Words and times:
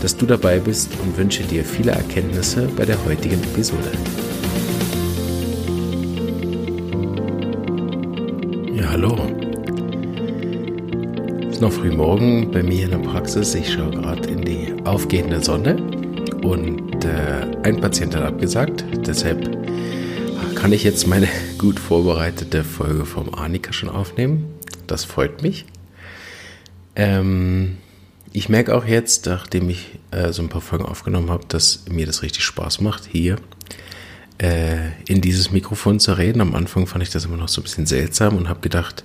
dass 0.00 0.16
du 0.16 0.26
dabei 0.26 0.58
bist 0.58 0.90
und 1.02 1.16
wünsche 1.16 1.42
dir 1.42 1.64
viele 1.64 1.92
Erkenntnisse 1.92 2.68
bei 2.76 2.84
der 2.84 3.02
heutigen 3.04 3.42
Episode. 3.42 3.92
Ja, 8.74 8.90
hallo. 8.90 9.16
Es 11.42 11.56
ist 11.56 11.60
noch 11.60 11.72
früh 11.72 11.90
morgen 11.90 12.50
bei 12.50 12.62
mir 12.62 12.84
in 12.84 12.90
der 12.90 12.98
Praxis. 12.98 13.54
Ich 13.54 13.72
schaue 13.72 13.90
gerade 13.90 14.28
in 14.28 14.42
die 14.42 14.74
aufgehende 14.84 15.42
Sonne 15.42 15.76
und 16.42 17.04
äh, 17.04 17.46
ein 17.62 17.80
Patient 17.80 18.14
hat 18.16 18.22
abgesagt. 18.22 18.84
Deshalb 19.06 19.58
kann 20.54 20.72
ich 20.72 20.84
jetzt 20.84 21.06
meine 21.06 21.28
gut 21.58 21.78
vorbereitete 21.78 22.64
Folge 22.64 23.04
vom 23.04 23.34
Arnika 23.34 23.72
schon 23.72 23.90
aufnehmen. 23.90 24.54
Das 24.86 25.04
freut 25.04 25.42
mich. 25.42 25.66
Ähm, 26.96 27.76
ich 28.32 28.48
merke 28.48 28.74
auch 28.74 28.84
jetzt, 28.84 29.26
nachdem 29.26 29.70
ich 29.70 29.98
äh, 30.10 30.32
so 30.32 30.42
ein 30.42 30.48
paar 30.48 30.60
Folgen 30.60 30.84
aufgenommen 30.84 31.30
habe, 31.30 31.44
dass 31.48 31.84
mir 31.90 32.06
das 32.06 32.22
richtig 32.22 32.44
Spaß 32.44 32.80
macht, 32.80 33.06
hier 33.06 33.36
äh, 34.38 34.90
in 35.06 35.20
dieses 35.20 35.50
Mikrofon 35.50 36.00
zu 36.00 36.12
reden. 36.12 36.40
Am 36.40 36.54
Anfang 36.54 36.86
fand 36.86 37.02
ich 37.02 37.10
das 37.10 37.24
immer 37.24 37.36
noch 37.36 37.48
so 37.48 37.60
ein 37.60 37.64
bisschen 37.64 37.86
seltsam 37.86 38.36
und 38.36 38.48
habe 38.48 38.60
gedacht, 38.60 39.04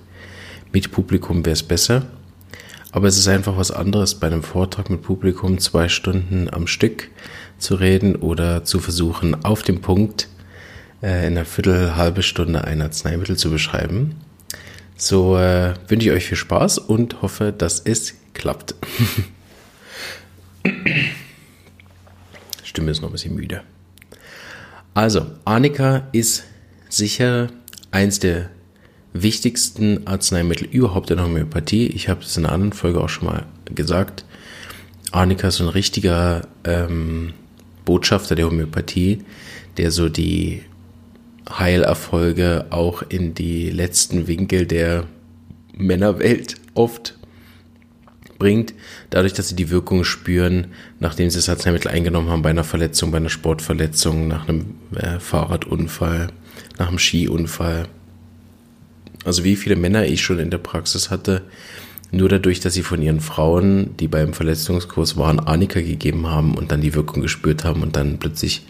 mit 0.71 0.91
Publikum 0.91 1.45
wäre 1.45 1.53
es 1.53 1.63
besser. 1.63 2.03
Aber 2.91 3.07
es 3.07 3.17
ist 3.17 3.27
einfach 3.27 3.57
was 3.57 3.71
anderes, 3.71 4.15
bei 4.15 4.27
einem 4.27 4.43
Vortrag 4.43 4.89
mit 4.89 5.01
Publikum 5.01 5.57
zwei 5.57 5.89
Stunden 5.89 6.49
am 6.49 6.67
Stück 6.67 7.09
zu 7.57 7.75
reden 7.75 8.15
oder 8.15 8.63
zu 8.63 8.79
versuchen, 8.79 9.43
auf 9.43 9.63
dem 9.63 9.81
Punkt 9.81 10.29
äh, 11.01 11.27
in 11.27 11.33
einer 11.33 11.45
Viertel, 11.45 11.95
halbe 11.95 12.23
Stunde 12.23 12.63
ein 12.63 12.81
Arzneimittel 12.81 13.35
zu 13.35 13.49
beschreiben. 13.49 14.15
So 14.97 15.37
äh, 15.37 15.73
wünsche 15.87 16.07
ich 16.07 16.13
euch 16.13 16.25
viel 16.25 16.37
Spaß 16.37 16.77
und 16.77 17.21
hoffe, 17.21 17.53
dass 17.55 17.81
es 17.81 18.15
klappt. 18.33 18.75
Stimme 22.63 22.91
ist 22.91 23.01
noch 23.01 23.09
ein 23.09 23.13
bisschen 23.13 23.35
müde. 23.35 23.61
Also, 24.93 25.25
Arnika 25.43 26.07
ist 26.13 26.45
sicher 26.89 27.49
eins 27.91 28.19
der 28.19 28.49
wichtigsten 29.11 30.07
Arzneimittel 30.07 30.67
überhaupt 30.67 31.09
in 31.09 31.17
der 31.17 31.25
Homöopathie. 31.25 31.87
Ich 31.87 32.09
habe 32.09 32.21
es 32.21 32.37
in 32.37 32.45
einer 32.45 32.53
anderen 32.53 32.73
Folge 32.73 33.01
auch 33.01 33.09
schon 33.09 33.27
mal 33.27 33.45
gesagt. 33.65 34.25
Arnika 35.11 35.49
ist 35.49 35.61
ein 35.61 35.69
richtiger 35.69 36.47
ähm, 36.63 37.33
Botschafter 37.85 38.35
der 38.35 38.47
Homöopathie, 38.47 39.23
der 39.77 39.91
so 39.91 40.09
die 40.09 40.63
Heilerfolge 41.49 42.65
auch 42.69 43.03
in 43.07 43.33
die 43.33 43.69
letzten 43.69 44.27
Winkel 44.27 44.65
der 44.65 45.05
Männerwelt 45.73 46.55
oft 46.73 47.15
bringt, 48.37 48.73
dadurch, 49.09 49.33
dass 49.33 49.49
sie 49.49 49.55
die 49.55 49.69
Wirkung 49.69 50.03
spüren, 50.03 50.67
nachdem 50.99 51.29
sie 51.29 51.37
das 51.37 51.49
Arzneimittel 51.49 51.91
eingenommen 51.91 52.29
haben 52.29 52.41
bei 52.41 52.49
einer 52.49 52.63
Verletzung, 52.63 53.11
bei 53.11 53.17
einer 53.17 53.29
Sportverletzung, 53.29 54.27
nach 54.27 54.47
einem 54.47 54.75
äh, 54.95 55.19
Fahrradunfall, 55.19 56.27
nach 56.77 56.89
einem 56.89 56.99
Skiunfall. 56.99 57.87
Also 59.23 59.43
wie 59.43 59.55
viele 59.55 59.75
Männer 59.75 60.05
ich 60.05 60.21
schon 60.21 60.39
in 60.39 60.51
der 60.51 60.57
Praxis 60.57 61.09
hatte, 61.09 61.43
nur 62.11 62.29
dadurch, 62.29 62.59
dass 62.59 62.73
sie 62.73 62.83
von 62.83 63.01
ihren 63.01 63.19
Frauen, 63.19 63.97
die 63.97 64.07
beim 64.07 64.33
Verletzungskurs 64.33 65.17
waren, 65.17 65.39
Anika 65.39 65.81
gegeben 65.81 66.27
haben 66.27 66.55
und 66.55 66.71
dann 66.71 66.81
die 66.81 66.93
Wirkung 66.93 67.21
gespürt 67.21 67.63
haben 67.65 67.81
und 67.81 67.95
dann 67.95 68.19
plötzlich 68.19 68.65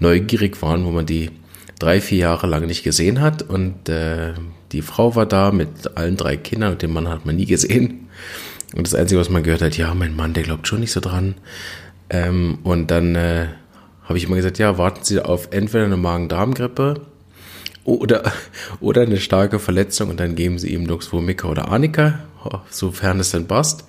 neugierig 0.00 0.60
waren, 0.62 0.84
wo 0.84 0.90
man 0.90 1.06
die 1.06 1.30
drei, 1.82 2.00
vier 2.00 2.18
Jahre 2.18 2.46
lang 2.46 2.66
nicht 2.66 2.84
gesehen 2.84 3.20
hat 3.20 3.42
und 3.42 3.88
äh, 3.88 4.34
die 4.72 4.82
Frau 4.82 5.16
war 5.16 5.26
da 5.26 5.50
mit 5.50 5.96
allen 5.96 6.16
drei 6.16 6.36
Kindern 6.36 6.72
und 6.72 6.82
den 6.82 6.92
Mann 6.92 7.08
hat 7.08 7.26
man 7.26 7.36
nie 7.36 7.46
gesehen. 7.46 8.08
Und 8.74 8.86
das 8.86 8.94
Einzige, 8.94 9.20
was 9.20 9.28
man 9.28 9.42
gehört 9.42 9.62
hat, 9.62 9.76
ja, 9.76 9.92
mein 9.92 10.16
Mann, 10.16 10.32
der 10.32 10.44
glaubt 10.44 10.66
schon 10.66 10.80
nicht 10.80 10.92
so 10.92 11.00
dran. 11.00 11.34
Ähm, 12.08 12.58
und 12.62 12.90
dann 12.90 13.14
äh, 13.14 13.48
habe 14.04 14.16
ich 14.16 14.24
immer 14.24 14.36
gesagt, 14.36 14.58
ja, 14.58 14.78
warten 14.78 15.04
Sie 15.04 15.20
auf 15.20 15.48
entweder 15.50 15.84
eine 15.84 15.96
Magen-Darm-Grippe 15.96 17.02
oder, 17.84 18.32
oder 18.80 19.02
eine 19.02 19.18
starke 19.18 19.58
Verletzung 19.58 20.10
und 20.10 20.20
dann 20.20 20.34
geben 20.34 20.58
Sie 20.58 20.72
ihm 20.72 20.86
Luxvomica 20.86 21.48
oder 21.48 21.68
Arnika, 21.68 22.20
sofern 22.70 23.20
es 23.20 23.30
denn 23.30 23.46
passt. 23.46 23.84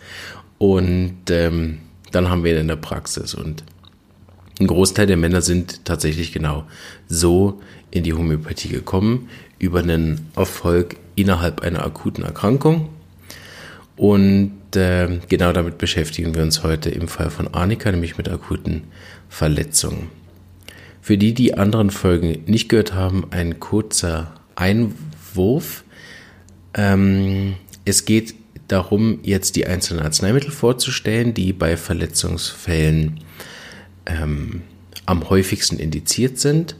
Und 0.57 1.29
ähm, 1.29 1.79
dann 2.11 2.29
haben 2.29 2.43
wir 2.43 2.53
ihn 2.53 2.61
in 2.61 2.67
der 2.67 2.75
Praxis. 2.75 3.33
Und 3.33 3.63
ein 4.59 4.67
Großteil 4.67 5.07
der 5.07 5.17
Männer 5.17 5.41
sind 5.41 5.85
tatsächlich 5.85 6.31
genau 6.31 6.65
so 7.07 7.61
in 7.91 8.03
die 8.03 8.13
Homöopathie 8.13 8.69
gekommen, 8.69 9.29
über 9.59 9.79
einen 9.79 10.27
Erfolg 10.35 10.97
innerhalb 11.15 11.61
einer 11.61 11.85
akuten 11.85 12.23
Erkrankung. 12.23 12.89
Und 13.95 14.75
äh, 14.75 15.19
genau 15.27 15.53
damit 15.53 15.77
beschäftigen 15.77 16.35
wir 16.35 16.43
uns 16.43 16.63
heute 16.63 16.89
im 16.89 17.07
Fall 17.07 17.29
von 17.29 17.53
Arnika, 17.53 17.91
nämlich 17.91 18.17
mit 18.17 18.29
akuten 18.29 18.83
Verletzungen. 19.29 20.09
Für 21.01 21.17
die, 21.17 21.33
die 21.33 21.55
anderen 21.55 21.89
Folgen 21.89 22.43
nicht 22.45 22.69
gehört 22.69 22.93
haben, 22.93 23.25
ein 23.31 23.59
kurzer 23.59 24.33
Einwurf. 24.55 25.83
Ähm, 26.73 27.55
es 27.85 28.05
geht 28.05 28.35
darum, 28.67 29.19
jetzt 29.23 29.55
die 29.55 29.67
einzelnen 29.67 30.03
Arzneimittel 30.03 30.51
vorzustellen, 30.51 31.33
die 31.33 31.53
bei 31.53 31.77
Verletzungsfällen 31.77 33.19
ähm, 34.05 34.61
am 35.05 35.29
häufigsten 35.29 35.77
indiziert 35.77 36.39
sind. 36.39 36.75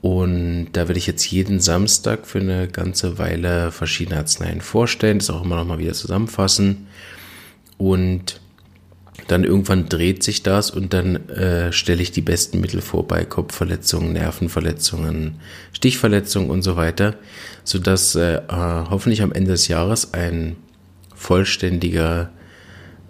Und 0.00 0.68
da 0.72 0.86
werde 0.86 0.98
ich 0.98 1.06
jetzt 1.06 1.30
jeden 1.30 1.60
Samstag 1.60 2.26
für 2.26 2.40
eine 2.40 2.68
ganze 2.68 3.18
Weile 3.18 3.72
verschiedene 3.72 4.18
Arzneien 4.18 4.60
vorstellen, 4.60 5.18
das 5.18 5.30
auch 5.30 5.44
immer 5.44 5.56
noch 5.56 5.64
mal 5.64 5.78
wieder 5.78 5.94
zusammenfassen. 5.94 6.88
Und 7.78 8.40
dann 9.28 9.44
irgendwann 9.44 9.88
dreht 9.88 10.22
sich 10.22 10.42
das 10.42 10.70
und 10.70 10.92
dann 10.92 11.28
äh, 11.30 11.72
stelle 11.72 12.02
ich 12.02 12.12
die 12.12 12.20
besten 12.20 12.60
Mittel 12.60 12.82
vor 12.82 13.08
bei 13.08 13.24
Kopfverletzungen, 13.24 14.12
Nervenverletzungen, 14.12 15.40
Stichverletzungen 15.72 16.50
und 16.50 16.62
so 16.62 16.76
weiter, 16.76 17.16
sodass 17.62 18.14
äh, 18.16 18.42
hoffentlich 18.50 19.22
am 19.22 19.32
Ende 19.32 19.52
des 19.52 19.68
Jahres 19.68 20.12
ein 20.12 20.56
vollständiger, 21.14 22.30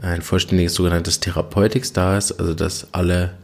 ein 0.05 0.23
vollständiges 0.23 0.75
sogenanntes 0.75 1.21
Therapeutics 1.21 1.93
da 1.93 2.19
ist, 2.19 2.33
also 2.33 2.55
dass 2.55 2.93
alle 2.93 3.35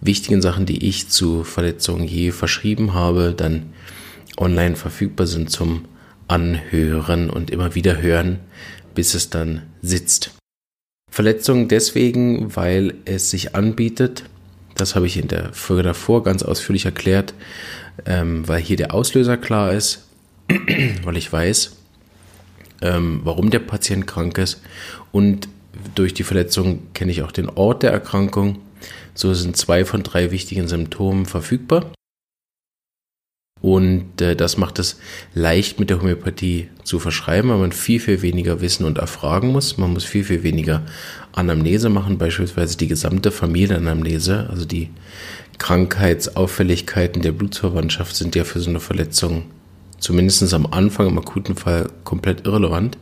wichtigen 0.00 0.42
Sachen, 0.42 0.66
die 0.66 0.86
ich 0.86 1.08
zu 1.08 1.44
Verletzungen 1.44 2.04
je 2.04 2.32
verschrieben 2.32 2.92
habe, 2.92 3.34
dann 3.36 3.72
online 4.36 4.76
verfügbar 4.76 5.26
sind 5.26 5.50
zum 5.50 5.86
Anhören 6.28 7.30
und 7.30 7.50
immer 7.50 7.74
wieder 7.74 8.00
hören, 8.00 8.40
bis 8.94 9.14
es 9.14 9.30
dann 9.30 9.62
sitzt. 9.80 10.32
Verletzungen 11.10 11.68
deswegen, 11.68 12.56
weil 12.56 12.94
es 13.04 13.30
sich 13.30 13.54
anbietet, 13.54 14.24
das 14.76 14.94
habe 14.94 15.06
ich 15.06 15.18
in 15.18 15.28
der 15.28 15.52
Folge 15.52 15.82
davor 15.82 16.22
ganz 16.22 16.42
ausführlich 16.42 16.86
erklärt, 16.86 17.34
ähm, 18.06 18.48
weil 18.48 18.60
hier 18.60 18.76
der 18.76 18.94
Auslöser 18.94 19.36
klar 19.36 19.72
ist, 19.72 20.08
weil 21.04 21.16
ich 21.16 21.30
weiß, 21.30 21.76
ähm, 22.80 23.20
warum 23.24 23.50
der 23.50 23.60
Patient 23.60 24.06
krank 24.06 24.38
ist 24.38 24.62
und 25.12 25.48
durch 25.94 26.14
die 26.14 26.24
Verletzung 26.24 26.92
kenne 26.94 27.12
ich 27.12 27.22
auch 27.22 27.32
den 27.32 27.48
Ort 27.48 27.82
der 27.82 27.92
Erkrankung 27.92 28.58
so 29.14 29.34
sind 29.34 29.56
zwei 29.56 29.84
von 29.84 30.02
drei 30.02 30.30
wichtigen 30.30 30.68
Symptomen 30.68 31.26
verfügbar. 31.26 31.92
Und 33.60 34.20
äh, 34.20 34.34
das 34.34 34.56
macht 34.56 34.80
es 34.80 34.98
leicht 35.34 35.78
mit 35.78 35.88
der 35.88 36.00
Homöopathie 36.00 36.68
zu 36.82 36.98
verschreiben, 36.98 37.50
weil 37.50 37.58
man 37.58 37.70
viel, 37.70 38.00
viel 38.00 38.20
weniger 38.20 38.60
wissen 38.60 38.84
und 38.84 38.98
erfragen 38.98 39.52
muss. 39.52 39.78
Man 39.78 39.92
muss 39.92 40.04
viel, 40.04 40.24
viel 40.24 40.42
weniger 40.42 40.82
Anamnese 41.30 41.88
machen, 41.88 42.18
beispielsweise 42.18 42.76
die 42.76 42.88
gesamte 42.88 43.30
Familienanamnese, 43.30 44.48
also 44.50 44.64
die 44.64 44.90
Krankheitsauffälligkeiten 45.58 47.22
der 47.22 47.30
Blutsverwandtschaft 47.30 48.16
sind 48.16 48.34
ja 48.34 48.42
für 48.42 48.58
so 48.58 48.70
eine 48.70 48.80
Verletzung 48.80 49.44
zumindest 50.00 50.52
am 50.52 50.66
Anfang 50.66 51.06
im 51.06 51.18
akuten 51.18 51.54
Fall 51.54 51.88
komplett 52.02 52.44
irrelevant. 52.44 52.98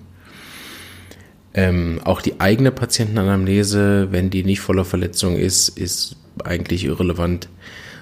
Ähm, 1.53 2.01
auch 2.05 2.23
die 2.23 2.41
eigene 2.41 2.71
Patientenanamnese, 2.71 4.09
wenn 4.11 4.31
die 4.31 4.45
nicht 4.45 4.61
voller 4.61 4.85
Verletzung 4.85 5.37
ist, 5.37 5.69
ist 5.71 6.17
eigentlich 6.45 6.85
irrelevant. 6.85 7.49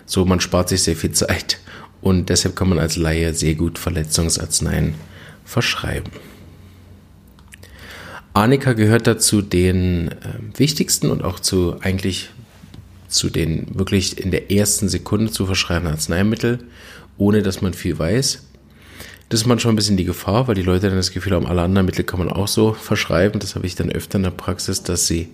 So, 0.04 0.24
man 0.24 0.40
spart 0.40 0.68
sich 0.68 0.82
sehr 0.82 0.96
viel 0.96 1.12
Zeit 1.12 1.58
und 2.00 2.28
deshalb 2.28 2.56
kann 2.56 2.68
man 2.68 2.78
als 2.78 2.96
Laie 2.96 3.34
sehr 3.34 3.54
gut 3.54 3.78
Verletzungsarzneien 3.78 4.94
verschreiben. 5.44 6.12
Arnika 8.34 8.74
gehört 8.74 9.06
dazu 9.06 9.42
den 9.42 10.08
äh, 10.08 10.58
wichtigsten 10.58 11.10
und 11.10 11.24
auch 11.24 11.40
zu 11.40 11.80
eigentlich 11.80 12.30
zu 13.08 13.30
den 13.30 13.78
wirklich 13.78 14.18
in 14.18 14.30
der 14.30 14.52
ersten 14.52 14.88
Sekunde 14.88 15.32
zu 15.32 15.46
verschreibenden 15.46 15.94
Arzneimittel, 15.94 16.60
ohne 17.16 17.42
dass 17.42 17.62
man 17.62 17.72
viel 17.72 17.98
weiß. 17.98 18.47
Das 19.28 19.40
ist 19.40 19.46
manchmal 19.46 19.74
ein 19.74 19.76
bisschen 19.76 19.98
die 19.98 20.04
Gefahr, 20.04 20.48
weil 20.48 20.54
die 20.54 20.62
Leute 20.62 20.88
dann 20.88 20.96
das 20.96 21.12
Gefühl 21.12 21.34
haben, 21.34 21.46
alle 21.46 21.62
anderen 21.62 21.84
Mittel 21.84 22.04
kann 22.04 22.18
man 22.18 22.30
auch 22.30 22.48
so 22.48 22.72
verschreiben. 22.72 23.40
Das 23.40 23.54
habe 23.54 23.66
ich 23.66 23.74
dann 23.74 23.92
öfter 23.92 24.16
in 24.16 24.22
der 24.22 24.30
Praxis, 24.30 24.82
dass 24.82 25.06
sie 25.06 25.28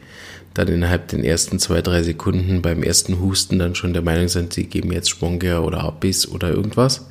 dann 0.53 0.69
innerhalb 0.69 1.09
den 1.09 1.25
ersten 1.25 1.59
zwei, 1.59 1.81
drei 1.81 2.03
Sekunden 2.03 2.63
beim 2.63 2.83
ersten 2.83 3.21
Husten 3.21 3.59
dann 3.59 3.75
schon 3.75 3.93
der 3.93 4.03
Meinung 4.03 4.29
sind, 4.29 4.53
sie 4.53 4.65
geben 4.67 4.93
jetzt 4.93 5.11
Spongia 5.11 5.61
oder 5.61 5.81
Abis 5.81 6.29
oder 6.29 6.51
irgendwas. 6.51 7.09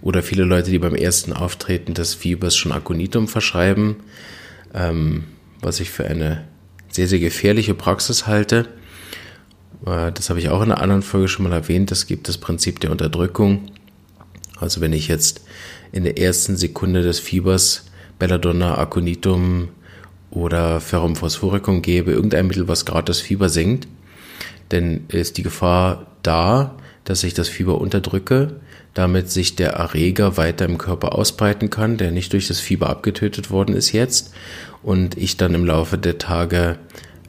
Oder 0.00 0.22
viele 0.22 0.44
Leute, 0.44 0.70
die 0.70 0.78
beim 0.78 0.94
ersten 0.94 1.32
Auftreten 1.32 1.94
des 1.94 2.14
Fiebers 2.14 2.56
schon 2.56 2.72
Aconitum 2.72 3.28
verschreiben, 3.28 3.96
ähm, 4.74 5.24
was 5.60 5.80
ich 5.80 5.90
für 5.90 6.06
eine 6.06 6.44
sehr, 6.88 7.06
sehr 7.06 7.20
gefährliche 7.20 7.74
Praxis 7.74 8.26
halte. 8.26 8.66
Äh, 9.86 10.10
das 10.12 10.28
habe 10.28 10.40
ich 10.40 10.48
auch 10.48 10.62
in 10.62 10.72
einer 10.72 10.82
anderen 10.82 11.02
Folge 11.02 11.28
schon 11.28 11.44
mal 11.44 11.54
erwähnt. 11.54 11.92
Es 11.92 12.06
gibt 12.06 12.28
das 12.28 12.38
Prinzip 12.38 12.80
der 12.80 12.90
Unterdrückung. 12.90 13.70
Also 14.58 14.80
wenn 14.80 14.92
ich 14.92 15.08
jetzt 15.08 15.42
in 15.92 16.04
der 16.04 16.18
ersten 16.18 16.56
Sekunde 16.56 17.02
des 17.02 17.20
Fiebers 17.20 17.84
Belladonna, 18.18 18.78
Aconitum 18.78 19.68
oder 20.30 20.80
Ferrum 20.80 21.16
phosphoricum 21.16 21.82
gebe, 21.82 22.12
irgendein 22.12 22.46
Mittel, 22.46 22.68
was 22.68 22.84
gerade 22.84 23.04
das 23.06 23.20
Fieber 23.20 23.48
senkt, 23.48 23.86
dann 24.70 25.04
ist 25.08 25.36
die 25.36 25.42
Gefahr 25.42 26.06
da, 26.22 26.76
dass 27.04 27.24
ich 27.24 27.34
das 27.34 27.48
Fieber 27.48 27.80
unterdrücke, 27.80 28.60
damit 28.94 29.30
sich 29.30 29.56
der 29.56 29.72
Erreger 29.72 30.36
weiter 30.36 30.64
im 30.64 30.78
Körper 30.78 31.14
ausbreiten 31.14 31.68
kann, 31.68 31.96
der 31.96 32.10
nicht 32.10 32.32
durch 32.32 32.48
das 32.48 32.60
Fieber 32.60 32.88
abgetötet 32.88 33.50
worden 33.50 33.74
ist 33.74 33.92
jetzt 33.92 34.34
und 34.82 35.16
ich 35.16 35.36
dann 35.36 35.54
im 35.54 35.66
Laufe 35.66 35.98
der 35.98 36.18
Tage 36.18 36.78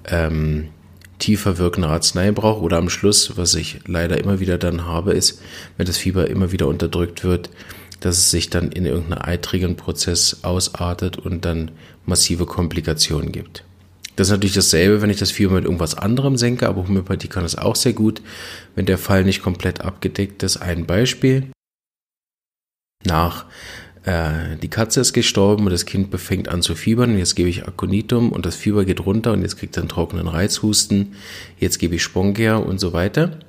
ähm, 0.05 0.69
tiefer 1.19 1.57
wirkende 1.57 1.87
Arznei 1.87 2.31
brauche 2.31 2.61
oder 2.61 2.77
am 2.77 2.89
Schluss, 2.89 3.37
was 3.37 3.55
ich 3.55 3.79
leider 3.87 4.17
immer 4.17 4.39
wieder 4.39 4.57
dann 4.57 4.85
habe, 4.85 5.13
ist, 5.13 5.41
wenn 5.77 5.85
das 5.85 5.97
Fieber 5.97 6.29
immer 6.29 6.51
wieder 6.51 6.67
unterdrückt 6.67 7.23
wird, 7.23 7.49
dass 8.03 8.17
es 8.17 8.31
sich 8.31 8.49
dann 8.49 8.71
in 8.71 8.85
irgendeinen 8.85 9.21
eitrigen 9.21 9.77
Prozess 9.77 10.43
ausartet 10.43 11.17
und 11.17 11.45
dann 11.45 11.71
massive 12.05 12.45
Komplikationen 12.45 13.31
gibt. 13.31 13.63
Das 14.17 14.27
ist 14.27 14.31
natürlich 14.31 14.55
dasselbe, 14.55 15.01
wenn 15.01 15.09
ich 15.09 15.17
das 15.17 15.31
Fieber 15.31 15.53
mit 15.53 15.63
irgendwas 15.63 15.95
anderem 15.95 16.37
senke, 16.37 16.67
aber 16.67 16.85
Homöopathie 16.85 17.29
kann 17.29 17.43
das 17.43 17.57
auch 17.57 17.77
sehr 17.77 17.93
gut, 17.93 18.21
wenn 18.75 18.85
der 18.85 18.97
Fall 18.97 19.23
nicht 19.23 19.41
komplett 19.41 19.81
abgedeckt 19.81 20.43
ist. 20.43 20.57
Ein 20.57 20.85
Beispiel. 20.85 21.47
Nach 23.05 23.45
äh, 24.03 24.57
die 24.61 24.67
Katze 24.67 24.99
ist 24.99 25.13
gestorben 25.13 25.65
und 25.65 25.71
das 25.71 25.85
Kind 25.85 26.11
befängt 26.11 26.49
an 26.49 26.61
zu 26.61 26.75
fiebern. 26.75 27.17
Jetzt 27.17 27.35
gebe 27.35 27.49
ich 27.49 27.65
Aconitum 27.65 28.33
und 28.33 28.45
das 28.45 28.55
Fieber 28.55 28.83
geht 28.83 29.05
runter 29.05 29.31
und 29.31 29.41
jetzt 29.41 29.57
kriegt 29.57 29.77
er 29.77 29.83
einen 29.83 29.89
trockenen 29.89 30.27
Reizhusten. 30.27 31.15
Jetzt 31.57 31.79
gebe 31.79 31.95
ich 31.95 32.03
Spongia 32.03 32.57
und 32.57 32.79
so 32.79 32.91
weiter. 32.91 33.39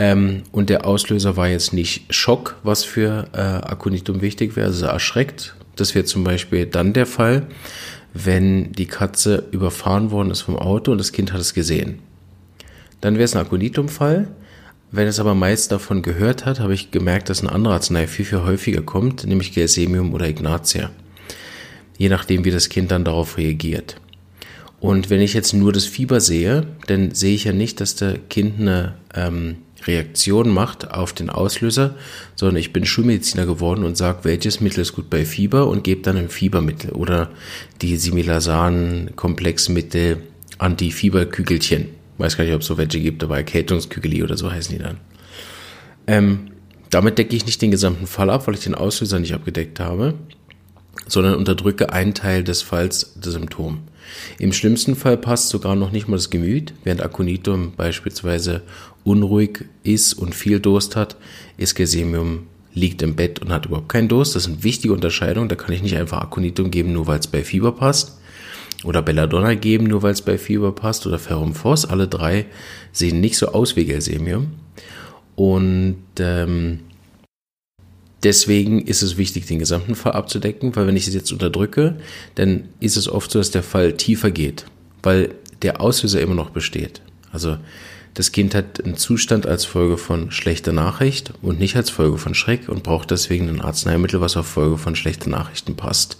Ähm, 0.00 0.44
und 0.50 0.70
der 0.70 0.86
Auslöser 0.86 1.36
war 1.36 1.48
jetzt 1.48 1.74
nicht 1.74 2.06
Schock, 2.08 2.56
was 2.62 2.84
für 2.84 3.28
äh, 3.34 3.38
Aconitum 3.38 4.22
wichtig 4.22 4.56
wäre, 4.56 4.68
also 4.68 4.86
erschreckt. 4.86 5.54
Das 5.76 5.94
wäre 5.94 6.06
zum 6.06 6.24
Beispiel 6.24 6.64
dann 6.64 6.94
der 6.94 7.04
Fall, 7.04 7.46
wenn 8.14 8.72
die 8.72 8.86
Katze 8.86 9.44
überfahren 9.50 10.10
worden 10.10 10.30
ist 10.30 10.40
vom 10.40 10.56
Auto 10.56 10.90
und 10.90 10.96
das 10.96 11.12
Kind 11.12 11.34
hat 11.34 11.40
es 11.42 11.52
gesehen. 11.52 11.98
Dann 13.02 13.14
wäre 13.14 13.24
es 13.24 13.36
ein 13.36 13.42
Aconitum-Fall. 13.42 14.28
Wenn 14.90 15.06
es 15.06 15.20
aber 15.20 15.34
meist 15.34 15.70
davon 15.70 16.00
gehört 16.00 16.46
hat, 16.46 16.60
habe 16.60 16.72
ich 16.72 16.90
gemerkt, 16.90 17.28
dass 17.28 17.42
ein 17.42 17.50
anderer 17.50 17.74
Arznei 17.74 18.06
viel, 18.06 18.24
viel 18.24 18.40
häufiger 18.40 18.80
kommt, 18.80 19.26
nämlich 19.26 19.52
Gelsemium 19.52 20.14
oder 20.14 20.26
Ignatia. 20.26 20.90
Je 21.98 22.08
nachdem, 22.08 22.46
wie 22.46 22.50
das 22.50 22.70
Kind 22.70 22.90
dann 22.90 23.04
darauf 23.04 23.36
reagiert. 23.36 23.96
Und 24.80 25.10
wenn 25.10 25.20
ich 25.20 25.34
jetzt 25.34 25.52
nur 25.52 25.74
das 25.74 25.84
Fieber 25.84 26.22
sehe, 26.22 26.66
dann 26.86 27.14
sehe 27.14 27.34
ich 27.34 27.44
ja 27.44 27.52
nicht, 27.52 27.82
dass 27.82 27.96
der 27.96 28.16
Kind 28.16 28.58
eine 28.60 28.94
ähm, 29.14 29.56
Reaktion 29.86 30.50
macht 30.50 30.90
auf 30.90 31.12
den 31.12 31.30
Auslöser, 31.30 31.94
sondern 32.34 32.56
ich 32.56 32.72
bin 32.72 32.84
Schulmediziner 32.84 33.46
geworden 33.46 33.84
und 33.84 33.96
sage, 33.96 34.18
welches 34.22 34.60
Mittel 34.60 34.80
ist 34.80 34.94
gut 34.94 35.08
bei 35.10 35.24
Fieber 35.24 35.68
und 35.68 35.84
gebe 35.84 36.02
dann 36.02 36.16
ein 36.16 36.28
Fiebermittel 36.28 36.90
oder 36.92 37.30
die 37.80 37.96
Similasan-Komplexmittel 37.96 40.22
Anti-Fieberkügelchen. 40.58 41.90
Weiß 42.18 42.36
gar 42.36 42.44
nicht, 42.44 42.54
ob 42.54 42.60
es 42.60 42.66
so 42.66 42.76
welche 42.76 43.00
gibt, 43.00 43.24
aber 43.24 43.38
Erkältungskügeli 43.38 44.22
oder 44.22 44.36
so 44.36 44.52
heißen 44.52 44.76
die 44.76 44.82
dann. 44.82 44.98
Ähm, 46.06 46.50
damit 46.90 47.16
decke 47.18 47.34
ich 47.34 47.46
nicht 47.46 47.62
den 47.62 47.70
gesamten 47.70 48.06
Fall 48.06 48.28
ab, 48.30 48.46
weil 48.46 48.54
ich 48.54 48.64
den 48.64 48.74
Auslöser 48.74 49.18
nicht 49.20 49.32
abgedeckt 49.32 49.80
habe, 49.80 50.14
sondern 51.06 51.36
unterdrücke 51.36 51.92
einen 51.92 52.12
Teil 52.14 52.44
des 52.44 52.60
Falls 52.62 53.14
des 53.14 53.32
Symptoms. 53.32 53.78
Im 54.38 54.52
schlimmsten 54.52 54.96
Fall 54.96 55.16
passt 55.16 55.50
sogar 55.50 55.76
noch 55.76 55.92
nicht 55.92 56.08
mal 56.08 56.16
das 56.16 56.30
Gemüt, 56.30 56.74
während 56.84 57.02
Aconitum 57.02 57.72
beispielsweise 57.76 58.62
unruhig 59.04 59.64
ist 59.82 60.14
und 60.14 60.34
viel 60.34 60.60
Durst 60.60 60.96
hat, 60.96 61.16
ist 61.56 61.74
Gesemium 61.74 62.46
liegt 62.72 63.02
im 63.02 63.16
Bett 63.16 63.40
und 63.40 63.50
hat 63.50 63.66
überhaupt 63.66 63.88
keinen 63.88 64.08
Durst. 64.08 64.34
Das 64.34 64.46
ist 64.46 64.52
eine 64.52 64.62
wichtige 64.62 64.94
Unterscheidung. 64.94 65.48
Da 65.48 65.56
kann 65.56 65.74
ich 65.74 65.82
nicht 65.82 65.96
einfach 65.96 66.20
Aconitum 66.20 66.70
geben, 66.70 66.92
nur 66.92 67.06
weil 67.06 67.18
es 67.18 67.26
bei 67.26 67.42
Fieber 67.42 67.72
passt. 67.72 68.18
Oder 68.84 69.02
Belladonna 69.02 69.54
geben, 69.54 69.84
nur 69.84 70.02
weil 70.02 70.12
es 70.12 70.22
bei 70.22 70.38
Fieber 70.38 70.72
passt. 70.72 71.06
Oder 71.06 71.18
Ferrum 71.18 71.54
Phos. 71.54 71.84
Alle 71.84 72.08
drei 72.08 72.46
sehen 72.92 73.20
nicht 73.20 73.36
so 73.36 73.48
aus 73.48 73.76
wie 73.76 73.84
Gelsemium. 73.84 74.52
Und 75.34 75.96
ähm, 76.18 76.80
deswegen 78.22 78.82
ist 78.82 79.02
es 79.02 79.16
wichtig, 79.16 79.46
den 79.46 79.58
gesamten 79.58 79.94
Fall 79.94 80.12
abzudecken, 80.12 80.76
weil 80.76 80.86
wenn 80.86 80.96
ich 80.96 81.08
es 81.08 81.14
jetzt 81.14 81.32
unterdrücke, 81.32 81.96
dann 82.34 82.68
ist 82.78 82.96
es 82.96 83.08
oft 83.08 83.30
so, 83.30 83.38
dass 83.38 83.50
der 83.50 83.62
Fall 83.62 83.94
tiefer 83.94 84.30
geht, 84.30 84.66
weil 85.02 85.34
der 85.62 85.80
Auslöser 85.80 86.20
immer 86.20 86.34
noch 86.34 86.50
besteht. 86.50 87.02
Also 87.32 87.56
das 88.14 88.32
Kind 88.32 88.54
hat 88.54 88.84
einen 88.84 88.96
Zustand 88.96 89.46
als 89.46 89.64
Folge 89.64 89.96
von 89.96 90.30
schlechter 90.30 90.72
Nachricht 90.72 91.32
und 91.42 91.60
nicht 91.60 91.76
als 91.76 91.90
Folge 91.90 92.18
von 92.18 92.34
Schreck 92.34 92.68
und 92.68 92.82
braucht 92.82 93.10
deswegen 93.10 93.48
ein 93.48 93.60
Arzneimittel, 93.60 94.20
was 94.20 94.36
auf 94.36 94.46
Folge 94.46 94.78
von 94.78 94.96
schlechten 94.96 95.30
Nachrichten 95.30 95.76
passt. 95.76 96.18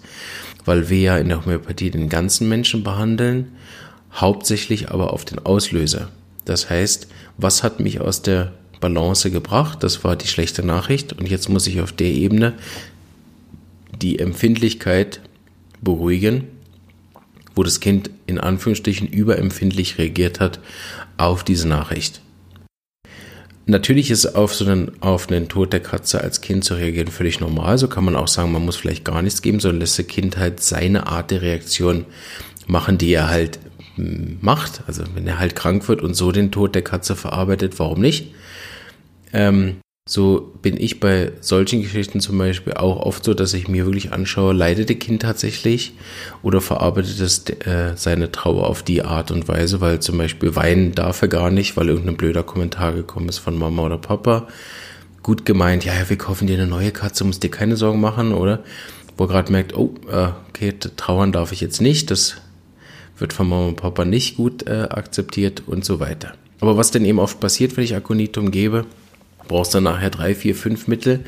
Weil 0.64 0.88
wir 0.88 1.00
ja 1.00 1.18
in 1.18 1.28
der 1.28 1.44
Homöopathie 1.44 1.90
den 1.90 2.08
ganzen 2.08 2.48
Menschen 2.48 2.84
behandeln, 2.84 3.52
hauptsächlich 4.14 4.90
aber 4.90 5.12
auf 5.12 5.24
den 5.24 5.40
Auslöser. 5.40 6.10
Das 6.44 6.70
heißt, 6.70 7.08
was 7.38 7.62
hat 7.62 7.80
mich 7.80 8.00
aus 8.00 8.22
der 8.22 8.52
Balance 8.80 9.30
gebracht? 9.30 9.82
Das 9.82 10.04
war 10.04 10.16
die 10.16 10.28
schlechte 10.28 10.64
Nachricht 10.64 11.12
und 11.12 11.28
jetzt 11.28 11.48
muss 11.48 11.66
ich 11.66 11.80
auf 11.80 11.92
der 11.92 12.08
Ebene 12.08 12.54
die 14.00 14.18
Empfindlichkeit 14.18 15.20
beruhigen, 15.80 16.44
wo 17.54 17.62
das 17.62 17.80
Kind 17.80 18.10
in 18.26 18.38
Anführungsstrichen 18.38 19.08
überempfindlich 19.08 19.98
reagiert 19.98 20.40
hat 20.40 20.60
auf 21.20 21.44
diese 21.44 21.68
Nachricht. 21.68 22.20
Natürlich 23.66 24.10
ist 24.10 24.26
auf 24.26 24.54
so 24.54 24.64
einen, 24.64 25.00
auf 25.00 25.30
einen 25.30 25.48
Tod 25.48 25.72
der 25.72 25.80
Katze 25.80 26.20
als 26.20 26.40
Kind 26.40 26.64
zu 26.64 26.74
reagieren 26.74 27.08
völlig 27.08 27.38
normal. 27.40 27.78
So 27.78 27.86
kann 27.86 28.04
man 28.04 28.16
auch 28.16 28.26
sagen, 28.26 28.50
man 28.50 28.64
muss 28.64 28.76
vielleicht 28.76 29.04
gar 29.04 29.22
nichts 29.22 29.42
geben, 29.42 29.60
sondern 29.60 29.80
lässt 29.80 29.98
das 29.98 30.06
Kind 30.08 30.36
halt 30.36 30.60
seine 30.60 31.06
Art 31.06 31.30
der 31.30 31.42
Reaktion 31.42 32.06
machen, 32.66 32.98
die 32.98 33.12
er 33.12 33.28
halt 33.28 33.60
hm, 33.94 34.38
macht. 34.40 34.82
Also 34.86 35.04
wenn 35.14 35.26
er 35.26 35.38
halt 35.38 35.54
krank 35.54 35.86
wird 35.88 36.02
und 36.02 36.14
so 36.14 36.32
den 36.32 36.50
Tod 36.50 36.74
der 36.74 36.82
Katze 36.82 37.14
verarbeitet, 37.14 37.78
warum 37.78 38.00
nicht? 38.00 38.34
Ähm, 39.32 39.76
so 40.10 40.52
bin 40.60 40.76
ich 40.76 40.98
bei 40.98 41.30
solchen 41.40 41.82
Geschichten 41.82 42.18
zum 42.18 42.36
Beispiel 42.36 42.72
auch 42.72 42.96
oft 42.96 43.22
so, 43.22 43.32
dass 43.32 43.54
ich 43.54 43.68
mir 43.68 43.84
wirklich 43.86 44.10
anschaue, 44.10 44.52
leidet 44.52 44.88
der 44.88 44.98
Kind 44.98 45.22
tatsächlich 45.22 45.92
oder 46.42 46.60
verarbeitet 46.60 47.20
es 47.20 47.48
äh, 47.48 47.92
seine 47.94 48.32
Trauer 48.32 48.66
auf 48.66 48.82
die 48.82 49.02
Art 49.02 49.30
und 49.30 49.46
Weise, 49.46 49.80
weil 49.80 50.00
zum 50.00 50.18
Beispiel 50.18 50.56
weinen 50.56 50.96
darf 50.96 51.22
er 51.22 51.28
gar 51.28 51.52
nicht, 51.52 51.76
weil 51.76 51.88
irgendein 51.88 52.16
blöder 52.16 52.42
Kommentar 52.42 52.92
gekommen 52.92 53.28
ist 53.28 53.38
von 53.38 53.56
Mama 53.56 53.82
oder 53.82 53.98
Papa. 53.98 54.48
Gut 55.22 55.46
gemeint, 55.46 55.84
ja, 55.84 55.92
wir 56.08 56.18
kaufen 56.18 56.48
dir 56.48 56.54
eine 56.54 56.66
neue 56.66 56.90
Katze, 56.90 57.22
musst 57.22 57.44
dir 57.44 57.50
keine 57.52 57.76
Sorgen 57.76 58.00
machen, 58.00 58.32
oder? 58.32 58.64
Wo 59.16 59.26
er 59.26 59.28
gerade 59.28 59.52
merkt, 59.52 59.76
oh, 59.76 59.94
äh, 60.10 60.30
okay, 60.48 60.74
trauern 60.96 61.30
darf 61.30 61.52
ich 61.52 61.60
jetzt 61.60 61.80
nicht, 61.80 62.10
das 62.10 62.34
wird 63.16 63.32
von 63.32 63.48
Mama 63.48 63.68
und 63.68 63.76
Papa 63.76 64.04
nicht 64.04 64.38
gut 64.38 64.66
äh, 64.66 64.88
akzeptiert 64.90 65.62
und 65.68 65.84
so 65.84 66.00
weiter. 66.00 66.32
Aber 66.58 66.76
was 66.76 66.90
denn 66.90 67.04
eben 67.04 67.20
oft 67.20 67.38
passiert, 67.38 67.76
wenn 67.76 67.84
ich 67.84 67.94
Aconitum 67.94 68.50
gebe, 68.50 68.86
brauchst 69.50 69.74
dann 69.74 69.84
nachher 69.84 70.10
drei, 70.10 70.34
vier, 70.34 70.54
fünf 70.54 70.88
Mittel 70.88 71.20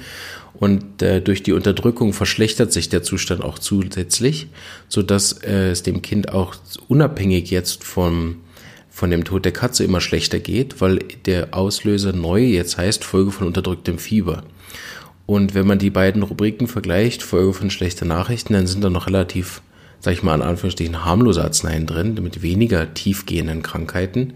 und 0.55 1.03
äh, 1.03 1.21
durch 1.21 1.43
die 1.43 1.53
Unterdrückung 1.53 2.13
verschlechtert 2.13 2.73
sich 2.73 2.89
der 2.89 3.03
Zustand 3.03 3.43
auch 3.43 3.59
zusätzlich, 3.59 4.49
so 4.89 5.03
dass 5.03 5.33
äh, 5.43 5.71
es 5.71 5.83
dem 5.83 6.03
Kind 6.03 6.33
auch 6.33 6.55
unabhängig 6.89 7.51
jetzt 7.51 7.85
vom 7.85 8.37
von 8.95 9.11
dem 9.11 9.25
Tod 9.25 9.47
der 9.47 9.53
Katze 9.53 9.85
immer 9.85 10.03
schlechter 10.03 10.39
geht, 10.39 10.83
weil 10.83 10.99
der 11.25 11.55
Auslöser 11.55 12.13
neu 12.13 12.43
jetzt 12.45 12.77
heißt 12.77 13.05
Folge 13.05 13.31
von 13.31 13.47
unterdrücktem 13.47 13.99
Fieber. 13.99 14.45
Und 15.25 15.55
wenn 15.55 15.67
man 15.67 15.79
die 15.79 15.89
beiden 15.89 16.23
Rubriken 16.23 16.69
vergleicht, 16.69 17.23
Folge 17.23 17.55
von 17.55 17.71
schlechter 17.71 18.05
Nachrichten, 18.05 18.53
dann 18.53 18.67
sind 18.67 18.85
da 18.85 18.91
noch 18.91 19.07
relativ, 19.07 19.63
sag 20.01 20.13
ich 20.13 20.23
mal, 20.23 20.35
in 20.35 20.43
Anführungsstrichen 20.43 21.07
harmlose 21.07 21.43
Arzneien 21.43 21.87
drin, 21.87 22.19
mit 22.23 22.43
weniger 22.43 22.93
tiefgehenden 22.93 23.63
Krankheiten. 23.63 24.35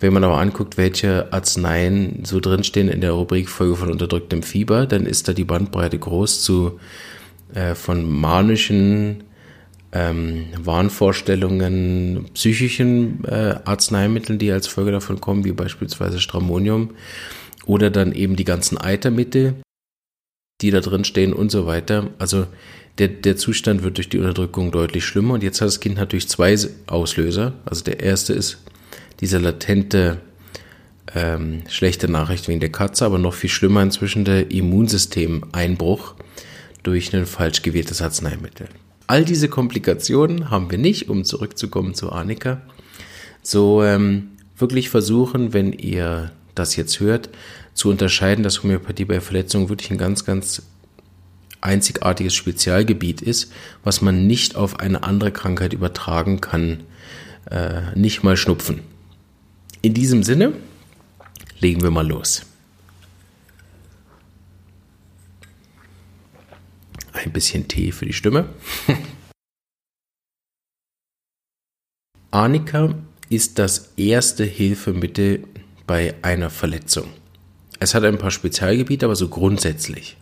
Wenn 0.00 0.12
man 0.12 0.24
aber 0.24 0.38
anguckt, 0.38 0.76
welche 0.76 1.32
Arzneien 1.32 2.24
so 2.24 2.40
drinstehen 2.40 2.88
in 2.88 3.00
der 3.00 3.12
Rubrik 3.12 3.48
Folge 3.48 3.76
von 3.76 3.90
unterdrücktem 3.90 4.42
Fieber, 4.42 4.86
dann 4.86 5.06
ist 5.06 5.28
da 5.28 5.32
die 5.32 5.44
Bandbreite 5.44 5.98
groß 5.98 6.42
zu 6.42 6.80
äh, 7.54 7.74
von 7.74 8.10
manischen 8.10 9.24
ähm, 9.92 10.46
Wahnvorstellungen 10.58 12.26
psychischen 12.34 13.24
äh, 13.24 13.56
Arzneimitteln, 13.64 14.38
die 14.38 14.50
als 14.50 14.66
Folge 14.66 14.90
davon 14.90 15.20
kommen, 15.20 15.44
wie 15.44 15.52
beispielsweise 15.52 16.20
Stramonium 16.20 16.90
oder 17.64 17.90
dann 17.90 18.12
eben 18.12 18.36
die 18.36 18.44
ganzen 18.44 18.76
Eitermittel, 18.76 19.54
die 20.60 20.70
da 20.70 20.80
drin 20.80 21.04
stehen 21.04 21.32
und 21.32 21.50
so 21.50 21.66
weiter. 21.66 22.10
Also 22.18 22.46
der, 22.98 23.08
der 23.08 23.36
Zustand 23.36 23.82
wird 23.84 23.96
durch 23.96 24.08
die 24.08 24.18
Unterdrückung 24.18 24.72
deutlich 24.72 25.04
schlimmer 25.04 25.34
und 25.34 25.42
jetzt 25.42 25.60
hat 25.60 25.68
das 25.68 25.80
Kind 25.80 25.96
natürlich 25.96 26.28
zwei 26.28 26.56
Auslöser. 26.86 27.52
Also 27.64 27.84
der 27.84 28.00
erste 28.00 28.32
ist 28.32 28.58
dieser 29.20 29.40
latente 29.40 30.20
ähm, 31.14 31.62
schlechte 31.68 32.10
Nachricht 32.10 32.48
wegen 32.48 32.60
der 32.60 32.72
Katze, 32.72 33.04
aber 33.04 33.18
noch 33.18 33.34
viel 33.34 33.50
schlimmer 33.50 33.82
inzwischen 33.82 34.24
der 34.24 34.50
Immunsystemeinbruch 34.50 36.14
durch 36.82 37.14
ein 37.14 37.26
falsch 37.26 37.62
gewähltes 37.62 38.02
Arzneimittel. 38.02 38.68
All 39.06 39.24
diese 39.24 39.48
Komplikationen 39.48 40.50
haben 40.50 40.70
wir 40.70 40.78
nicht, 40.78 41.08
um 41.08 41.24
zurückzukommen 41.24 41.94
zu 41.94 42.10
Annika. 42.10 42.62
So 43.42 43.82
ähm, 43.82 44.30
wirklich 44.56 44.88
versuchen, 44.88 45.52
wenn 45.52 45.72
ihr 45.72 46.32
das 46.54 46.76
jetzt 46.76 47.00
hört, 47.00 47.28
zu 47.74 47.90
unterscheiden, 47.90 48.42
dass 48.42 48.62
Homöopathie 48.62 49.04
bei 49.04 49.20
Verletzungen 49.20 49.68
wirklich 49.68 49.90
ein 49.90 49.98
ganz, 49.98 50.24
ganz 50.24 50.62
einzigartiges 51.60 52.34
Spezialgebiet 52.34 53.20
ist, 53.20 53.52
was 53.82 54.00
man 54.00 54.26
nicht 54.26 54.54
auf 54.54 54.80
eine 54.80 55.02
andere 55.02 55.32
Krankheit 55.32 55.72
übertragen 55.72 56.40
kann, 56.40 56.84
äh, 57.50 57.94
nicht 57.94 58.22
mal 58.22 58.36
Schnupfen. 58.36 58.80
In 59.84 59.92
diesem 59.92 60.22
Sinne 60.22 60.54
legen 61.60 61.82
wir 61.82 61.90
mal 61.90 62.08
los. 62.08 62.46
Ein 67.12 67.30
bisschen 67.30 67.68
Tee 67.68 67.92
für 67.92 68.06
die 68.06 68.14
Stimme. 68.14 68.48
Arnika 72.30 72.94
ist 73.28 73.58
das 73.58 73.92
erste 73.98 74.44
Hilfemittel 74.44 75.44
bei 75.86 76.14
einer 76.22 76.48
Verletzung. 76.48 77.10
Es 77.78 77.94
hat 77.94 78.04
ein 78.04 78.16
paar 78.16 78.30
Spezialgebiete, 78.30 79.04
aber 79.04 79.16
so 79.16 79.28
grundsätzlich. 79.28 80.16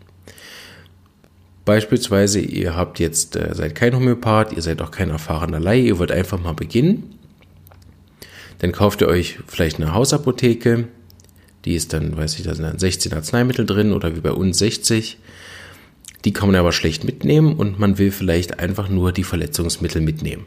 Beispielsweise, 1.64 2.40
ihr 2.40 2.74
habt 2.74 2.98
jetzt, 2.98 3.36
äh, 3.36 3.54
seid 3.54 3.76
kein 3.76 3.94
Homöopath, 3.94 4.54
ihr 4.54 4.62
seid 4.62 4.82
auch 4.82 4.90
kein 4.90 5.10
erfahrener 5.10 5.60
Laie, 5.60 5.82
ihr 5.82 6.00
wollt 6.00 6.10
einfach 6.10 6.40
mal 6.40 6.54
beginnen. 6.54 7.21
Dann 8.62 8.70
kauft 8.70 9.00
ihr 9.00 9.08
euch 9.08 9.40
vielleicht 9.48 9.78
eine 9.78 9.92
Hausapotheke, 9.92 10.86
die 11.64 11.74
ist 11.74 11.92
dann, 11.92 12.16
weiß 12.16 12.38
ich, 12.38 12.44
da 12.44 12.54
sind 12.54 12.64
dann 12.64 12.78
16 12.78 13.12
Arzneimittel 13.12 13.66
drin 13.66 13.92
oder 13.92 14.14
wie 14.14 14.20
bei 14.20 14.30
uns 14.30 14.58
60. 14.58 15.18
Die 16.24 16.32
kann 16.32 16.48
man 16.48 16.54
aber 16.54 16.70
schlecht 16.70 17.02
mitnehmen 17.02 17.56
und 17.56 17.80
man 17.80 17.98
will 17.98 18.12
vielleicht 18.12 18.60
einfach 18.60 18.88
nur 18.88 19.10
die 19.10 19.24
Verletzungsmittel 19.24 20.00
mitnehmen. 20.00 20.44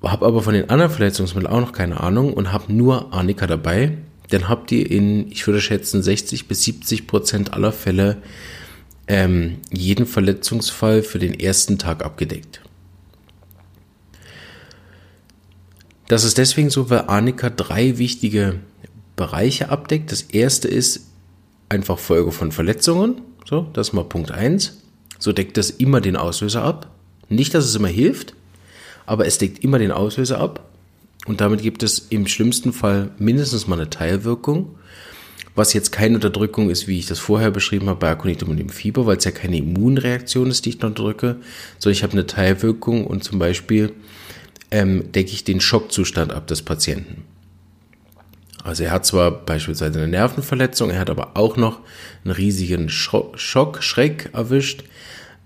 Hab 0.00 0.22
aber 0.22 0.42
von 0.42 0.54
den 0.54 0.70
anderen 0.70 0.92
Verletzungsmitteln 0.92 1.52
auch 1.52 1.60
noch 1.60 1.72
keine 1.72 1.98
Ahnung 1.98 2.34
und 2.34 2.52
hab 2.52 2.68
nur 2.68 3.12
Arnika 3.12 3.48
dabei. 3.48 3.98
Dann 4.30 4.48
habt 4.48 4.70
ihr 4.70 4.88
in, 4.88 5.28
ich 5.32 5.44
würde 5.44 5.60
schätzen, 5.60 6.04
60 6.04 6.46
bis 6.46 6.62
70 6.62 7.08
Prozent 7.08 7.52
aller 7.52 7.72
Fälle 7.72 8.18
ähm, 9.08 9.56
jeden 9.72 10.06
Verletzungsfall 10.06 11.02
für 11.02 11.18
den 11.18 11.38
ersten 11.38 11.78
Tag 11.78 12.04
abgedeckt. 12.04 12.63
Das 16.08 16.24
ist 16.24 16.38
deswegen 16.38 16.70
so, 16.70 16.90
weil 16.90 17.04
Arnika 17.06 17.50
drei 17.50 17.98
wichtige 17.98 18.60
Bereiche 19.16 19.70
abdeckt. 19.70 20.12
Das 20.12 20.22
erste 20.22 20.68
ist 20.68 21.06
einfach 21.68 21.98
Folge 21.98 22.32
von 22.32 22.52
Verletzungen. 22.52 23.22
So, 23.44 23.66
das 23.72 23.88
ist 23.88 23.92
mal 23.94 24.04
Punkt 24.04 24.30
eins. 24.30 24.82
So 25.18 25.32
deckt 25.32 25.56
das 25.56 25.70
immer 25.70 26.00
den 26.00 26.16
Auslöser 26.16 26.62
ab. 26.62 26.90
Nicht, 27.28 27.54
dass 27.54 27.64
es 27.64 27.74
immer 27.74 27.88
hilft, 27.88 28.34
aber 29.06 29.26
es 29.26 29.38
deckt 29.38 29.64
immer 29.64 29.78
den 29.78 29.92
Auslöser 29.92 30.38
ab. 30.38 30.68
Und 31.26 31.40
damit 31.40 31.62
gibt 31.62 31.82
es 31.82 32.06
im 32.10 32.26
schlimmsten 32.26 32.72
Fall 32.72 33.10
mindestens 33.18 33.66
mal 33.66 33.80
eine 33.80 33.88
Teilwirkung. 33.88 34.74
Was 35.54 35.72
jetzt 35.72 35.92
keine 35.92 36.16
Unterdrückung 36.16 36.68
ist, 36.68 36.88
wie 36.88 36.98
ich 36.98 37.06
das 37.06 37.20
vorher 37.20 37.50
beschrieben 37.50 37.88
habe 37.88 38.00
bei 38.00 38.10
Aconitum 38.10 38.50
und 38.50 38.56
dem 38.56 38.68
Fieber, 38.68 39.06
weil 39.06 39.18
es 39.18 39.24
ja 39.24 39.30
keine 39.30 39.56
Immunreaktion 39.56 40.50
ist, 40.50 40.64
die 40.64 40.70
ich 40.70 40.82
unterdrücke, 40.82 41.36
sondern 41.78 41.96
ich 41.96 42.02
habe 42.02 42.12
eine 42.14 42.26
Teilwirkung 42.26 43.06
und 43.06 43.22
zum 43.22 43.38
Beispiel 43.38 43.92
ähm, 44.74 45.12
decke 45.12 45.30
ich 45.30 45.44
den 45.44 45.60
Schockzustand 45.60 46.32
ab 46.32 46.48
des 46.48 46.62
Patienten. 46.62 47.22
Also 48.64 48.82
er 48.82 48.90
hat 48.90 49.06
zwar 49.06 49.30
beispielsweise 49.30 50.00
eine 50.00 50.08
Nervenverletzung, 50.08 50.90
er 50.90 50.98
hat 50.98 51.10
aber 51.10 51.36
auch 51.36 51.56
noch 51.56 51.78
einen 52.24 52.32
riesigen 52.32 52.88
Schock, 52.88 53.38
Schreck 53.38 54.30
erwischt, 54.32 54.82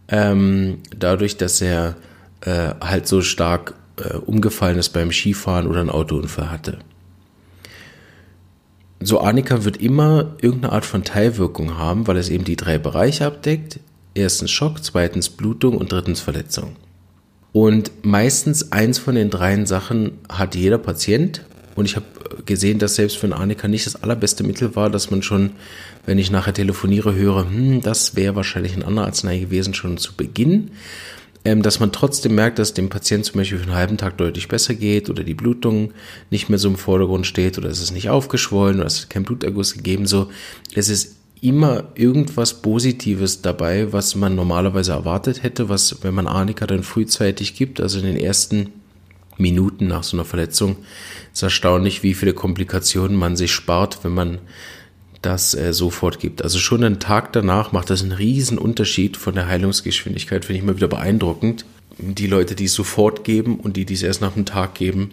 ähm, 0.09 0.79
dadurch, 0.97 1.37
dass 1.37 1.61
er 1.61 1.97
äh, 2.41 2.71
halt 2.81 3.07
so 3.07 3.21
stark 3.21 3.75
äh, 3.97 4.15
umgefallen 4.17 4.79
ist 4.79 4.91
beim 4.91 5.13
Skifahren 5.13 5.67
oder 5.67 5.81
einen 5.81 5.91
Autounfall 5.91 6.51
hatte. 6.51 6.79
So 9.01 9.21
Arnika 9.21 9.65
wird 9.65 9.77
immer 9.77 10.37
irgendeine 10.41 10.73
Art 10.73 10.87
von 10.87 11.05
Teilwirkung 11.05 11.77
haben, 11.77 12.07
weil 12.07 12.17
es 12.17 12.31
eben 12.31 12.45
die 12.45 12.57
drei 12.57 12.79
Bereiche 12.79 13.27
abdeckt. 13.27 13.79
Erstens 14.15 14.51
Schock, 14.53 14.83
zweitens 14.83 15.29
Blutung 15.29 15.77
und 15.77 15.93
drittens 15.93 16.21
Verletzung. 16.21 16.77
Und 17.53 17.91
meistens 18.05 18.73
eins 18.73 18.99
von 18.99 19.15
den 19.15 19.31
dreien 19.31 19.67
Sachen 19.67 20.13
hat 20.29 20.55
jeder 20.55 20.79
Patient. 20.79 21.45
Und 21.75 21.87
ich 21.87 21.97
habe 21.97 22.07
gesehen, 22.45 22.79
dass 22.79 22.97
selbst 22.97 23.17
für 23.17 23.27
einen 23.27 23.33
Arnika 23.33 23.69
nicht 23.69 23.87
das 23.87 24.03
allerbeste 24.03 24.45
Mittel 24.45 24.75
war, 24.77 24.91
dass 24.91 25.11
man 25.11 25.23
schon, 25.23 25.53
wenn 26.07 26.19
ich 26.19 26.31
nachher 26.31 26.55
telefoniere, 26.55 27.15
höre, 27.15 27.49
hm, 27.49 27.81
das 27.81 28.17
wäre 28.17 28.37
wahrscheinlich 28.37 28.77
ein 28.77 28.83
anderer 28.83 29.07
Arznei 29.07 29.39
gewesen, 29.39 29.75
schon 29.75 29.97
zu 29.97 30.15
Beginn. 30.15 30.73
Ähm, 31.45 31.63
dass 31.63 31.79
man 31.79 31.93
trotzdem 31.93 32.35
merkt, 32.35 32.59
dass 32.59 32.75
dem 32.75 32.89
Patienten 32.89 33.25
zum 33.25 33.39
Beispiel 33.39 33.59
für 33.59 33.65
einen 33.65 33.75
halben 33.75 33.97
Tag 33.97 34.19
deutlich 34.19 34.49
besser 34.49 34.75
geht 34.75 35.09
oder 35.09 35.23
die 35.23 35.35
Blutung 35.35 35.93
nicht 36.31 36.49
mehr 36.49 36.59
so 36.59 36.69
im 36.69 36.77
Vordergrund 36.77 37.27
steht 37.27 37.57
oder 37.59 37.71
es 37.71 37.81
ist 37.81 37.93
nicht 37.93 38.11
aufgeschwollen 38.11 38.79
oder 38.79 38.87
es 38.87 38.99
ist 38.99 39.11
kein 39.11 39.23
Bluterguss 39.23 39.75
gegeben. 39.75 40.07
So, 40.07 40.31
es 40.75 40.89
ist 40.89 41.18
immer 41.43 41.85
irgendwas 41.95 42.63
Positives 42.63 43.43
dabei, 43.43 43.93
was 43.93 44.15
man 44.15 44.35
normalerweise 44.35 44.93
erwartet 44.93 45.43
hätte, 45.43 45.69
was, 45.69 46.03
wenn 46.03 46.15
man 46.15 46.27
Arnika 46.27 46.67
dann 46.67 46.83
frühzeitig 46.83 47.55
gibt, 47.55 47.81
also 47.81 47.99
in 47.99 48.05
den 48.05 48.17
ersten 48.17 48.73
Minuten 49.37 49.87
nach 49.87 50.03
so 50.03 50.17
einer 50.17 50.25
Verletzung, 50.25 50.77
ist 51.33 51.43
erstaunlich, 51.43 52.03
wie 52.03 52.15
viele 52.15 52.35
Komplikationen 52.35 53.17
man 53.17 53.37
sich 53.37 53.53
spart, 53.53 54.01
wenn 54.03 54.15
man 54.15 54.39
das 55.23 55.55
äh, 55.55 55.73
sofort 55.73 56.21
gibt. 56.21 56.43
Also 56.43 56.59
schon 56.59 56.85
einen 56.85 57.01
Tag 57.01 57.33
danach 57.33 57.73
macht 57.73 57.91
das 57.91 58.03
einen 58.03 58.13
riesen 58.13 58.59
Unterschied 58.59 59.17
von 59.17 59.35
der 59.35 59.49
Heilungsgeschwindigkeit, 59.49 60.45
finde 60.45 60.61
ich 60.61 60.67
mal 60.67 60.77
wieder 60.77 60.89
beeindruckend. 60.89 61.65
Die 61.99 62.29
Leute, 62.29 62.55
die 62.55 62.67
es 62.67 62.75
sofort 62.75 63.25
geben 63.25 63.59
und 63.59 63.77
die, 63.77 63.85
die 63.85 63.95
es 63.95 64.03
erst 64.03 64.21
nach 64.21 64.37
einem 64.37 64.45
Tag 64.45 64.75
geben, 64.75 65.11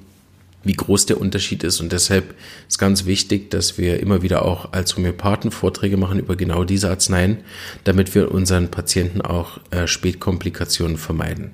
wie 0.65 0.73
groß 0.73 1.05
der 1.05 1.21
Unterschied 1.21 1.63
ist. 1.63 1.79
Und 1.79 1.91
deshalb 1.91 2.35
ist 2.67 2.77
ganz 2.77 3.05
wichtig, 3.05 3.49
dass 3.51 3.77
wir 3.77 3.99
immer 4.01 4.21
wieder 4.21 4.43
auch 4.43 4.73
als 4.73 4.97
Homöopathen 4.97 5.51
Vorträge 5.51 5.95
machen 5.95 6.19
über 6.19 6.35
genau 6.35 6.65
diese 6.65 6.89
Arzneien, 6.89 7.37
damit 7.85 8.13
wir 8.13 8.31
unseren 8.31 8.69
Patienten 8.69 9.21
auch 9.21 9.59
äh, 9.71 9.87
Spätkomplikationen 9.87 10.97
vermeiden. 10.97 11.51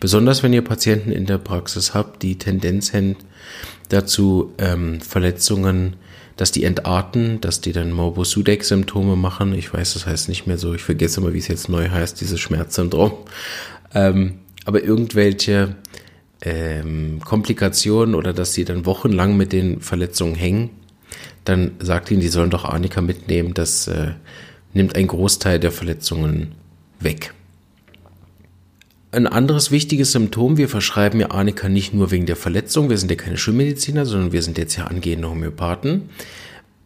Besonders 0.00 0.42
wenn 0.42 0.52
ihr 0.52 0.62
Patienten 0.62 1.10
in 1.10 1.26
der 1.26 1.38
Praxis 1.38 1.94
habt, 1.94 2.22
die 2.22 2.38
Tendenz 2.38 2.92
haben 2.92 3.16
dazu, 3.88 4.54
ähm, 4.58 5.00
Verletzungen, 5.00 5.96
dass 6.36 6.52
die 6.52 6.64
entarten, 6.64 7.40
dass 7.40 7.60
die 7.60 7.72
dann 7.72 7.92
Morbus 7.92 8.30
Sudeck-Symptome 8.30 9.16
machen. 9.16 9.54
Ich 9.54 9.72
weiß, 9.72 9.94
das 9.94 10.06
heißt 10.06 10.28
nicht 10.28 10.46
mehr 10.46 10.58
so. 10.58 10.74
Ich 10.74 10.82
vergesse 10.82 11.20
immer, 11.20 11.32
wie 11.32 11.38
es 11.38 11.48
jetzt 11.48 11.68
neu 11.68 11.88
heißt, 11.90 12.20
dieses 12.20 12.40
Schmerzsyndrom. 12.40 13.12
Ähm, 13.94 14.40
aber 14.64 14.82
irgendwelche 14.82 15.76
ähm, 16.44 17.20
Komplikationen 17.24 18.14
oder 18.14 18.32
dass 18.32 18.54
sie 18.54 18.64
dann 18.64 18.86
wochenlang 18.86 19.36
mit 19.36 19.52
den 19.52 19.80
Verletzungen 19.80 20.34
hängen, 20.34 20.70
dann 21.44 21.72
sagt 21.78 22.10
ihnen, 22.10 22.20
die 22.20 22.28
sollen 22.28 22.50
doch 22.50 22.64
Arnika 22.64 23.00
mitnehmen. 23.00 23.54
Das 23.54 23.88
äh, 23.88 24.12
nimmt 24.72 24.96
einen 24.96 25.08
Großteil 25.08 25.58
der 25.58 25.72
Verletzungen 25.72 26.52
weg. 27.00 27.34
Ein 29.10 29.26
anderes 29.28 29.70
wichtiges 29.70 30.10
Symptom, 30.10 30.56
wir 30.56 30.68
verschreiben 30.68 31.20
ja 31.20 31.30
Arnika 31.30 31.68
nicht 31.68 31.94
nur 31.94 32.10
wegen 32.10 32.26
der 32.26 32.34
Verletzung, 32.34 32.90
wir 32.90 32.98
sind 32.98 33.10
ja 33.10 33.16
keine 33.16 33.36
Schulmediziner, 33.36 34.06
sondern 34.06 34.32
wir 34.32 34.42
sind 34.42 34.58
jetzt 34.58 34.76
ja 34.76 34.86
angehende 34.86 35.30
Homöopathen. 35.30 36.08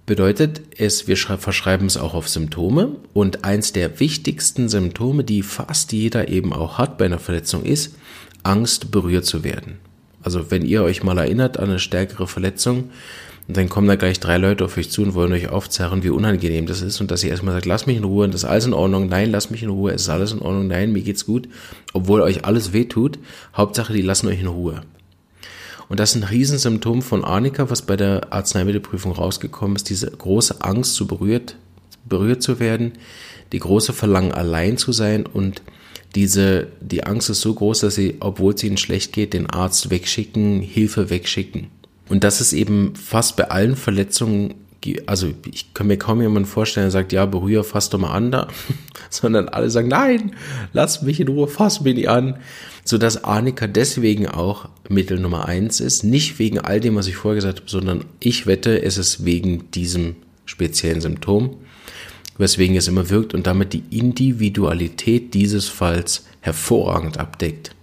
Bedeutet 0.04 0.60
es, 0.76 1.08
wir 1.08 1.16
verschreiben 1.16 1.86
es 1.86 1.96
auch 1.96 2.14
auf 2.14 2.28
Symptome 2.28 2.96
und 3.14 3.44
eins 3.44 3.72
der 3.72 3.98
wichtigsten 4.00 4.68
Symptome, 4.68 5.24
die 5.24 5.42
fast 5.42 5.92
jeder 5.92 6.28
eben 6.28 6.52
auch 6.52 6.76
hat 6.76 6.98
bei 6.98 7.06
einer 7.06 7.18
Verletzung 7.18 7.64
ist, 7.64 7.94
Angst, 8.42 8.90
berührt 8.90 9.24
zu 9.24 9.44
werden. 9.44 9.78
Also 10.22 10.50
wenn 10.50 10.64
ihr 10.64 10.82
euch 10.82 11.02
mal 11.02 11.18
erinnert 11.18 11.58
an 11.58 11.70
eine 11.70 11.78
stärkere 11.78 12.26
Verletzung, 12.26 12.90
dann 13.50 13.70
kommen 13.70 13.88
da 13.88 13.96
gleich 13.96 14.20
drei 14.20 14.36
Leute 14.36 14.66
auf 14.66 14.76
euch 14.76 14.90
zu 14.90 15.02
und 15.02 15.14
wollen 15.14 15.32
euch 15.32 15.48
aufzerren, 15.48 16.02
wie 16.02 16.10
unangenehm 16.10 16.66
das 16.66 16.82
ist. 16.82 17.00
Und 17.00 17.10
dass 17.10 17.24
ihr 17.24 17.30
erstmal 17.30 17.54
sagt, 17.54 17.64
lass 17.64 17.86
mich 17.86 17.96
in 17.96 18.04
Ruhe, 18.04 18.28
das 18.28 18.42
ist 18.42 18.48
alles 18.48 18.66
in 18.66 18.74
Ordnung, 18.74 19.08
nein, 19.08 19.30
lass 19.30 19.48
mich 19.48 19.62
in 19.62 19.70
Ruhe, 19.70 19.92
es 19.92 20.02
ist 20.02 20.10
alles 20.10 20.32
in 20.32 20.40
Ordnung, 20.40 20.66
nein, 20.66 20.92
mir 20.92 21.00
geht's 21.00 21.24
gut, 21.24 21.48
obwohl 21.94 22.20
euch 22.20 22.44
alles 22.44 22.74
wehtut, 22.74 23.18
Hauptsache, 23.56 23.94
die 23.94 24.02
lassen 24.02 24.28
euch 24.28 24.40
in 24.40 24.48
Ruhe. 24.48 24.82
Und 25.88 25.98
das 25.98 26.10
ist 26.14 26.22
ein 26.22 26.28
Riesensymptom 26.28 27.00
von 27.00 27.24
Arnika, 27.24 27.70
was 27.70 27.80
bei 27.80 27.96
der 27.96 28.34
Arzneimittelprüfung 28.34 29.12
rausgekommen 29.12 29.76
ist, 29.76 29.88
diese 29.88 30.10
große 30.10 30.60
Angst, 30.60 30.94
zu 30.94 31.06
berührt, 31.06 31.56
berührt 32.04 32.42
zu 32.42 32.60
werden, 32.60 32.92
die 33.52 33.60
große 33.60 33.94
Verlangen, 33.94 34.32
allein 34.32 34.76
zu 34.76 34.92
sein 34.92 35.24
und 35.24 35.62
diese, 36.18 36.66
die 36.80 37.04
Angst 37.04 37.30
ist 37.30 37.42
so 37.42 37.54
groß, 37.54 37.78
dass 37.78 37.94
sie, 37.94 38.16
obwohl 38.18 38.52
es 38.52 38.64
ihnen 38.64 38.76
schlecht 38.76 39.12
geht, 39.12 39.34
den 39.34 39.48
Arzt 39.48 39.88
wegschicken, 39.88 40.60
Hilfe 40.62 41.10
wegschicken. 41.10 41.68
Und 42.08 42.24
das 42.24 42.40
ist 42.40 42.52
eben 42.52 42.96
fast 42.96 43.36
bei 43.36 43.52
allen 43.52 43.76
Verletzungen, 43.76 44.54
also 45.06 45.28
ich 45.52 45.74
kann 45.74 45.86
mir 45.86 45.96
kaum 45.96 46.20
jemanden 46.20 46.48
vorstellen, 46.48 46.86
der 46.86 46.90
sagt, 46.90 47.12
ja, 47.12 47.24
berühre, 47.24 47.62
fass 47.62 47.90
doch 47.90 48.00
mal 48.00 48.10
an 48.10 48.32
da, 48.32 48.48
sondern 49.10 49.48
alle 49.48 49.70
sagen, 49.70 49.86
nein, 49.86 50.32
lass 50.72 51.02
mich 51.02 51.20
in 51.20 51.28
Ruhe, 51.28 51.46
fass 51.46 51.82
mich 51.82 51.94
nicht 51.94 52.08
an. 52.08 52.38
Sodass 52.84 53.22
Arnika 53.22 53.68
deswegen 53.68 54.26
auch 54.26 54.70
Mittel 54.88 55.20
Nummer 55.20 55.46
eins 55.46 55.78
ist, 55.78 56.02
nicht 56.02 56.40
wegen 56.40 56.58
all 56.58 56.80
dem, 56.80 56.96
was 56.96 57.06
ich 57.06 57.14
vorher 57.14 57.36
gesagt 57.36 57.60
habe, 57.60 57.70
sondern 57.70 58.04
ich 58.18 58.46
wette, 58.46 58.82
es 58.82 58.98
ist 58.98 59.24
wegen 59.24 59.70
diesem 59.70 60.16
speziellen 60.46 61.00
Symptom, 61.00 61.58
weswegen 62.38 62.76
es 62.76 62.88
immer 62.88 63.10
wirkt 63.10 63.34
und 63.34 63.46
damit 63.46 63.72
die 63.72 63.84
Individualität 63.90 65.34
dieses 65.34 65.68
Falls 65.68 66.24
hervorragend 66.40 67.18
abdeckt. 67.18 67.74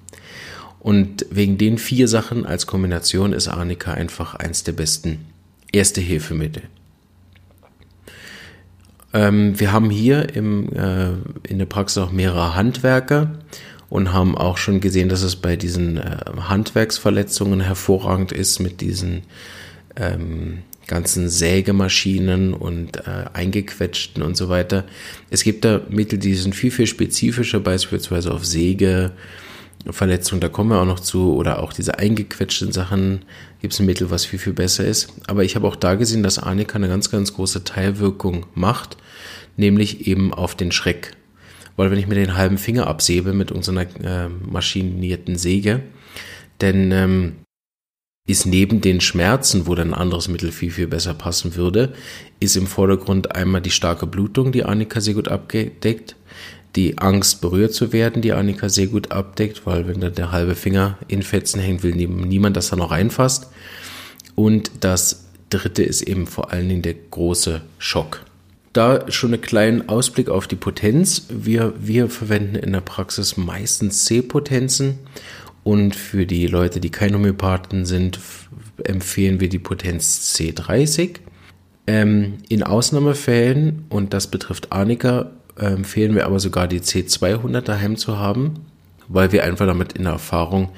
Und 0.79 1.25
wegen 1.29 1.57
den 1.57 1.77
vier 1.77 2.07
Sachen 2.07 2.45
als 2.45 2.67
Kombination 2.67 3.33
ist 3.33 3.47
Arnika 3.47 3.93
einfach 3.93 4.35
eins 4.35 4.63
der 4.63 4.73
besten 4.73 5.25
Erste-Hilfemittel. 5.71 6.63
Ähm, 9.13 9.59
wir 9.59 9.71
haben 9.71 9.89
hier 9.89 10.35
im, 10.35 10.71
äh, 10.73 11.13
in 11.47 11.57
der 11.57 11.65
Praxis 11.65 11.97
auch 11.97 12.11
mehrere 12.11 12.55
Handwerker 12.55 13.31
und 13.89 14.13
haben 14.13 14.37
auch 14.37 14.57
schon 14.57 14.81
gesehen, 14.81 15.09
dass 15.09 15.21
es 15.21 15.37
bei 15.37 15.55
diesen 15.55 15.97
äh, 15.97 16.17
Handwerksverletzungen 16.37 17.61
hervorragend 17.61 18.31
ist 18.31 18.59
mit 18.59 18.81
diesen 18.81 19.23
ähm, 19.95 20.59
ganzen 20.87 21.29
Sägemaschinen 21.29 22.53
und 22.53 22.97
äh, 22.97 23.25
eingequetschten 23.33 24.21
und 24.21 24.37
so 24.37 24.49
weiter. 24.49 24.85
Es 25.29 25.43
gibt 25.43 25.65
da 25.65 25.81
Mittel, 25.89 26.19
die 26.19 26.35
sind 26.35 26.55
viel, 26.55 26.71
viel 26.71 26.87
spezifischer, 26.87 27.59
beispielsweise 27.59 28.31
auf 28.31 28.45
Säge, 28.45 29.11
Verletzung, 29.91 30.39
da 30.39 30.49
kommen 30.49 30.71
wir 30.71 30.81
auch 30.81 30.85
noch 30.85 30.99
zu, 30.99 31.35
oder 31.35 31.61
auch 31.61 31.71
diese 31.71 31.99
eingequetschten 31.99 32.71
Sachen, 32.71 33.23
gibt 33.61 33.73
es 33.73 33.79
ein 33.79 33.85
Mittel, 33.85 34.09
was 34.09 34.25
viel, 34.25 34.39
viel 34.39 34.53
besser 34.53 34.85
ist. 34.85 35.13
Aber 35.27 35.43
ich 35.43 35.55
habe 35.55 35.67
auch 35.67 35.75
da 35.75 35.95
gesehen, 35.95 36.23
dass 36.23 36.39
Arnika 36.39 36.75
eine 36.75 36.87
ganz, 36.87 37.11
ganz 37.11 37.33
große 37.33 37.63
Teilwirkung 37.63 38.47
macht, 38.55 38.97
nämlich 39.57 40.07
eben 40.07 40.33
auf 40.33 40.55
den 40.55 40.71
Schreck. 40.71 41.11
Weil 41.75 41.91
wenn 41.91 41.99
ich 41.99 42.07
mir 42.07 42.15
den 42.15 42.35
halben 42.35 42.57
Finger 42.57 42.87
absäbe 42.87 43.33
mit 43.33 43.51
unserer 43.51 43.81
äh, 43.81 44.29
maschinierten 44.29 45.37
Säge, 45.37 45.81
denn 46.61 46.91
ähm, 46.91 47.33
ist 48.27 48.45
neben 48.45 48.81
den 48.81 49.01
Schmerzen, 49.01 49.67
wo 49.67 49.75
dann 49.75 49.93
ein 49.93 49.99
anderes 49.99 50.27
Mittel 50.27 50.51
viel, 50.51 50.71
viel 50.71 50.87
besser 50.87 51.13
passen 51.13 51.55
würde, 51.55 51.93
ist 52.39 52.55
im 52.55 52.65
Vordergrund 52.65 53.35
einmal 53.35 53.61
die 53.61 53.71
starke 53.71 54.07
Blutung, 54.07 54.51
die 54.51 54.63
Annika 54.63 54.99
sehr 54.99 55.13
gut 55.13 55.27
abdeckt, 55.27 56.15
die 56.75 56.97
Angst 56.97 57.41
berührt 57.41 57.73
zu 57.73 57.93
werden, 57.93 58.21
die 58.21 58.33
Annika 58.33 58.67
sehr 58.67 58.87
gut 58.87 59.11
abdeckt, 59.11 59.65
weil 59.65 59.87
wenn 59.87 60.01
da 60.01 60.09
der 60.09 60.31
halbe 60.31 60.55
Finger 60.55 60.97
in 61.07 61.21
Fetzen 61.21 61.59
hängt, 61.59 61.83
will 61.83 61.95
niemand, 61.95 62.57
dass 62.57 62.71
er 62.71 62.77
noch 62.77 62.91
reinfasst. 62.91 63.47
Und 64.33 64.71
das 64.81 65.25
dritte 65.49 65.83
ist 65.83 66.01
eben 66.01 66.27
vor 66.27 66.51
allen 66.51 66.67
Dingen 66.67 66.81
der 66.81 66.95
große 66.95 67.61
Schock. 67.77 68.21
Da 68.73 69.09
schon 69.09 69.33
einen 69.33 69.41
kleinen 69.41 69.87
Ausblick 69.87 70.27
auf 70.29 70.47
die 70.47 70.57
Potenz. 70.57 71.27
Wir, 71.29 71.73
wir 71.79 72.09
verwenden 72.09 72.55
in 72.55 72.73
der 72.73 72.81
Praxis 72.81 73.37
meistens 73.37 74.03
C-Potenzen 74.03 74.99
und 75.65 75.95
für 75.95 76.27
die 76.27 76.45
Leute, 76.45 76.79
die 76.79 76.91
keine 76.91 77.15
Homöopathen 77.17 77.85
sind, 77.85 78.19
empfehlen 78.83 79.39
wir 79.39 79.49
die 79.49 79.59
Potenz 79.59 80.35
C30. 80.37 81.15
Ähm, 81.87 82.35
in 82.49 82.61
Ausnahmefällen, 82.61 83.85
und 83.89 84.13
das 84.13 84.27
betrifft 84.27 84.71
Arnika, 84.71 85.31
empfehlen 85.57 86.13
wir 86.13 86.27
aber 86.27 86.39
sogar 86.39 86.67
die 86.67 86.81
C200 86.81 87.61
daheim 87.61 87.97
zu 87.97 88.19
haben, 88.19 88.65
weil 89.07 89.31
wir 89.31 89.43
einfach 89.43 89.65
damit 89.65 89.93
in 89.93 90.03
der 90.03 90.13
Erfahrung 90.13 90.69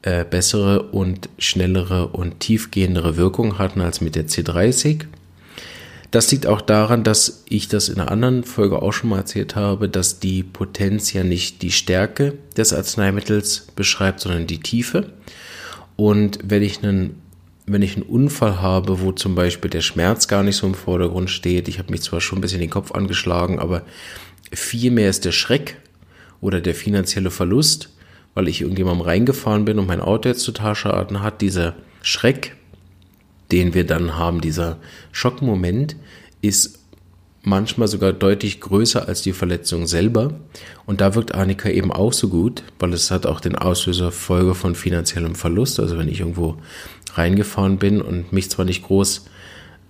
äh, 0.00 0.24
bessere 0.24 0.84
und 0.84 1.28
schnellere 1.38 2.08
und 2.08 2.40
tiefgehendere 2.40 3.18
Wirkung 3.18 3.58
hatten 3.58 3.82
als 3.82 4.00
mit 4.00 4.14
der 4.14 4.26
C30. 4.26 5.04
Das 6.14 6.30
liegt 6.30 6.46
auch 6.46 6.60
daran, 6.60 7.02
dass 7.02 7.42
ich 7.48 7.66
das 7.66 7.88
in 7.88 7.98
einer 7.98 8.08
anderen 8.08 8.44
Folge 8.44 8.80
auch 8.80 8.92
schon 8.92 9.10
mal 9.10 9.18
erzählt 9.18 9.56
habe, 9.56 9.88
dass 9.88 10.20
die 10.20 10.44
Potenz 10.44 11.12
ja 11.12 11.24
nicht 11.24 11.60
die 11.60 11.72
Stärke 11.72 12.34
des 12.56 12.72
Arzneimittels 12.72 13.66
beschreibt, 13.74 14.20
sondern 14.20 14.46
die 14.46 14.60
Tiefe. 14.60 15.12
Und 15.96 16.38
wenn 16.44 16.62
ich 16.62 16.84
einen 16.84 17.20
wenn 17.66 17.82
ich 17.82 17.96
einen 17.96 18.04
Unfall 18.04 18.62
habe, 18.62 19.00
wo 19.00 19.10
zum 19.10 19.34
Beispiel 19.34 19.70
der 19.70 19.80
Schmerz 19.80 20.28
gar 20.28 20.44
nicht 20.44 20.54
so 20.54 20.68
im 20.68 20.74
Vordergrund 20.74 21.30
steht, 21.30 21.66
ich 21.66 21.80
habe 21.80 21.90
mich 21.90 22.02
zwar 22.02 22.20
schon 22.20 22.38
ein 22.38 22.42
bisschen 22.42 22.60
den 22.60 22.70
Kopf 22.70 22.92
angeschlagen, 22.92 23.58
aber 23.58 23.82
vielmehr 24.52 25.10
ist 25.10 25.24
der 25.24 25.32
Schreck 25.32 25.78
oder 26.40 26.60
der 26.60 26.76
finanzielle 26.76 27.32
Verlust, 27.32 27.88
weil 28.34 28.46
ich 28.46 28.60
irgendjemandem 28.60 29.04
reingefahren 29.04 29.64
bin 29.64 29.80
und 29.80 29.88
mein 29.88 30.00
Auto 30.00 30.28
jetzt 30.28 30.44
total 30.44 30.76
Schaden 30.76 31.22
hat, 31.22 31.40
dieser 31.40 31.74
Schreck, 32.02 32.54
den 33.54 33.72
wir 33.72 33.86
dann 33.86 34.18
haben, 34.18 34.40
dieser 34.40 34.78
Schockmoment, 35.12 35.94
ist 36.42 36.80
manchmal 37.44 37.86
sogar 37.86 38.12
deutlich 38.12 38.60
größer 38.60 39.06
als 39.06 39.22
die 39.22 39.32
Verletzung 39.32 39.86
selber. 39.86 40.34
Und 40.86 41.00
da 41.00 41.14
wirkt 41.14 41.36
Arnika 41.36 41.68
eben 41.68 41.92
auch 41.92 42.12
so 42.12 42.28
gut, 42.28 42.64
weil 42.80 42.92
es 42.92 43.12
hat 43.12 43.26
auch 43.26 43.38
den 43.38 43.54
Auslöser 43.54 44.10
Folge 44.10 44.56
von 44.56 44.74
finanziellem 44.74 45.36
Verlust. 45.36 45.78
Also 45.78 45.96
wenn 45.96 46.08
ich 46.08 46.18
irgendwo 46.18 46.56
reingefahren 47.14 47.78
bin 47.78 48.02
und 48.02 48.32
mich 48.32 48.50
zwar 48.50 48.64
nicht 48.64 48.82
groß 48.82 49.26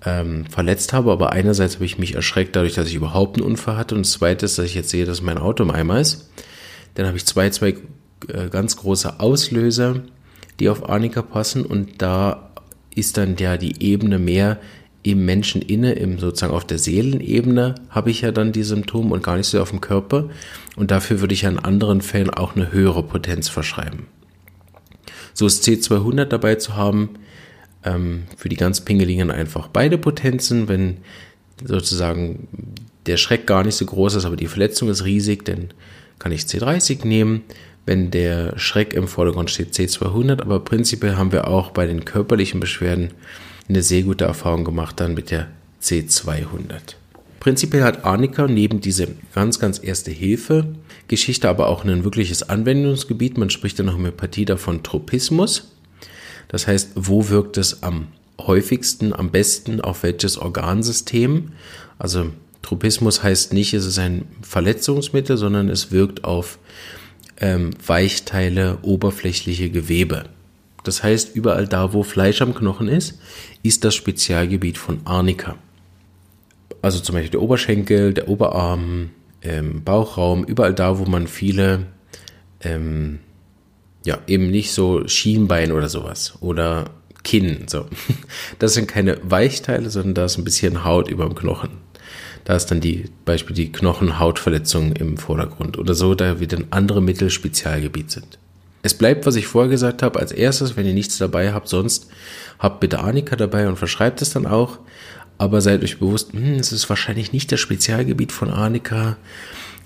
ähm, 0.05 0.45
verletzt 0.45 0.93
habe, 0.93 1.11
aber 1.11 1.33
einerseits 1.33 1.77
habe 1.77 1.87
ich 1.87 1.99
mich 1.99 2.15
erschreckt 2.15 2.55
dadurch, 2.57 2.75
dass 2.75 2.89
ich 2.89 2.95
überhaupt 2.95 3.39
einen 3.39 3.47
Unfall 3.47 3.79
hatte 3.79 3.95
und 3.95 4.05
zweites, 4.05 4.57
dass 4.57 4.67
ich 4.67 4.75
jetzt 4.75 4.91
sehe, 4.91 5.07
dass 5.07 5.23
mein 5.23 5.39
Auto 5.39 5.63
im 5.63 5.71
Eimer 5.71 6.01
ist. 6.01 6.29
Dann 6.97 7.07
habe 7.07 7.17
ich 7.17 7.25
zwei, 7.25 7.49
zwei 7.49 7.77
äh, 8.29 8.51
ganz 8.51 8.77
große 8.77 9.21
Auslöser, 9.21 10.03
die 10.61 10.69
auf 10.69 10.87
Arnika 10.87 11.23
passen 11.23 11.65
und 11.65 12.03
da 12.03 12.51
ist 12.95 13.17
dann 13.17 13.37
ja 13.37 13.57
die 13.57 13.83
Ebene 13.83 14.19
mehr 14.19 14.59
im 15.03 15.25
Menschen 15.27 15.61
inne, 15.61 15.93
im 15.93 16.19
sozusagen 16.19 16.55
auf 16.55 16.67
der 16.67 16.79
Seelenebene 16.79 17.75
habe 17.91 18.11
ich 18.11 18.23
ja 18.23 18.33
dann 18.33 18.53
die 18.53 18.63
Symptome 18.63 19.13
und 19.13 19.23
gar 19.23 19.37
nicht 19.37 19.47
so 19.47 19.61
auf 19.61 19.71
dem 19.71 19.83
Körper. 19.83 20.31
Und 20.77 20.91
dafür 20.91 21.21
würde 21.21 21.35
ich 21.35 21.43
ja 21.43 21.51
in 21.51 21.59
anderen 21.59 22.01
Fällen 22.01 22.31
auch 22.31 22.57
eine 22.57 22.73
höhere 22.73 23.03
Potenz 23.03 23.49
verschreiben. 23.51 24.07
So 25.35 25.47
ist 25.47 25.65
C200 25.65 26.25
dabei 26.25 26.55
zu 26.55 26.75
haben, 26.75 27.11
ähm, 27.85 28.25
für 28.37 28.49
die 28.49 28.57
ganz 28.57 28.81
Pingeligen 28.81 29.31
einfach 29.31 29.69
beide 29.69 29.99
Potenzen, 29.99 30.69
wenn 30.69 30.99
sozusagen 31.63 32.49
der 33.07 33.19
Schreck 33.19 33.47
gar 33.47 33.63
nicht 33.63 33.77
so 33.77 33.85
groß 33.85 34.15
ist, 34.15 34.25
aber 34.25 34.37
die 34.37 34.47
Verletzung 34.47 34.89
ist 34.89 35.05
riesig, 35.05 35.45
dann 35.45 35.69
kann 36.19 36.33
ich 36.33 36.43
C30 36.43 37.07
nehmen. 37.07 37.43
Wenn 37.87 38.11
der 38.11 38.59
Schreck 38.59 38.95
im 38.95 39.09
Vordergrund 39.09 39.51
steht, 39.51 39.75
C200, 39.75 40.41
aber 40.41 40.61
prinzipiell 40.61 41.17
haben 41.17 41.33
wir 41.33 41.49
auch 41.49 41.71
bei 41.71 41.87
den 41.87 42.05
körperlichen 42.05 42.61
Beschwerden 42.61 43.11
eine 43.69 43.83
sehr 43.83 44.03
gute 44.03 44.25
Erfahrung 44.25 44.65
gemacht 44.65 45.01
dann 45.01 45.15
mit 45.15 45.31
der 45.31 45.49
C200. 45.83 46.97
Prinzipiell 47.41 47.83
hat 47.83 48.05
Arnika 48.05 48.47
neben 48.47 48.81
diese 48.81 49.09
ganz, 49.35 49.59
ganz 49.59 49.83
erste 49.83 50.11
Hilfe 50.11 50.75
Geschichte 51.09 51.49
aber 51.49 51.69
auch 51.69 51.85
ein 51.85 52.05
wirkliches 52.05 52.49
Anwendungsgebiet. 52.49 53.37
Man 53.37 53.51
spricht 53.51 53.79
in 53.79 53.87
der 53.87 53.95
Homöopathie 53.95 54.45
davon 54.45 54.83
Tropismus. 54.83 55.71
Das 56.49 56.67
heißt, 56.67 56.93
wo 56.95 57.29
wirkt 57.29 57.59
es 57.59 57.83
am 57.83 58.09
häufigsten, 58.41 59.13
am 59.13 59.31
besten 59.31 59.81
auf 59.81 60.03
welches 60.03 60.39
Organsystem? 60.39 61.53
Also 61.99 62.31
Tropismus 62.63 63.23
heißt 63.23 63.53
nicht, 63.53 63.75
es 63.75 63.85
ist 63.85 63.99
ein 63.99 64.25
Verletzungsmittel, 64.43 65.37
sondern 65.37 65.69
es 65.69 65.93
wirkt 65.93 66.25
auf 66.25 66.59
ähm, 67.41 67.71
Weichteile, 67.87 68.79
oberflächliche 68.83 69.71
Gewebe. 69.71 70.25
Das 70.85 71.03
heißt, 71.03 71.35
überall 71.35 71.67
da, 71.67 71.93
wo 71.93 72.03
Fleisch 72.03 72.43
am 72.43 72.55
Knochen 72.55 72.89
ist, 72.89 73.19
ist 73.63 73.85
das 73.85 73.95
Spezialgebiet 73.95 74.79
von 74.79 75.01
Arnika. 75.05 75.57
Also 76.83 77.01
zum 77.01 77.15
Beispiel 77.15 77.31
der 77.31 77.43
Oberschenkel, 77.43 78.13
der 78.13 78.29
Oberarm, 78.29 79.11
ähm, 79.43 79.83
Bauchraum, 79.83 80.45
überall 80.45 80.75
da, 80.75 80.99
wo 80.99 81.05
man 81.07 81.27
viele, 81.27 81.87
ähm, 82.61 83.21
ja, 84.05 84.19
eben 84.27 84.51
nicht 84.51 84.73
so 84.73 85.09
Schienbein 85.09 85.73
oder 85.73 85.89
sowas 85.89 86.35
oder 86.41 86.91
Kinn, 87.23 87.65
so. 87.67 87.87
Das 88.59 88.75
sind 88.75 88.87
keine 88.87 89.19
Weichteile, 89.23 89.89
sondern 89.89 90.15
da 90.15 90.25
ist 90.27 90.37
ein 90.37 90.45
bisschen 90.45 90.85
Haut 90.85 91.09
über 91.09 91.25
dem 91.25 91.35
Knochen. 91.35 91.71
Da 92.45 92.55
ist 92.55 92.67
dann 92.67 92.81
die, 92.81 93.07
Beispiel 93.25 93.57
die 93.57 93.73
Knochenhautverletzung 93.73 94.93
im 94.93 95.17
Vordergrund 95.17 95.79
oder 95.79 95.95
so, 95.95 96.15
da 96.15 96.41
wieder 96.41 96.59
andere 96.71 97.01
Mittel 97.01 97.31
Spezialgebiet 97.31 98.11
sind. 98.11 98.39
Es 98.83 98.93
bleibt, 98.93 99.25
was 99.25 99.37
ich 99.37 99.47
vorher 99.47 99.71
gesagt 99.71 100.03
habe, 100.03 100.21
als 100.21 100.31
erstes, 100.31 100.77
wenn 100.77 100.87
ihr 100.87 100.93
nichts 100.93 101.17
dabei 101.17 101.55
habt, 101.55 101.69
sonst 101.69 102.09
habt 102.59 102.81
bitte 102.81 102.99
Annika 102.99 103.35
dabei 103.35 103.67
und 103.67 103.79
verschreibt 103.79 104.21
es 104.21 104.31
dann 104.31 104.47
auch. 104.47 104.79
Aber 105.39 105.63
seid 105.63 105.83
euch 105.83 105.99
bewusst, 105.99 106.35
hm, 106.35 106.57
es 106.57 106.71
ist 106.71 106.89
wahrscheinlich 106.91 107.33
nicht 107.33 107.51
das 107.51 107.61
Spezialgebiet 107.61 108.31
von 108.31 108.51
Arnika. 108.51 109.17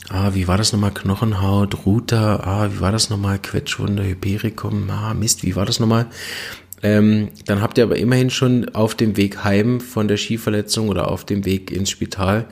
Ah, 0.08 0.30
wie 0.34 0.48
war 0.48 0.58
das 0.58 0.72
nochmal? 0.72 0.92
Knochenhaut, 0.92 1.86
Ruta, 1.86 2.40
ah, 2.42 2.70
wie 2.72 2.80
war 2.80 2.92
das 2.92 3.08
nochmal? 3.08 3.38
Quetschwunde, 3.38 4.04
Hypericum, 4.04 4.90
ah, 4.90 5.14
Mist, 5.14 5.44
wie 5.44 5.54
war 5.54 5.64
das 5.64 5.80
nochmal? 5.80 6.06
Ähm, 6.82 7.28
dann 7.46 7.60
habt 7.60 7.78
ihr 7.78 7.84
aber 7.84 7.96
immerhin 7.96 8.30
schon 8.30 8.68
auf 8.74 8.94
dem 8.94 9.16
Weg 9.16 9.42
heim 9.44 9.80
von 9.80 10.06
der 10.06 10.16
Skiverletzung 10.16 10.88
oder 10.88 11.10
auf 11.10 11.24
dem 11.24 11.44
Weg 11.44 11.70
ins 11.70 11.90
Spital 11.90 12.46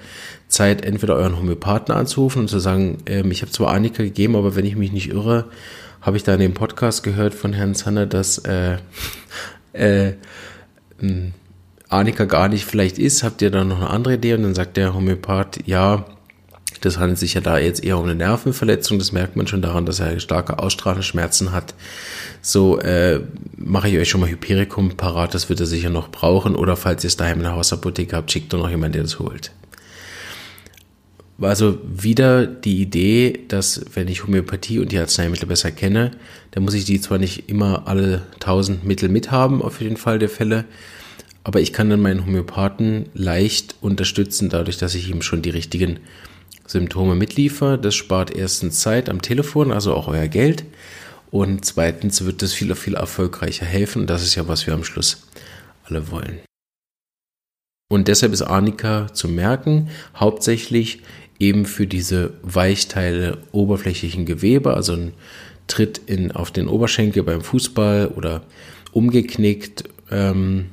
Zeit, 0.49 0.85
entweder 0.85 1.15
euren 1.15 1.37
Homöopathen 1.37 1.95
anzurufen 1.95 2.43
und 2.43 2.49
zu 2.49 2.59
sagen, 2.59 2.99
ähm, 3.07 3.31
ich 3.31 3.43
habe 3.43 3.53
zwar 3.53 3.73
Annika 3.73 4.03
gegeben, 4.03 4.37
aber 4.37 4.57
wenn 4.57 4.67
ich 4.67 4.77
mich 4.77 4.93
nicht 4.93 5.11
irre, 5.11 5.47
habe 6.01 6.17
ich 6.17 6.25
da 6.25 6.35
in 6.35 6.41
dem 6.41 6.55
Podcast 6.55 7.03
gehört 7.03 7.35
von 7.35 7.53
Herrn 7.53 7.75
Zander, 7.75 8.07
dass 8.07 8.39
äh, 8.39 8.79
äh, 9.73 10.13
Annika 11.89 12.25
gar 12.25 12.49
nicht 12.49 12.65
vielleicht 12.65 12.99
ist. 12.99 13.23
Habt 13.23 13.43
ihr 13.43 13.51
da 13.51 13.65
noch 13.65 13.79
eine 13.79 13.91
andere 13.91 14.15
Idee? 14.15 14.35
Und 14.35 14.43
dann 14.43 14.55
sagt 14.55 14.77
der 14.77 14.95
Homöopath, 14.95 15.61
ja, 15.67 16.05
das 16.81 16.99
handelt 16.99 17.19
sich 17.19 17.35
ja 17.35 17.41
da 17.41 17.59
jetzt 17.59 17.83
eher 17.83 17.99
um 17.99 18.05
eine 18.05 18.15
Nervenverletzung. 18.15 18.99
Das 18.99 19.13
merkt 19.13 19.37
man 19.37 19.47
schon 19.47 19.63
daran, 19.63 19.87
dass 19.87 20.01
er 20.01 20.19
starke 20.21 20.59
ausstrahlende 20.59 21.03
Schmerzen 21.03 21.53
hat. 21.53 21.75
So 22.43 22.79
äh, 22.79 23.21
mache 23.57 23.89
ich 23.89 23.99
euch 23.99 24.09
schon 24.09 24.21
mal 24.21 24.31
Hypericum 24.31 24.91
parat, 24.97 25.35
das 25.35 25.49
wird 25.49 25.61
er 25.61 25.67
sicher 25.67 25.91
noch 25.91 26.11
brauchen. 26.11 26.55
Oder 26.55 26.77
falls 26.77 27.05
ihr 27.05 27.09
es 27.09 27.17
daheim 27.17 27.39
in 27.39 27.45
der 27.45 27.55
Hausapotheke 27.55 28.17
habt, 28.17 28.31
schickt 28.31 28.53
doch 28.53 28.59
noch 28.59 28.71
jemand, 28.71 28.95
der 28.95 29.03
das 29.03 29.19
holt. 29.19 29.53
Also 31.41 31.79
wieder 31.85 32.47
die 32.47 32.81
Idee, 32.81 33.41
dass 33.49 33.85
wenn 33.95 34.09
ich 34.09 34.25
Homöopathie 34.25 34.79
und 34.79 34.91
die 34.91 34.99
Arzneimittel 34.99 35.47
besser 35.47 35.71
kenne, 35.71 36.13
dann 36.53 36.63
muss 36.65 36.73
ich 36.73 36.87
die 36.87 37.01
zwar 37.01 37.19
nicht 37.19 37.51
immer 37.51 37.87
alle 37.87 38.23
tausend 38.41 38.85
Mittel 38.85 39.11
mithaben, 39.11 39.61
auf 39.61 39.83
jeden 39.83 39.99
Fall 39.99 40.19
der 40.19 40.31
Fälle, 40.31 40.65
aber 41.45 41.61
ich 41.61 41.75
kann 41.75 41.91
dann 41.91 42.01
meinen 42.01 42.25
Homöopathen 42.25 43.11
leicht 43.13 43.77
unterstützen, 43.83 44.49
dadurch, 44.49 44.79
dass 44.79 44.95
ich 44.95 45.11
ihm 45.11 45.21
schon 45.21 45.43
die 45.43 45.51
richtigen 45.51 46.01
Symptome 46.67 47.15
mitliefer. 47.15 47.79
Das 47.79 47.95
spart 47.95 48.35
erstens 48.35 48.81
Zeit 48.81 49.09
am 49.09 49.23
Telefon, 49.23 49.73
also 49.73 49.95
auch 49.95 50.09
euer 50.09 50.29
Geld. 50.29 50.65
Und 51.31 51.65
zweitens 51.65 52.25
wird 52.25 52.43
das 52.43 52.53
viel, 52.53 52.75
viel 52.75 52.95
erfolgreicher 52.95 53.67
helfen. 53.67 54.07
Das 54.07 54.23
ist 54.23 54.35
ja, 54.35 54.49
was 54.49 54.67
wir 54.67 54.75
am 54.75 54.85
Schluss 54.85 55.27
alle 55.85 56.11
wollen. 56.11 56.41
Und 57.89 58.09
deshalb 58.09 58.33
ist 58.33 58.43
Arnika 58.43 59.13
zu 59.13 59.29
merken, 59.29 59.91
hauptsächlich 60.17 61.03
eben 61.39 61.67
für 61.67 61.87
diese 61.87 62.33
Weichteile 62.43 63.39
oberflächlichen 63.53 64.27
Gewebe, 64.27 64.75
also 64.75 64.95
ein 64.95 65.13
Tritt 65.69 66.01
in, 66.07 66.33
auf 66.33 66.51
den 66.51 66.69
Oberschenkel 66.69 67.23
beim 67.23 67.43
Fußball 67.43 68.09
oder 68.09 68.43
umgeknickt, 68.93 69.85
ähm, 70.11 70.67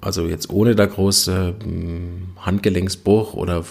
also 0.00 0.26
jetzt 0.26 0.50
ohne 0.50 0.74
da 0.74 0.86
große 0.86 1.56
ähm, 1.64 2.28
Handgelenksbruch 2.38 3.34
oder 3.34 3.64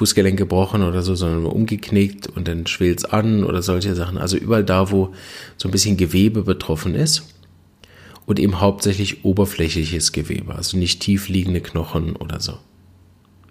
Fußgelenk 0.00 0.38
gebrochen 0.38 0.82
oder 0.82 1.02
so, 1.02 1.14
sondern 1.14 1.44
umgeknickt 1.44 2.26
und 2.26 2.48
dann 2.48 2.66
schwillt's 2.66 3.04
an 3.04 3.44
oder 3.44 3.60
solche 3.60 3.94
Sachen. 3.94 4.16
Also 4.16 4.38
überall 4.38 4.64
da, 4.64 4.90
wo 4.90 5.12
so 5.58 5.68
ein 5.68 5.72
bisschen 5.72 5.98
Gewebe 5.98 6.42
betroffen 6.42 6.94
ist 6.94 7.34
und 8.24 8.38
eben 8.38 8.62
hauptsächlich 8.62 9.26
oberflächliches 9.26 10.12
Gewebe, 10.12 10.54
also 10.54 10.78
nicht 10.78 11.02
tief 11.02 11.28
liegende 11.28 11.60
Knochen 11.60 12.16
oder 12.16 12.40
so. 12.40 12.54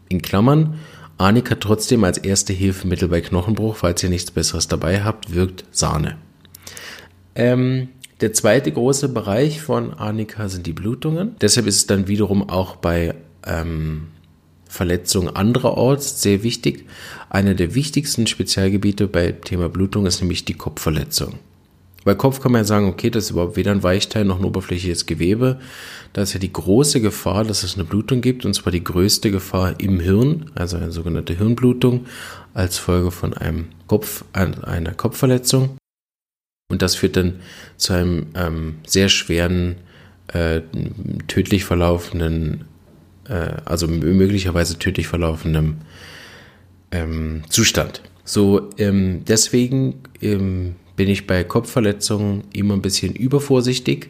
In 0.07 0.23
Klammern, 0.23 0.79
Arnika 1.19 1.53
trotzdem 1.53 2.03
als 2.03 2.17
erste 2.17 2.51
Hilfemittel 2.51 3.09
bei 3.09 3.21
Knochenbruch, 3.21 3.75
falls 3.75 4.01
ihr 4.01 4.09
nichts 4.09 4.31
Besseres 4.31 4.67
dabei 4.67 5.03
habt, 5.03 5.35
wirkt 5.35 5.65
Sahne. 5.69 6.17
Ähm, 7.35 7.89
der 8.21 8.33
zweite 8.33 8.71
große 8.71 9.09
Bereich 9.09 9.61
von 9.61 9.93
Arnika 9.93 10.49
sind 10.49 10.65
die 10.65 10.73
Blutungen. 10.73 11.35
Deshalb 11.41 11.67
ist 11.67 11.75
es 11.75 11.85
dann 11.85 12.07
wiederum 12.07 12.49
auch 12.49 12.75
bei 12.77 13.13
ähm, 13.45 14.07
Verletzungen 14.69 15.35
andererorts 15.35 16.21
sehr 16.21 16.43
wichtig. 16.43 16.85
Einer 17.29 17.55
der 17.55 17.75
wichtigsten 17.75 18.27
Spezialgebiete 18.27 19.07
bei 19.07 19.33
Thema 19.33 19.67
Blutung 19.67 20.05
ist 20.05 20.21
nämlich 20.21 20.45
die 20.45 20.53
Kopfverletzung. 20.53 21.39
Bei 22.05 22.15
Kopf 22.15 22.39
kann 22.39 22.53
man 22.53 22.61
ja 22.61 22.65
sagen, 22.65 22.87
okay, 22.87 23.09
das 23.09 23.25
ist 23.25 23.31
überhaupt 23.31 23.57
weder 23.57 23.71
ein 23.71 23.83
Weichteil 23.83 24.23
noch 24.23 24.39
ein 24.39 24.45
oberflächliches 24.45 25.05
Gewebe. 25.05 25.59
Da 26.13 26.21
ist 26.21 26.33
ja 26.33 26.39
die 26.39 26.53
große 26.53 27.01
Gefahr, 27.01 27.43
dass 27.43 27.63
es 27.63 27.75
eine 27.75 27.83
Blutung 27.83 28.21
gibt, 28.21 28.45
und 28.45 28.53
zwar 28.53 28.71
die 28.71 28.83
größte 28.83 29.31
Gefahr 29.31 29.79
im 29.79 29.99
Hirn, 29.99 30.51
also 30.55 30.77
eine 30.77 30.91
sogenannte 30.91 31.33
Hirnblutung, 31.33 32.05
als 32.53 32.77
Folge 32.77 33.11
von 33.11 33.33
einem 33.33 33.65
Kopf, 33.87 34.23
einer 34.33 34.93
Kopfverletzung. 34.93 35.77
Und 36.71 36.81
das 36.81 36.95
führt 36.95 37.17
dann 37.17 37.41
zu 37.75 37.93
einem 37.93 38.27
ähm, 38.35 38.75
sehr 38.85 39.09
schweren, 39.09 39.75
äh, 40.27 40.61
tödlich 41.27 41.65
verlaufenden 41.65 42.65
äh, 43.29 43.61
also 43.65 43.87
möglicherweise 43.87 44.77
tödlich 44.77 45.07
verlaufendem 45.07 45.77
ähm, 46.91 47.43
Zustand. 47.49 48.01
So, 48.25 48.69
ähm, 48.77 49.23
deswegen 49.27 50.01
ähm, 50.21 50.75
bin 50.95 51.09
ich 51.09 51.27
bei 51.27 51.43
Kopfverletzungen 51.43 52.43
immer 52.53 52.73
ein 52.73 52.81
bisschen 52.81 53.15
übervorsichtig. 53.15 54.09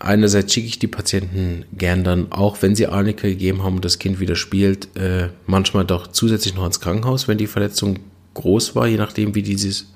Einerseits 0.00 0.52
schicke 0.52 0.66
ich 0.66 0.78
die 0.78 0.88
Patienten 0.88 1.64
gern 1.72 2.04
dann, 2.04 2.30
auch 2.30 2.60
wenn 2.60 2.76
sie 2.76 2.86
Arnika 2.86 3.28
gegeben 3.28 3.62
haben 3.62 3.76
und 3.76 3.84
das 3.84 3.98
Kind 3.98 4.20
wieder 4.20 4.36
spielt, 4.36 4.94
äh, 4.96 5.28
manchmal 5.46 5.86
doch 5.86 6.08
zusätzlich 6.08 6.54
noch 6.54 6.66
ins 6.66 6.80
Krankenhaus, 6.80 7.28
wenn 7.28 7.38
die 7.38 7.46
Verletzung 7.46 8.00
groß 8.34 8.74
war, 8.74 8.86
je 8.86 8.98
nachdem, 8.98 9.34
wie 9.34 9.42
dieses, 9.42 9.92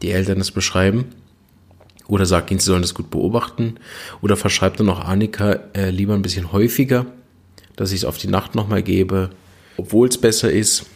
die 0.00 0.12
Eltern 0.12 0.40
es 0.40 0.50
beschreiben. 0.50 1.06
Oder 2.06 2.26
sagt 2.26 2.50
ihnen, 2.50 2.60
sie 2.60 2.66
sollen 2.66 2.82
das 2.82 2.94
gut 2.94 3.10
beobachten. 3.10 3.74
Oder 4.22 4.36
verschreibt 4.36 4.80
dann 4.80 4.88
auch 4.88 5.00
Arnika 5.00 5.60
äh, 5.74 5.90
lieber 5.90 6.14
ein 6.14 6.22
bisschen 6.22 6.52
häufiger, 6.52 7.06
dass 7.76 7.92
ich 7.92 8.00
es 8.00 8.04
auf 8.04 8.18
die 8.18 8.28
Nacht 8.28 8.54
nochmal 8.54 8.82
gebe, 8.82 9.30
obwohl 9.76 10.08
es 10.08 10.18
besser 10.18 10.50
ist, 10.50 10.86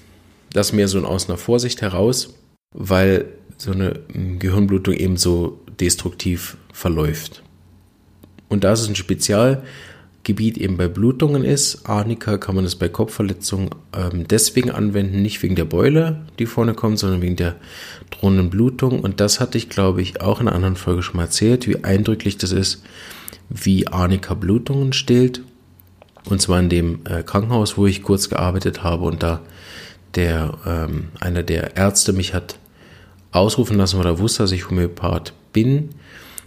das 0.52 0.72
mehr 0.72 0.88
so 0.88 1.04
aus 1.04 1.28
einer 1.28 1.38
Vorsicht 1.38 1.82
heraus, 1.82 2.34
weil 2.74 3.26
so 3.56 3.72
eine 3.72 4.00
hm, 4.12 4.38
Gehirnblutung 4.38 4.94
eben 4.94 5.16
so 5.16 5.60
destruktiv 5.80 6.56
verläuft. 6.72 7.42
Und 8.48 8.64
da 8.64 8.72
es 8.72 8.88
ein 8.88 8.96
Spezialgebiet 8.96 10.56
eben 10.56 10.76
bei 10.76 10.88
Blutungen 10.88 11.44
ist, 11.44 11.86
Arnika 11.86 12.38
kann 12.38 12.54
man 12.54 12.64
es 12.64 12.76
bei 12.76 12.88
Kopfverletzungen 12.88 13.70
ähm, 13.92 14.26
deswegen 14.28 14.70
anwenden, 14.70 15.20
nicht 15.20 15.42
wegen 15.42 15.56
der 15.56 15.66
Beule, 15.66 16.22
die 16.38 16.46
vorne 16.46 16.74
kommt, 16.74 16.98
sondern 16.98 17.20
wegen 17.20 17.36
der 17.36 17.56
drohenden 18.10 18.48
Blutung. 18.48 19.00
Und 19.00 19.20
das 19.20 19.40
hatte 19.40 19.58
ich, 19.58 19.68
glaube 19.68 20.00
ich, 20.00 20.20
auch 20.20 20.40
in 20.40 20.48
einer 20.48 20.56
anderen 20.56 20.76
Folge 20.76 21.02
schon 21.02 21.16
mal 21.16 21.24
erzählt, 21.24 21.68
wie 21.68 21.84
eindrücklich 21.84 22.38
das 22.38 22.52
ist, 22.52 22.82
wie 23.50 23.86
Arnika 23.86 24.34
Blutungen 24.34 24.92
stillt 24.92 25.42
und 26.28 26.40
zwar 26.40 26.60
in 26.60 26.68
dem 26.68 27.00
äh, 27.04 27.22
Krankenhaus, 27.22 27.76
wo 27.76 27.86
ich 27.86 28.02
kurz 28.02 28.28
gearbeitet 28.28 28.82
habe 28.82 29.04
und 29.04 29.22
da 29.22 29.40
der, 30.14 30.54
ähm, 30.66 31.08
einer 31.20 31.42
der 31.42 31.76
Ärzte 31.76 32.12
mich 32.12 32.34
hat 32.34 32.58
ausrufen 33.30 33.76
lassen, 33.76 33.98
weil 33.98 34.06
er 34.06 34.18
wusste, 34.18 34.42
dass 34.42 34.52
ich 34.52 34.68
Homöopath 34.68 35.32
bin 35.52 35.90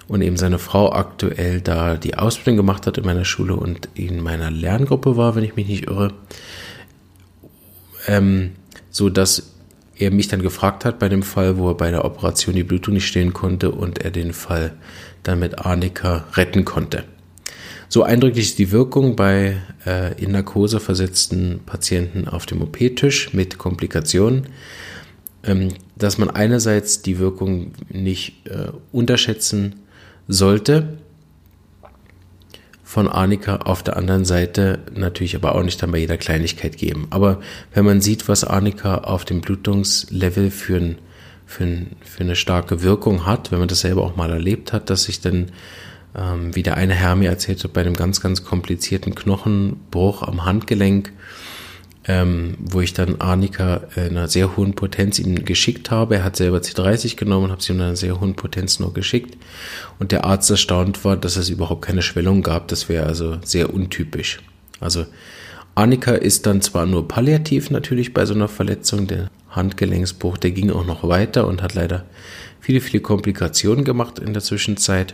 und 0.08 0.22
eben 0.22 0.38
seine 0.38 0.60
Frau 0.60 0.92
aktuell 0.92 1.62
da 1.62 1.96
die 1.96 2.18
Ausbildung 2.18 2.58
gemacht 2.58 2.88
hat 2.88 2.98
in 2.98 3.06
meiner 3.06 3.26
Schule 3.26 3.56
und 3.56 3.90
in 3.94 4.22
meiner 4.22 4.52
Lerngruppe 4.52 5.16
war, 5.16 5.36
wenn 5.36 5.44
ich 5.44 5.56
mich 5.56 5.68
nicht 5.68 5.88
irre, 5.88 6.14
ähm, 8.08 8.52
so 8.90 9.10
dass 9.10 9.54
er 9.96 10.12
mich 10.12 10.28
dann 10.28 10.42
gefragt 10.42 10.84
hat 10.84 11.00
bei 11.00 11.10
dem 11.10 11.24
Fall, 11.24 11.58
wo 11.58 11.70
er 11.70 11.76
bei 11.76 11.92
der 11.92 12.04
Operation 12.04 12.56
die 12.56 12.64
Blutung 12.64 12.96
nicht 12.96 13.08
stehen 13.08 13.34
konnte 13.34 13.72
und 13.72 14.00
er 14.00 14.12
den 14.12 14.34
Fall 14.34 14.74
dann 15.24 15.40
mit 15.40 15.60
Arnika 15.60 16.26
retten 16.34 16.66
konnte. 16.66 17.04
So 17.94 18.04
eindrücklich 18.04 18.46
ist 18.46 18.60
die 18.60 18.72
Wirkung 18.72 19.18
bei 19.18 19.58
äh, 19.86 20.14
in 20.14 20.32
Narkose 20.32 20.80
versetzten 20.80 21.60
Patienten 21.66 22.26
auf 22.26 22.46
dem 22.46 22.62
OP-Tisch 22.62 23.34
mit 23.34 23.58
Komplikationen, 23.58 24.48
ähm, 25.44 25.74
dass 25.98 26.18
man 26.18 26.30
einerseits 26.30 27.02
die 27.02 27.20
Wirkung 27.20 27.74
nicht 27.90 28.48
äh, 28.48 28.70
unterschätzen 28.94 29.82
sollte 30.30 31.00
von 32.82 33.10
Arnika, 33.10 33.58
auf 33.58 33.84
der 33.84 33.98
anderen 33.98 34.24
Seite 34.24 34.80
natürlich 34.96 35.36
aber 35.36 35.54
auch 35.54 35.64
nicht 35.64 35.84
dann 35.84 35.92
bei 35.92 35.98
jeder 35.98 36.16
Kleinigkeit 36.16 36.78
geben. 36.78 37.08
Aber 37.10 37.42
wenn 37.74 37.84
man 37.84 38.00
sieht, 38.00 38.30
was 38.30 38.46
Arnika 38.46 39.00
auf 39.00 39.26
dem 39.26 39.42
Blutungslevel 39.42 40.50
für, 40.50 40.78
ein, 40.78 40.98
für, 41.46 41.66
ein, 41.66 41.88
für 42.00 42.22
eine 42.22 42.38
starke 42.38 42.84
Wirkung 42.84 43.26
hat, 43.26 43.52
wenn 43.52 43.60
man 43.60 43.68
das 43.68 43.82
selber 43.82 44.04
auch 44.04 44.16
mal 44.16 44.30
erlebt 44.30 44.72
hat, 44.72 44.90
dass 44.90 45.04
sich 45.04 45.20
dann 45.20 45.52
ähm, 46.16 46.56
wie 46.56 46.64
der 46.64 46.78
eine 46.78 46.94
Herr 46.94 47.16
mir 47.16 47.30
erzählte, 47.30 47.68
bei 47.70 47.82
einem 47.82 47.96
ganz, 47.96 48.22
ganz 48.22 48.44
komplizierten 48.44 49.16
Knochenbruch 49.16 50.24
am 50.24 50.46
Handgelenk, 50.46 51.12
ähm, 52.08 52.56
wo 52.60 52.82
ich 52.82 52.94
dann 52.94 53.22
Arnika 53.22 53.82
in 53.96 54.18
einer 54.18 54.28
sehr 54.28 54.58
hohen 54.58 54.74
Potenz 54.74 55.20
ihm 55.20 55.46
geschickt 55.46 55.92
habe. 55.92 56.16
Er 56.16 56.24
hat 56.24 56.36
selber 56.36 56.58
C30 56.58 57.16
genommen 57.16 57.46
und 57.46 57.52
habe 57.52 57.62
sie 57.62 57.74
in 57.74 57.82
einer 57.82 57.96
sehr 57.96 58.20
hohen 58.20 58.36
Potenz 58.36 58.80
nur 58.80 58.94
geschickt. 58.94 59.38
Und 60.00 60.12
der 60.12 60.26
Arzt 60.26 60.50
erstaunt 60.50 61.06
war, 61.06 61.16
dass 61.16 61.36
es 61.36 61.50
überhaupt 61.50 61.84
keine 61.84 62.02
Schwellung 62.02 62.42
gab. 62.42 62.68
Das 62.70 62.90
wäre 62.90 63.06
also 63.06 63.38
sehr 63.44 63.74
untypisch. 63.74 64.40
Also 64.80 65.06
Arnika 65.76 66.12
ist 66.12 66.46
dann 66.46 66.62
zwar 66.62 66.86
nur 66.86 67.08
palliativ 67.08 67.70
natürlich 67.70 68.14
bei 68.14 68.26
so 68.26 68.34
einer 68.34 68.48
Verletzung, 68.48 69.08
der 69.08 69.30
Handgelenksbruch, 69.50 70.38
der 70.38 70.52
ging 70.52 70.72
auch 70.72 70.86
noch 70.86 71.08
weiter 71.08 71.48
und 71.48 71.62
hat 71.62 71.76
leider 71.76 72.06
viele, 72.60 72.82
viele 72.82 73.02
Komplikationen 73.02 73.86
gemacht 73.86 74.20
in 74.20 74.34
der 74.34 74.42
Zwischenzeit. 74.42 75.14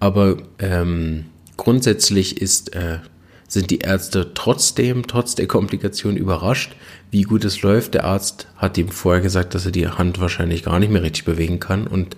Aber 0.00 0.38
ähm, 0.58 1.26
grundsätzlich 1.56 2.40
ist, 2.40 2.74
äh, 2.74 2.98
sind 3.46 3.70
die 3.70 3.80
Ärzte 3.80 4.32
trotzdem, 4.34 5.06
trotz 5.06 5.34
der 5.34 5.46
Komplikation 5.46 6.16
überrascht, 6.16 6.74
wie 7.10 7.22
gut 7.22 7.44
es 7.44 7.62
läuft. 7.62 7.94
Der 7.94 8.04
Arzt 8.04 8.46
hat 8.56 8.78
ihm 8.78 8.88
vorher 8.88 9.22
gesagt, 9.22 9.54
dass 9.54 9.66
er 9.66 9.72
die 9.72 9.88
Hand 9.88 10.20
wahrscheinlich 10.20 10.62
gar 10.62 10.78
nicht 10.78 10.90
mehr 10.90 11.02
richtig 11.02 11.24
bewegen 11.24 11.60
kann. 11.60 11.86
Und 11.86 12.16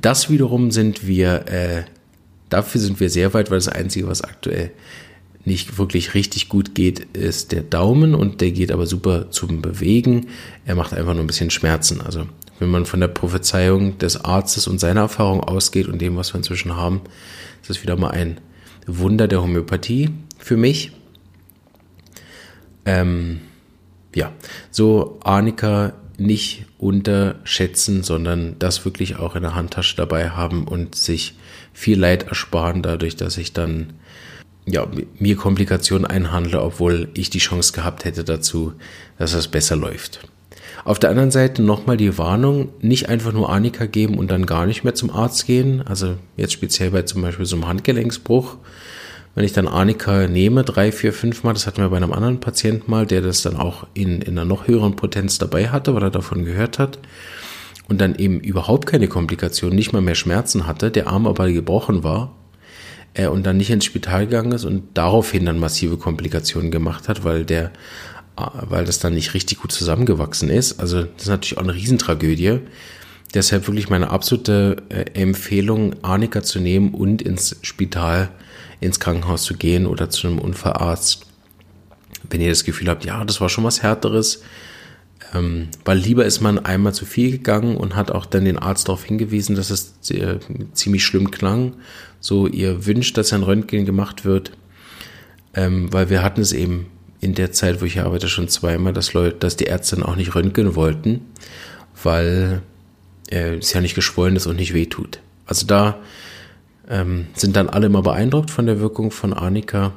das 0.00 0.30
wiederum 0.30 0.70
sind 0.70 1.06
wir, 1.06 1.46
äh, 1.48 1.84
dafür 2.48 2.80
sind 2.80 3.00
wir 3.00 3.10
sehr 3.10 3.34
weit, 3.34 3.50
weil 3.50 3.58
das 3.58 3.68
Einzige, 3.68 4.08
was 4.08 4.22
aktuell 4.22 4.70
nicht 5.44 5.78
wirklich 5.78 6.14
richtig 6.14 6.48
gut 6.48 6.74
geht, 6.74 7.00
ist 7.16 7.52
der 7.52 7.62
Daumen 7.62 8.14
und 8.14 8.40
der 8.40 8.50
geht 8.50 8.72
aber 8.72 8.86
super 8.86 9.30
zum 9.30 9.62
Bewegen. 9.62 10.26
Er 10.64 10.74
macht 10.74 10.92
einfach 10.92 11.14
nur 11.14 11.22
ein 11.22 11.28
bisschen 11.28 11.50
Schmerzen. 11.50 12.00
Also 12.00 12.26
wenn 12.58 12.70
man 12.70 12.86
von 12.86 13.00
der 13.00 13.08
Prophezeiung 13.08 13.98
des 13.98 14.24
Arztes 14.24 14.66
und 14.66 14.78
seiner 14.78 15.02
Erfahrung 15.02 15.40
ausgeht 15.40 15.88
und 15.88 16.00
dem, 16.00 16.16
was 16.16 16.32
wir 16.32 16.38
inzwischen 16.38 16.76
haben, 16.76 17.02
ist 17.60 17.70
das 17.70 17.82
wieder 17.82 17.96
mal 17.96 18.10
ein 18.10 18.40
Wunder 18.86 19.28
der 19.28 19.42
Homöopathie 19.42 20.10
für 20.38 20.56
mich. 20.56 20.92
Ähm, 22.84 23.40
ja, 24.14 24.32
so 24.70 25.18
Arnika 25.22 25.92
nicht 26.18 26.64
unterschätzen, 26.78 28.02
sondern 28.02 28.58
das 28.58 28.84
wirklich 28.84 29.16
auch 29.16 29.36
in 29.36 29.42
der 29.42 29.54
Handtasche 29.54 29.96
dabei 29.96 30.30
haben 30.30 30.66
und 30.66 30.94
sich 30.94 31.36
viel 31.72 31.98
Leid 31.98 32.28
ersparen 32.28 32.82
dadurch, 32.82 33.16
dass 33.16 33.36
ich 33.36 33.52
dann 33.52 33.94
ja, 34.64 34.86
mir 35.18 35.36
Komplikationen 35.36 36.06
einhandle, 36.06 36.60
obwohl 36.62 37.08
ich 37.14 37.30
die 37.30 37.38
Chance 37.38 37.72
gehabt 37.72 38.04
hätte 38.04 38.24
dazu, 38.24 38.72
dass 39.18 39.32
es 39.34 39.48
besser 39.48 39.76
läuft. 39.76 40.26
Auf 40.84 40.98
der 40.98 41.10
anderen 41.10 41.30
Seite 41.30 41.62
nochmal 41.62 41.96
die 41.96 42.16
Warnung, 42.18 42.68
nicht 42.80 43.08
einfach 43.08 43.32
nur 43.32 43.50
Anika 43.50 43.86
geben 43.86 44.18
und 44.18 44.30
dann 44.30 44.46
gar 44.46 44.66
nicht 44.66 44.84
mehr 44.84 44.94
zum 44.94 45.10
Arzt 45.10 45.46
gehen. 45.46 45.82
Also 45.86 46.14
jetzt 46.36 46.52
speziell 46.52 46.90
bei 46.90 47.02
zum 47.02 47.22
Beispiel 47.22 47.46
so 47.46 47.56
einem 47.56 47.66
Handgelenksbruch. 47.66 48.56
Wenn 49.34 49.44
ich 49.44 49.52
dann 49.52 49.68
Anika 49.68 50.28
nehme, 50.28 50.64
drei, 50.64 50.92
vier, 50.92 51.12
fünf 51.12 51.42
Mal, 51.42 51.52
das 51.52 51.66
hatten 51.66 51.82
wir 51.82 51.90
bei 51.90 51.98
einem 51.98 52.12
anderen 52.12 52.40
Patienten 52.40 52.90
mal, 52.90 53.04
der 53.04 53.20
das 53.20 53.42
dann 53.42 53.56
auch 53.56 53.86
in, 53.92 54.22
in 54.22 54.38
einer 54.38 54.46
noch 54.46 54.66
höheren 54.66 54.96
Potenz 54.96 55.38
dabei 55.38 55.68
hatte, 55.68 55.94
weil 55.94 56.04
er 56.04 56.10
davon 56.10 56.44
gehört 56.44 56.78
hat 56.78 56.98
und 57.88 58.00
dann 58.00 58.14
eben 58.14 58.40
überhaupt 58.40 58.86
keine 58.86 59.08
Komplikationen, 59.08 59.76
nicht 59.76 59.92
mal 59.92 60.02
mehr 60.02 60.14
Schmerzen 60.14 60.66
hatte, 60.66 60.90
der 60.90 61.08
Arm 61.08 61.26
aber 61.26 61.50
gebrochen 61.50 62.02
war 62.02 62.34
äh, 63.14 63.26
und 63.26 63.44
dann 63.46 63.56
nicht 63.56 63.70
ins 63.70 63.84
Spital 63.84 64.26
gegangen 64.26 64.52
ist 64.52 64.64
und 64.64 64.84
daraufhin 64.94 65.46
dann 65.46 65.58
massive 65.58 65.96
Komplikationen 65.96 66.70
gemacht 66.70 67.08
hat, 67.08 67.24
weil 67.24 67.44
der 67.44 67.72
weil 68.36 68.84
das 68.84 68.98
dann 68.98 69.14
nicht 69.14 69.34
richtig 69.34 69.60
gut 69.60 69.72
zusammengewachsen 69.72 70.50
ist. 70.50 70.78
Also 70.78 71.02
das 71.02 71.22
ist 71.22 71.28
natürlich 71.28 71.58
auch 71.58 71.62
eine 71.62 71.74
Riesentragödie. 71.74 72.60
Deshalb 73.34 73.66
wirklich 73.66 73.88
meine 73.88 74.10
absolute 74.10 74.76
äh, 74.88 75.20
Empfehlung, 75.20 75.96
Arnika 76.02 76.42
zu 76.42 76.60
nehmen 76.60 76.94
und 76.94 77.22
ins 77.22 77.56
Spital, 77.62 78.30
ins 78.80 79.00
Krankenhaus 79.00 79.42
zu 79.42 79.54
gehen 79.54 79.86
oder 79.86 80.10
zu 80.10 80.26
einem 80.26 80.38
Unfallarzt. 80.38 81.26
Wenn 82.28 82.40
ihr 82.40 82.50
das 82.50 82.64
Gefühl 82.64 82.88
habt, 82.88 83.04
ja, 83.04 83.24
das 83.24 83.40
war 83.40 83.48
schon 83.48 83.64
was 83.64 83.82
Härteres, 83.82 84.42
ähm, 85.34 85.68
weil 85.84 85.98
lieber 85.98 86.24
ist 86.24 86.40
man 86.40 86.58
einmal 86.58 86.94
zu 86.94 87.04
viel 87.04 87.30
gegangen 87.30 87.76
und 87.76 87.96
hat 87.96 88.10
auch 88.10 88.26
dann 88.26 88.44
den 88.44 88.58
Arzt 88.58 88.88
darauf 88.88 89.04
hingewiesen, 89.04 89.56
dass 89.56 89.70
es 89.70 90.10
äh, 90.10 90.38
ziemlich 90.72 91.04
schlimm 91.04 91.30
klang. 91.30 91.74
So, 92.20 92.46
ihr 92.46 92.86
wünscht, 92.86 93.16
dass 93.16 93.32
ein 93.32 93.42
Röntgen 93.42 93.86
gemacht 93.86 94.24
wird, 94.24 94.52
ähm, 95.54 95.92
weil 95.92 96.10
wir 96.10 96.22
hatten 96.22 96.40
es 96.40 96.52
eben 96.52 96.86
in 97.26 97.34
der 97.34 97.50
Zeit, 97.50 97.80
wo 97.80 97.84
ich 97.84 98.00
arbeite, 98.00 98.28
schon 98.28 98.48
zweimal, 98.48 98.92
dass 98.92 99.12
Leute, 99.12 99.36
dass 99.36 99.56
die 99.56 99.64
Ärzte 99.64 99.96
dann 99.96 100.04
auch 100.04 100.14
nicht 100.14 100.36
röntgen 100.36 100.76
wollten, 100.76 101.22
weil 102.02 102.62
äh, 103.30 103.56
es 103.56 103.72
ja 103.72 103.80
nicht 103.80 103.96
geschwollen 103.96 104.36
ist 104.36 104.46
und 104.46 104.56
nicht 104.56 104.74
wehtut. 104.74 105.18
Also 105.44 105.66
da 105.66 105.98
ähm, 106.88 107.26
sind 107.34 107.56
dann 107.56 107.68
alle 107.68 107.86
immer 107.86 108.02
beeindruckt 108.02 108.52
von 108.52 108.66
der 108.66 108.78
Wirkung 108.78 109.10
von 109.10 109.32
Arnika, 109.32 109.92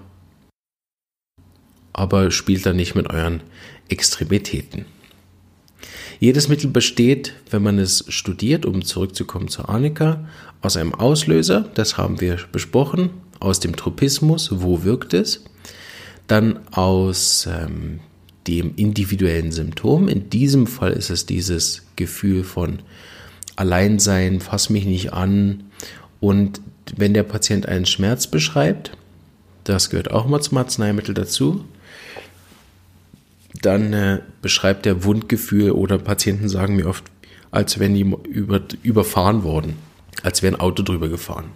aber 1.94 2.32
spielt 2.32 2.66
dann 2.66 2.78
nicht 2.78 2.96
mit 2.96 3.12
euren 3.12 3.42
Extremitäten. 3.90 4.86
Jedes 6.20 6.48
Mittel 6.48 6.72
besteht, 6.72 7.36
wenn 7.52 7.62
man 7.62 7.78
es 7.78 8.06
studiert, 8.10 8.66
um 8.66 8.84
zurückzukommen 8.84 9.50
zu 9.50 9.70
Arnika, 9.70 10.28
aus 10.62 10.78
einem 10.78 10.96
Auslöser, 10.96 11.70
das 11.76 11.96
haben 11.96 12.22
wir 12.22 12.40
besprochen, 12.52 13.12
aus 13.40 13.60
dem 13.60 13.76
Tropismus, 13.76 14.50
wo 14.52 14.84
wirkt 14.84 15.14
es, 15.14 15.44
dann 16.32 16.60
aus 16.72 17.48
ähm, 17.52 18.00
dem 18.48 18.74
individuellen 18.76 19.52
Symptom. 19.52 20.08
In 20.08 20.30
diesem 20.30 20.68
Fall 20.68 20.92
ist 20.94 21.10
es 21.10 21.26
dieses 21.26 21.86
Gefühl 21.96 22.44
von 22.44 22.80
Alleinsein, 23.56 24.40
fass 24.40 24.70
mich 24.70 24.86
nicht 24.86 25.14
an. 25.14 25.66
Und 26.20 26.62
wenn 26.96 27.14
der 27.14 27.24
Patient 27.24 27.68
einen 27.68 27.86
Schmerz 27.86 28.28
beschreibt, 28.28 28.92
das 29.64 29.90
gehört 29.90 30.12
auch 30.12 30.28
mal 30.28 30.42
zum 30.42 30.58
Arzneimittel 30.58 31.14
dazu, 31.14 31.66
dann 33.62 33.94
äh, 33.94 34.20
beschreibt 34.42 34.86
er 34.86 35.04
Wundgefühl 35.04 35.72
oder 35.72 35.98
Patienten 35.98 36.48
sagen 36.48 36.76
mir 36.76 36.88
oft, 36.88 37.04
als 37.52 37.80
wären 37.80 37.94
die 37.94 38.02
über, 38.30 38.62
überfahren 38.84 39.44
worden, 39.44 39.76
als 40.24 40.42
wäre 40.42 40.56
ein 40.56 40.60
Auto 40.60 40.84
drüber 40.84 41.10
gefahren. 41.10 41.52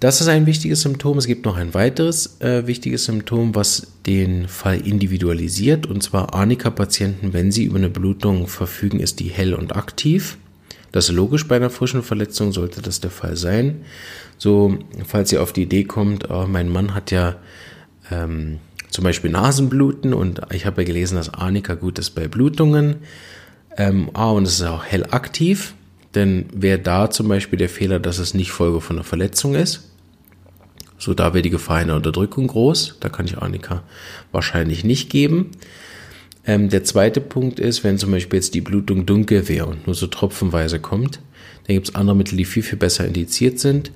Das 0.00 0.20
ist 0.20 0.28
ein 0.28 0.46
wichtiges 0.46 0.82
Symptom. 0.82 1.18
Es 1.18 1.26
gibt 1.26 1.44
noch 1.44 1.56
ein 1.56 1.74
weiteres 1.74 2.40
äh, 2.40 2.66
wichtiges 2.66 3.04
Symptom, 3.04 3.54
was 3.56 3.88
den 4.06 4.46
Fall 4.46 4.80
individualisiert. 4.86 5.86
Und 5.86 6.02
zwar 6.02 6.34
Arnika-Patienten, 6.34 7.32
wenn 7.32 7.50
sie 7.50 7.64
über 7.64 7.78
eine 7.78 7.90
Blutung 7.90 8.46
verfügen, 8.46 9.00
ist 9.00 9.18
die 9.18 9.28
hell 9.28 9.54
und 9.54 9.74
aktiv. 9.74 10.38
Das 10.92 11.08
ist 11.08 11.14
logisch 11.14 11.48
bei 11.48 11.56
einer 11.56 11.70
frischen 11.70 12.02
Verletzung, 12.02 12.52
sollte 12.52 12.80
das 12.80 13.00
der 13.00 13.10
Fall 13.10 13.36
sein. 13.36 13.82
So, 14.38 14.78
falls 15.06 15.32
ihr 15.32 15.42
auf 15.42 15.52
die 15.52 15.62
Idee 15.62 15.84
kommt, 15.84 16.30
oh, 16.30 16.46
mein 16.46 16.68
Mann 16.68 16.94
hat 16.94 17.10
ja 17.10 17.36
ähm, 18.10 18.58
zum 18.88 19.04
Beispiel 19.04 19.30
Nasenbluten 19.30 20.14
und 20.14 20.40
ich 20.52 20.64
habe 20.64 20.82
ja 20.82 20.86
gelesen, 20.86 21.16
dass 21.16 21.34
Arnika 21.34 21.74
gut 21.74 21.98
ist 21.98 22.10
bei 22.10 22.28
Blutungen. 22.28 22.96
Ähm, 23.76 24.10
ah, 24.14 24.30
und 24.30 24.44
es 24.44 24.54
ist 24.54 24.62
auch 24.62 24.84
hell 24.84 25.06
aktiv, 25.10 25.74
denn 26.14 26.46
wäre 26.52 26.78
da 26.78 27.10
zum 27.10 27.28
Beispiel 27.28 27.58
der 27.58 27.68
Fehler, 27.68 28.00
dass 28.00 28.18
es 28.18 28.34
nicht 28.34 28.50
Folge 28.50 28.80
von 28.80 28.96
einer 28.96 29.04
Verletzung 29.04 29.54
ist. 29.54 29.88
So, 30.98 31.14
da 31.14 31.32
wäre 31.32 31.42
die 31.42 31.50
Gefahr 31.50 31.76
einer 31.76 31.94
Unterdrückung 31.94 32.48
groß. 32.48 32.96
Da 33.00 33.08
kann 33.08 33.26
ich 33.26 33.38
Arnika 33.38 33.84
wahrscheinlich 34.32 34.84
nicht 34.84 35.10
geben. 35.10 35.52
Ähm, 36.44 36.70
der 36.70 36.82
zweite 36.82 37.20
Punkt 37.20 37.60
ist, 37.60 37.84
wenn 37.84 37.98
zum 37.98 38.10
Beispiel 38.10 38.38
jetzt 38.38 38.54
die 38.54 38.60
Blutung 38.60 39.06
dunkel 39.06 39.48
wäre 39.48 39.66
und 39.66 39.86
nur 39.86 39.94
so 39.94 40.06
tropfenweise 40.06 40.80
kommt, 40.80 41.20
dann 41.66 41.74
gibt 41.74 41.90
es 41.90 41.94
andere 41.94 42.16
Mittel, 42.16 42.36
die 42.36 42.46
viel, 42.46 42.62
viel 42.62 42.78
besser 42.78 43.06
indiziert 43.06 43.58
sind. 43.58 43.92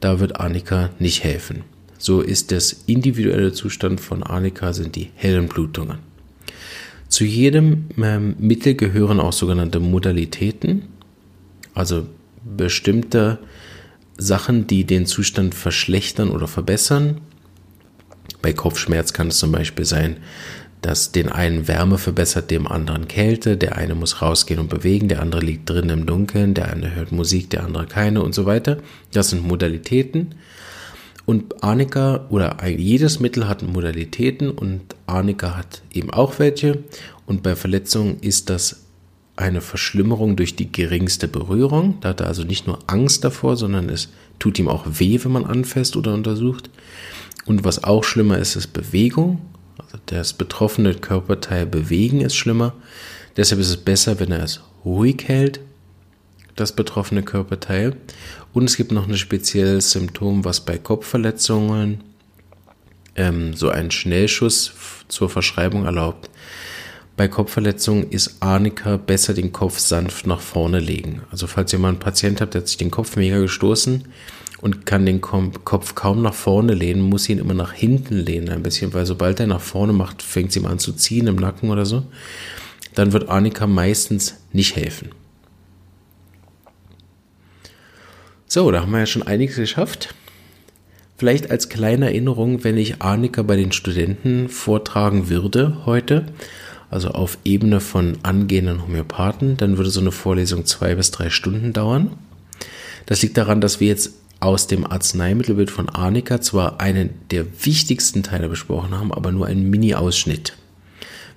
Da 0.00 0.20
wird 0.20 0.38
Arnika 0.38 0.90
nicht 0.98 1.24
helfen. 1.24 1.64
So 1.98 2.20
ist 2.20 2.52
das 2.52 2.84
individuelle 2.86 3.52
Zustand 3.52 4.00
von 4.00 4.22
Arnika 4.22 4.74
sind 4.74 4.94
die 4.94 5.10
hellen 5.14 5.48
Blutungen. 5.48 5.98
Zu 7.08 7.24
jedem 7.24 7.86
ähm, 7.96 8.36
Mittel 8.38 8.74
gehören 8.74 9.20
auch 9.20 9.32
sogenannte 9.32 9.80
Modalitäten, 9.80 10.82
also 11.74 12.06
bestimmte 12.44 13.38
Sachen, 14.16 14.66
die 14.66 14.84
den 14.84 15.06
Zustand 15.06 15.54
verschlechtern 15.54 16.30
oder 16.30 16.46
verbessern. 16.46 17.20
Bei 18.42 18.52
Kopfschmerz 18.52 19.12
kann 19.12 19.28
es 19.28 19.38
zum 19.38 19.52
Beispiel 19.52 19.84
sein, 19.84 20.18
dass 20.82 21.12
den 21.12 21.30
einen 21.30 21.66
Wärme 21.66 21.96
verbessert, 21.96 22.50
dem 22.50 22.66
anderen 22.66 23.08
Kälte, 23.08 23.56
der 23.56 23.76
eine 23.76 23.94
muss 23.94 24.20
rausgehen 24.20 24.60
und 24.60 24.68
bewegen, 24.68 25.08
der 25.08 25.22
andere 25.22 25.40
liegt 25.40 25.68
drin 25.70 25.88
im 25.88 26.04
Dunkeln, 26.04 26.52
der 26.52 26.70
eine 26.70 26.94
hört 26.94 27.10
Musik, 27.10 27.48
der 27.50 27.64
andere 27.64 27.86
keine 27.86 28.22
und 28.22 28.34
so 28.34 28.44
weiter. 28.44 28.78
Das 29.12 29.30
sind 29.30 29.46
Modalitäten. 29.46 30.34
Und 31.24 31.64
Arnika 31.64 32.26
oder 32.28 32.62
jedes 32.68 33.18
Mittel 33.18 33.48
hat 33.48 33.62
Modalitäten 33.62 34.50
und 34.50 34.94
Arnika 35.06 35.56
hat 35.56 35.80
eben 35.90 36.10
auch 36.10 36.38
welche. 36.38 36.84
Und 37.24 37.42
bei 37.42 37.56
Verletzungen 37.56 38.18
ist 38.20 38.50
das 38.50 38.83
eine 39.36 39.60
Verschlimmerung 39.60 40.36
durch 40.36 40.56
die 40.56 40.70
geringste 40.70 41.28
Berührung. 41.28 41.98
Da 42.00 42.10
hat 42.10 42.20
er 42.20 42.28
also 42.28 42.44
nicht 42.44 42.66
nur 42.66 42.78
Angst 42.86 43.24
davor, 43.24 43.56
sondern 43.56 43.88
es 43.88 44.10
tut 44.38 44.58
ihm 44.58 44.68
auch 44.68 44.84
weh, 44.86 45.18
wenn 45.22 45.32
man 45.32 45.44
anfasst 45.44 45.96
oder 45.96 46.14
untersucht. 46.14 46.70
Und 47.46 47.64
was 47.64 47.84
auch 47.84 48.04
schlimmer 48.04 48.38
ist, 48.38 48.56
ist 48.56 48.72
Bewegung. 48.72 49.40
Also 49.78 49.98
das 50.06 50.32
betroffene 50.32 50.94
Körperteil 50.94 51.66
bewegen 51.66 52.20
ist 52.20 52.36
schlimmer. 52.36 52.74
Deshalb 53.36 53.60
ist 53.60 53.70
es 53.70 53.76
besser, 53.76 54.20
wenn 54.20 54.30
er 54.30 54.44
es 54.44 54.60
ruhig 54.84 55.24
hält 55.26 55.60
das 56.56 56.72
betroffene 56.72 57.22
Körperteil. 57.22 57.96
Und 58.52 58.64
es 58.64 58.76
gibt 58.76 58.92
noch 58.92 59.08
ein 59.08 59.16
spezielles 59.16 59.90
Symptom, 59.90 60.44
was 60.44 60.60
bei 60.60 60.78
Kopfverletzungen 60.78 62.02
ähm, 63.16 63.54
so 63.54 63.68
einen 63.70 63.90
Schnellschuss 63.90 64.72
zur 65.08 65.28
Verschreibung 65.28 65.84
erlaubt. 65.84 66.30
Bei 67.16 67.28
Kopfverletzungen 67.28 68.10
ist 68.10 68.38
Arnika 68.40 68.96
besser 68.96 69.34
den 69.34 69.52
Kopf 69.52 69.78
sanft 69.78 70.26
nach 70.26 70.40
vorne 70.40 70.80
legen. 70.80 71.22
Also 71.30 71.46
falls 71.46 71.72
ihr 71.72 71.78
mal 71.78 71.88
einen 71.88 72.00
Patient 72.00 72.40
habt, 72.40 72.54
der 72.54 72.62
hat 72.62 72.68
sich 72.68 72.76
den 72.76 72.90
Kopf 72.90 73.14
mega 73.14 73.38
gestoßen 73.38 74.04
und 74.60 74.84
kann 74.84 75.06
den 75.06 75.20
Kopf 75.20 75.94
kaum 75.94 76.22
nach 76.22 76.34
vorne 76.34 76.74
lehnen, 76.74 77.02
muss 77.02 77.28
ihn 77.28 77.38
immer 77.38 77.54
nach 77.54 77.72
hinten 77.72 78.16
lehnen 78.16 78.48
ein 78.48 78.64
bisschen, 78.64 78.94
weil 78.94 79.06
sobald 79.06 79.38
er 79.38 79.46
nach 79.46 79.60
vorne 79.60 79.92
macht, 79.92 80.22
fängt 80.22 80.50
sie 80.50 80.58
ihm 80.58 80.66
an 80.66 80.80
zu 80.80 80.92
ziehen 80.92 81.28
im 81.28 81.36
Nacken 81.36 81.70
oder 81.70 81.86
so. 81.86 82.02
Dann 82.94 83.12
wird 83.12 83.28
Arnika 83.28 83.68
meistens 83.68 84.36
nicht 84.52 84.74
helfen. 84.74 85.10
So, 88.46 88.70
da 88.70 88.82
haben 88.82 88.90
wir 88.90 89.00
ja 89.00 89.06
schon 89.06 89.22
einiges 89.22 89.56
geschafft. 89.56 90.14
Vielleicht 91.16 91.50
als 91.50 91.68
kleine 91.68 92.06
Erinnerung, 92.06 92.64
wenn 92.64 92.76
ich 92.76 93.02
Arnika 93.02 93.42
bei 93.42 93.56
den 93.56 93.70
Studenten 93.70 94.48
vortragen 94.48 95.28
würde 95.28 95.84
heute, 95.86 96.26
also 96.90 97.08
auf 97.08 97.38
Ebene 97.44 97.80
von 97.80 98.18
angehenden 98.22 98.82
Homöopathen, 98.82 99.56
dann 99.56 99.76
würde 99.76 99.90
so 99.90 100.00
eine 100.00 100.12
Vorlesung 100.12 100.64
zwei 100.66 100.94
bis 100.94 101.10
drei 101.10 101.30
Stunden 101.30 101.72
dauern. 101.72 102.12
Das 103.06 103.22
liegt 103.22 103.36
daran, 103.36 103.60
dass 103.60 103.80
wir 103.80 103.88
jetzt 103.88 104.12
aus 104.40 104.66
dem 104.66 104.86
Arzneimittelbild 104.86 105.70
von 105.70 105.88
Arnika 105.88 106.40
zwar 106.40 106.80
einen 106.80 107.10
der 107.30 107.46
wichtigsten 107.64 108.22
Teile 108.22 108.48
besprochen 108.48 108.94
haben, 108.94 109.12
aber 109.12 109.32
nur 109.32 109.46
einen 109.46 109.70
Mini-Ausschnitt. 109.70 110.54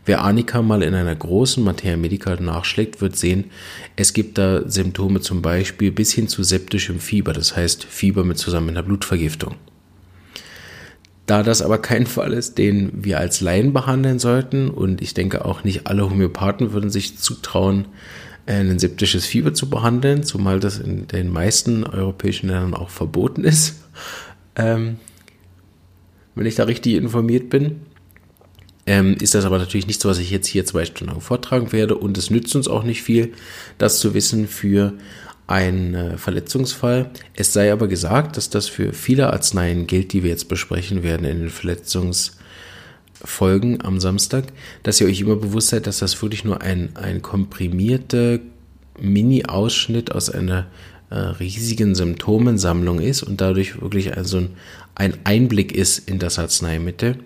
Wer 0.05 0.21
Arnika 0.21 0.61
mal 0.61 0.83
in 0.83 0.93
einer 0.93 1.15
großen 1.15 1.61
Materia 1.61 1.97
Medica 1.97 2.35
nachschlägt, 2.37 3.01
wird 3.01 3.17
sehen, 3.17 3.51
es 3.97 4.13
gibt 4.13 4.37
da 4.37 4.69
Symptome 4.69 5.19
zum 5.19 5.41
Beispiel 5.41 5.91
bis 5.91 6.13
hin 6.13 6.29
zu 6.29 6.43
septischem 6.43 6.99
Fieber, 6.99 7.33
das 7.33 7.57
heißt 7.57 7.83
Fieber 7.83 8.23
mit 8.23 8.37
zusammenhängender 8.37 8.83
Blutvergiftung. 8.83 9.55
Da 11.27 11.43
das 11.43 11.61
aber 11.61 11.77
kein 11.77 12.07
Fall 12.07 12.33
ist, 12.33 12.57
den 12.57 13.03
wir 13.03 13.19
als 13.19 13.41
Laien 13.41 13.73
behandeln 13.73 14.17
sollten, 14.17 14.69
und 14.69 15.01
ich 15.01 15.13
denke 15.13 15.45
auch 15.45 15.63
nicht 15.63 15.85
alle 15.85 16.09
Homöopathen 16.09 16.71
würden 16.71 16.89
sich 16.89 17.19
zutrauen, 17.19 17.85
ein 18.47 18.79
septisches 18.79 19.25
Fieber 19.25 19.53
zu 19.53 19.69
behandeln, 19.69 20.23
zumal 20.23 20.61
das 20.61 20.79
in 20.79 21.05
den 21.07 21.29
meisten 21.29 21.83
europäischen 21.83 22.47
Ländern 22.47 22.73
auch 22.73 22.89
verboten 22.89 23.43
ist, 23.43 23.75
ähm, 24.55 24.95
wenn 26.33 26.45
ich 26.45 26.55
da 26.55 26.63
richtig 26.63 26.93
informiert 26.93 27.49
bin. 27.49 27.81
Ähm, 28.85 29.17
ist 29.19 29.35
das 29.35 29.43
aber 29.43 29.57
natürlich 29.57 29.85
nicht 29.85 29.99
so, 29.99 30.07
was 30.07 30.19
ich 30.19 30.31
jetzt 30.31 30.47
hier 30.47 30.63
zwei 30.63 30.85
Stunden 30.85 31.11
lang 31.11 31.19
vortragen 31.19 31.73
werde 31.73 31.97
und 31.97 32.17
es 32.17 32.29
nützt 32.29 32.55
uns 32.55 32.69
auch 32.69 32.83
nicht 32.83 33.03
viel, 33.03 33.33
das 33.77 33.99
zu 33.99 34.13
wissen 34.13 34.47
für 34.47 34.93
einen 35.47 35.93
äh, 35.93 36.17
Verletzungsfall. 36.17 37.09
Es 37.33 37.51
sei 37.53 37.71
aber 37.71 37.87
gesagt, 37.87 38.35
dass 38.37 38.49
das 38.49 38.67
für 38.67 38.93
viele 38.93 39.31
Arzneien 39.31 39.85
gilt, 39.87 40.13
die 40.13 40.23
wir 40.23 40.29
jetzt 40.29 40.49
besprechen 40.49 41.03
werden 41.03 41.25
in 41.25 41.39
den 41.39 41.49
Verletzungsfolgen 41.49 43.83
am 43.83 43.99
Samstag, 43.99 44.45
dass 44.83 45.01
ihr 45.01 45.07
euch 45.07 45.21
immer 45.21 45.37
bewusst 45.37 45.69
seid, 45.69 45.87
dass 45.87 45.99
das 45.99 46.21
wirklich 46.21 46.43
nur 46.43 46.61
ein, 46.61 46.89
ein 46.95 47.21
komprimierter 47.21 48.39
Mini-Ausschnitt 48.99 50.11
aus 50.11 50.29
einer 50.29 50.67
äh, 51.09 51.15
riesigen 51.15 51.95
Symptomensammlung 51.95 52.99
ist 52.99 53.23
und 53.23 53.39
dadurch 53.39 53.81
wirklich 53.81 54.17
also 54.17 54.39
ein, 54.39 54.49
ein 54.95 55.13
Einblick 55.23 55.71
ist 55.71 56.09
in 56.09 56.19
das 56.19 56.39
Arzneimittel 56.39 57.19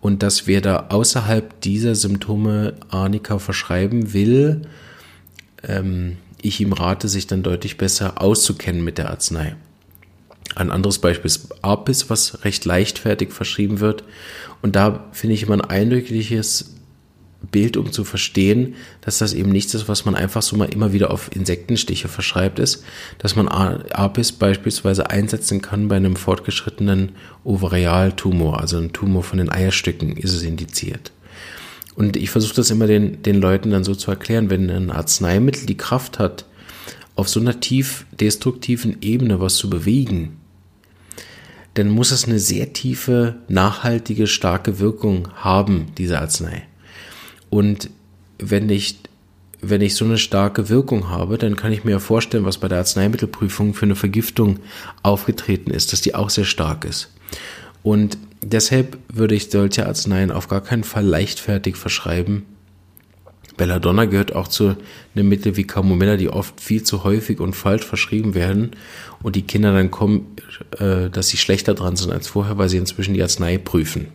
und 0.00 0.22
dass 0.22 0.46
wer 0.46 0.60
da 0.60 0.86
außerhalb 0.88 1.60
dieser 1.60 1.94
Symptome 1.94 2.74
Arnika 2.90 3.38
verschreiben 3.38 4.12
will, 4.12 4.62
ähm, 5.66 6.16
ich 6.46 6.60
ihm 6.60 6.72
rate, 6.72 7.08
sich 7.08 7.26
dann 7.26 7.42
deutlich 7.42 7.78
besser 7.78 8.20
auszukennen 8.20 8.84
mit 8.84 8.98
der 8.98 9.10
Arznei. 9.10 9.56
Ein 10.54 10.70
anderes 10.70 10.98
Beispiel 10.98 11.26
ist 11.26 11.62
Apis, 11.62 12.08
was 12.08 12.44
recht 12.44 12.64
leichtfertig 12.64 13.32
verschrieben 13.32 13.80
wird. 13.80 14.04
Und 14.62 14.76
da 14.76 15.04
finde 15.12 15.34
ich 15.34 15.42
immer 15.42 15.54
ein 15.54 15.60
eindrückliches 15.60 16.76
Bild, 17.50 17.76
um 17.76 17.92
zu 17.92 18.04
verstehen, 18.04 18.74
dass 19.02 19.18
das 19.18 19.34
eben 19.34 19.50
nichts 19.50 19.74
ist, 19.74 19.88
was 19.88 20.04
man 20.04 20.14
einfach 20.14 20.42
so 20.42 20.56
mal 20.56 20.72
immer 20.72 20.92
wieder 20.92 21.10
auf 21.10 21.34
Insektenstiche 21.34 22.08
verschreibt 22.08 22.58
ist, 22.58 22.82
dass 23.18 23.36
man 23.36 23.48
Apis 23.48 24.32
beispielsweise 24.32 25.10
einsetzen 25.10 25.62
kann 25.62 25.88
bei 25.88 25.96
einem 25.96 26.16
fortgeschrittenen 26.16 27.12
Ovarialtumor, 27.44 28.60
also 28.60 28.78
einem 28.78 28.92
Tumor 28.92 29.22
von 29.22 29.38
den 29.38 29.50
Eierstücken, 29.50 30.16
ist 30.16 30.32
es 30.32 30.42
indiziert. 30.42 31.12
Und 31.96 32.16
ich 32.16 32.30
versuche 32.30 32.54
das 32.54 32.70
immer 32.70 32.86
den, 32.86 33.22
den 33.22 33.40
Leuten 33.40 33.70
dann 33.70 33.82
so 33.82 33.94
zu 33.94 34.10
erklären, 34.10 34.50
wenn 34.50 34.70
ein 34.70 34.90
Arzneimittel 34.90 35.66
die 35.66 35.78
Kraft 35.78 36.18
hat, 36.18 36.44
auf 37.16 37.28
so 37.28 37.40
einer 37.40 37.58
tief 37.58 38.06
destruktiven 38.20 38.98
Ebene 39.00 39.40
was 39.40 39.56
zu 39.56 39.70
bewegen, 39.70 40.36
dann 41.74 41.88
muss 41.88 42.10
es 42.10 42.26
eine 42.26 42.38
sehr 42.38 42.74
tiefe, 42.74 43.36
nachhaltige, 43.48 44.26
starke 44.26 44.78
Wirkung 44.78 45.28
haben, 45.34 45.86
diese 45.96 46.20
Arznei. 46.20 46.62
Und 47.48 47.90
wenn 48.38 48.68
ich, 48.68 48.98
wenn 49.62 49.80
ich 49.80 49.94
so 49.94 50.04
eine 50.04 50.18
starke 50.18 50.68
Wirkung 50.68 51.08
habe, 51.08 51.38
dann 51.38 51.56
kann 51.56 51.72
ich 51.72 51.84
mir 51.84 52.00
vorstellen, 52.00 52.44
was 52.44 52.58
bei 52.58 52.68
der 52.68 52.78
Arzneimittelprüfung 52.78 53.72
für 53.72 53.86
eine 53.86 53.96
Vergiftung 53.96 54.58
aufgetreten 55.02 55.70
ist, 55.70 55.92
dass 55.92 56.02
die 56.02 56.14
auch 56.14 56.28
sehr 56.28 56.44
stark 56.44 56.84
ist. 56.84 57.10
Und 57.86 58.18
deshalb 58.42 58.98
würde 59.06 59.36
ich 59.36 59.48
solche 59.48 59.86
Arzneien 59.86 60.32
auf 60.32 60.48
gar 60.48 60.60
keinen 60.60 60.82
Fall 60.82 61.04
leichtfertig 61.04 61.76
verschreiben. 61.76 62.42
Belladonna 63.56 64.06
gehört 64.06 64.34
auch 64.34 64.48
zu 64.48 64.74
einem 65.14 65.28
Mittel 65.28 65.56
wie 65.56 65.68
Camomilla, 65.68 66.16
die 66.16 66.28
oft 66.28 66.60
viel 66.60 66.82
zu 66.82 67.04
häufig 67.04 67.38
und 67.38 67.54
falsch 67.54 67.84
verschrieben 67.84 68.34
werden 68.34 68.72
und 69.22 69.36
die 69.36 69.42
Kinder 69.42 69.72
dann 69.72 69.92
kommen, 69.92 70.34
äh, 70.80 71.10
dass 71.10 71.28
sie 71.28 71.36
schlechter 71.36 71.74
dran 71.74 71.94
sind 71.94 72.10
als 72.10 72.26
vorher, 72.26 72.58
weil 72.58 72.68
sie 72.68 72.76
inzwischen 72.76 73.14
die 73.14 73.22
Arznei 73.22 73.56
prüfen. 73.56 74.08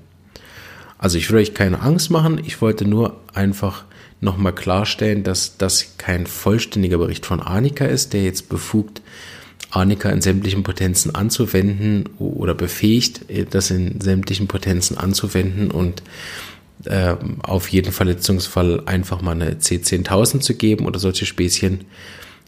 Also 0.98 1.18
ich 1.18 1.32
will 1.32 1.40
euch 1.40 1.54
keine 1.54 1.80
Angst 1.80 2.12
machen, 2.12 2.42
ich 2.46 2.60
wollte 2.60 2.84
nur 2.84 3.22
einfach 3.34 3.86
nochmal 4.20 4.54
klarstellen, 4.54 5.24
dass 5.24 5.56
das 5.58 5.96
kein 5.98 6.28
vollständiger 6.28 6.98
Bericht 6.98 7.26
von 7.26 7.40
Arnika 7.40 7.86
ist, 7.86 8.12
der 8.12 8.26
jetzt 8.26 8.50
befugt, 8.50 9.02
Arnika 9.72 10.10
in 10.10 10.22
sämtlichen 10.22 10.64
Potenzen 10.64 11.16
anzuwenden 11.16 12.10
oder 12.20 12.54
befähigt, 12.54 13.22
das 13.50 13.72
in 13.72 14.00
sämtlichen 14.02 14.48
Potenzen 14.48 14.98
anzuwenden 14.98 15.72
und 15.72 16.04
äh, 16.86 17.16
auf 17.44 17.70
jeden 17.70 17.92
Verletzungsfall 17.92 18.84
einfach 18.86 19.22
mal 19.22 19.32
eine 19.32 19.54
C10.000 19.54 20.42
zu 20.42 20.56
geben 20.56 20.86
oder 20.86 21.00
solche 21.00 21.26
Späßchen. 21.26 21.86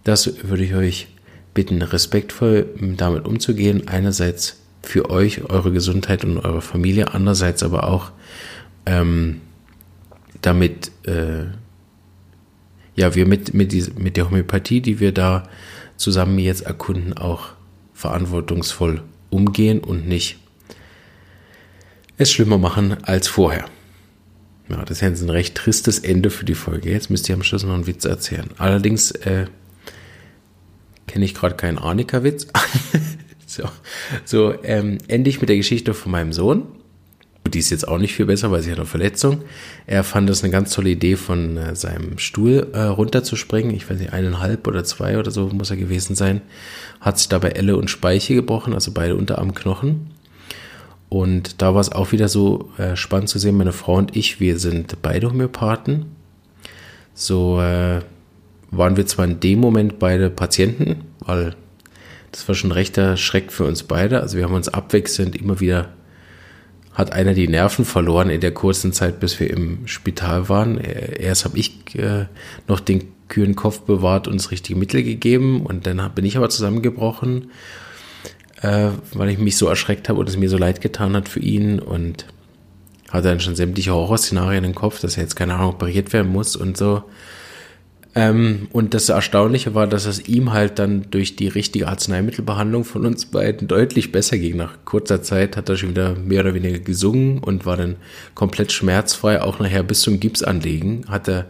Das 0.04 0.44
würde 0.44 0.66
ich 0.66 0.76
euch 0.76 1.08
bitten, 1.54 1.82
respektvoll 1.82 2.68
damit 2.98 3.26
umzugehen. 3.26 3.88
Einerseits 3.88 4.58
für 4.82 5.10
euch, 5.10 5.50
eure 5.50 5.72
Gesundheit 5.72 6.26
und 6.26 6.40
eure 6.40 6.62
Familie, 6.62 7.14
andererseits 7.14 7.64
aber 7.64 7.88
auch 7.88 8.12
ähm, 8.86 9.40
damit 10.42 10.92
äh, 11.06 11.46
ja 12.96 13.16
wir 13.16 13.26
mit, 13.26 13.54
mit, 13.54 13.72
die, 13.72 13.86
mit 13.98 14.18
der 14.18 14.30
Homöopathie, 14.30 14.82
die 14.82 15.00
wir 15.00 15.14
da 15.14 15.44
zusammen 15.98 16.40
jetzt 16.40 16.62
erkunden, 16.62 17.14
auch 17.14 17.54
verantwortungsvoll 17.94 19.02
umgehen 19.30 19.80
und 19.80 20.08
nicht 20.08 20.40
es 22.18 22.32
schlimmer 22.32 22.58
machen 22.58 23.04
als 23.04 23.28
vorher. 23.28 23.66
Ja, 24.70 24.86
das 24.86 24.98
ist 24.98 25.02
jetzt 25.02 25.22
ein 25.22 25.30
recht 25.30 25.56
tristes 25.56 26.00
Ende 26.00 26.30
für 26.30 26.46
die 26.46 26.56
Folge. 26.56 26.92
Jetzt 26.92 27.10
müsst 27.10 27.28
ihr 27.28 27.36
am 27.36 27.44
Schluss 27.44 27.64
noch 27.64 27.74
einen 27.74 27.88
Witz 27.88 28.06
erzählen. 28.06 28.50
Allerdings 28.58 29.12
äh, 29.12 29.48
kenne 31.08 31.26
ich 31.26 31.34
gerade 31.34 31.56
keinen 31.56 31.78
Arnika-Witz. 31.78 32.48
so, 33.46 33.64
so 34.26 34.64
ähm, 34.64 35.00
ende 35.08 35.30
ich 35.30 35.42
mit 35.42 35.50
der 35.50 35.58
Geschichte 35.58 35.94
von 35.94 36.12
meinem 36.12 36.34
Sohn 36.34 36.68
die 37.54 37.60
ist 37.60 37.70
jetzt 37.70 37.88
auch 37.88 37.98
nicht 37.98 38.16
viel 38.16 38.26
besser, 38.26 38.52
weil 38.52 38.62
sie 38.62 38.72
hat 38.72 38.78
eine 38.78 38.86
Verletzung. 38.86 39.42
Er 39.86 40.04
fand 40.04 40.30
es 40.30 40.44
eine 40.44 40.52
ganz 40.52 40.74
tolle 40.74 40.90
Idee, 40.90 41.16
von 41.16 41.58
äh, 41.58 41.76
seinem 41.76 42.18
Stuhl 42.18 42.68
äh, 42.74 42.82
runterzuspringen. 42.82 43.74
Ich 43.76 43.90
weiß 43.90 44.00
nicht, 44.00 44.14
eineinhalb 44.14 44.68
oder 44.68 44.84
zwei 44.84 45.18
oder 45.18 45.32
so 45.32 45.48
muss 45.48 45.70
er 45.70 45.78
gewesen 45.78 46.16
sein. 46.16 46.42
Hat 47.00 47.18
sich 47.18 47.30
dabei 47.30 47.50
Elle 47.50 47.78
und 47.78 47.90
Speiche 47.90 48.36
gebrochen, 48.36 48.74
also 48.74 48.92
beide 48.92 49.16
Unterarmknochen. 49.16 50.12
Und 51.10 51.62
da 51.62 51.76
war 51.76 51.82
es 51.82 51.92
auch 51.92 52.12
wieder 52.12 52.28
so 52.28 52.72
äh, 52.78 52.96
spannend 52.96 53.30
zu 53.30 53.38
sehen, 53.38 53.56
meine 53.56 53.72
Frau 53.72 53.96
und 53.96 54.16
ich, 54.16 54.40
wir 54.40 54.58
sind 54.58 55.02
beide 55.02 55.30
Homöopathen. 55.30 56.08
So 57.14 57.62
äh, 57.62 58.02
waren 58.72 58.98
wir 58.98 59.06
zwar 59.06 59.26
in 59.26 59.40
dem 59.40 59.60
Moment 59.60 60.00
beide 60.00 60.32
Patienten, 60.32 61.02
weil 61.20 61.56
das 62.32 62.48
war 62.48 62.56
schon 62.56 62.72
rechter 62.72 63.16
Schreck 63.16 63.52
für 63.52 63.66
uns 63.66 63.84
beide. 63.84 64.22
Also 64.22 64.38
wir 64.38 64.46
haben 64.46 64.56
uns 64.56 64.70
abwechselnd 64.70 65.36
immer 65.36 65.60
wieder 65.60 65.90
hat 66.94 67.12
einer 67.12 67.34
die 67.34 67.48
Nerven 67.48 67.86
verloren 67.86 68.30
in 68.30 68.42
der 68.42 68.54
kurzen 68.54 68.94
Zeit, 68.94 69.20
bis 69.20 69.40
wir 69.40 69.50
im 69.50 69.88
Spital 69.88 70.48
waren. 70.50 70.78
Erst 70.78 71.46
habe 71.46 71.58
ich 71.58 71.96
äh, 71.96 72.26
noch 72.68 72.80
den 72.80 73.06
kühlen 73.30 73.56
Kopf 73.56 73.82
bewahrt 73.82 74.28
und 74.28 74.36
das 74.38 74.52
richtige 74.52 74.78
Mittel 74.78 75.04
gegeben 75.04 75.66
und 75.66 75.88
dann 75.88 76.12
bin 76.14 76.26
ich 76.26 76.38
aber 76.38 76.50
zusammengebrochen, 76.50 77.50
äh, 78.62 78.90
weil 79.14 79.30
ich 79.30 79.40
mich 79.40 79.58
so 79.58 79.68
erschreckt 79.68 80.08
habe 80.08 80.20
und 80.20 80.30
es 80.30 80.38
mir 80.38 80.50
so 80.50 80.58
leid 80.58 80.82
getan 80.82 81.16
hat 81.16 81.30
für 81.30 81.40
ihn 81.40 81.80
und 81.80 82.28
hatte 83.10 83.30
dann 83.30 83.40
schon 83.40 83.56
sämtliche 83.56 83.94
Horrorszenarien 83.94 84.64
im 84.64 84.76
Kopf, 84.76 85.00
dass 85.00 85.18
er 85.18 85.24
jetzt 85.24 85.36
keine 85.36 85.56
Ahnung 85.56 85.72
operiert 85.72 86.14
werden 86.14 86.32
muss 86.32 86.56
und 86.56 86.78
so. 86.78 87.04
Ähm, 88.16 88.68
und 88.72 88.94
das 88.94 89.10
Erstaunliche 89.10 89.74
war, 89.74 89.88
dass 89.88 90.06
es 90.06 90.28
ihm 90.28 90.54
halt 90.54 90.78
dann 90.78 91.10
durch 91.10 91.36
die 91.36 91.48
richtige 91.48 91.88
Arzneimittelbehandlung 91.88 92.86
von 92.86 93.06
uns 93.06 93.26
beiden 93.26 93.68
deutlich 93.68 94.12
besser 94.12 94.38
ging. 94.38 94.58
Nach 94.58 94.78
kurzer 94.86 95.24
Zeit 95.24 95.58
hat 95.58 95.70
er 95.70 95.78
schon 95.78 95.90
wieder 95.90 96.16
mehr 96.16 96.42
oder 96.42 96.54
weniger 96.54 96.80
gesungen 96.80 97.40
und 97.40 97.66
war 97.66 97.78
dann 97.78 97.96
komplett 98.36 98.72
schmerzfrei, 98.72 99.42
auch 99.42 99.60
nachher 99.60 99.84
bis 99.84 100.02
zum 100.02 100.20
Gipsanlegen 100.20 101.06
hat 101.10 101.28
er 101.28 101.46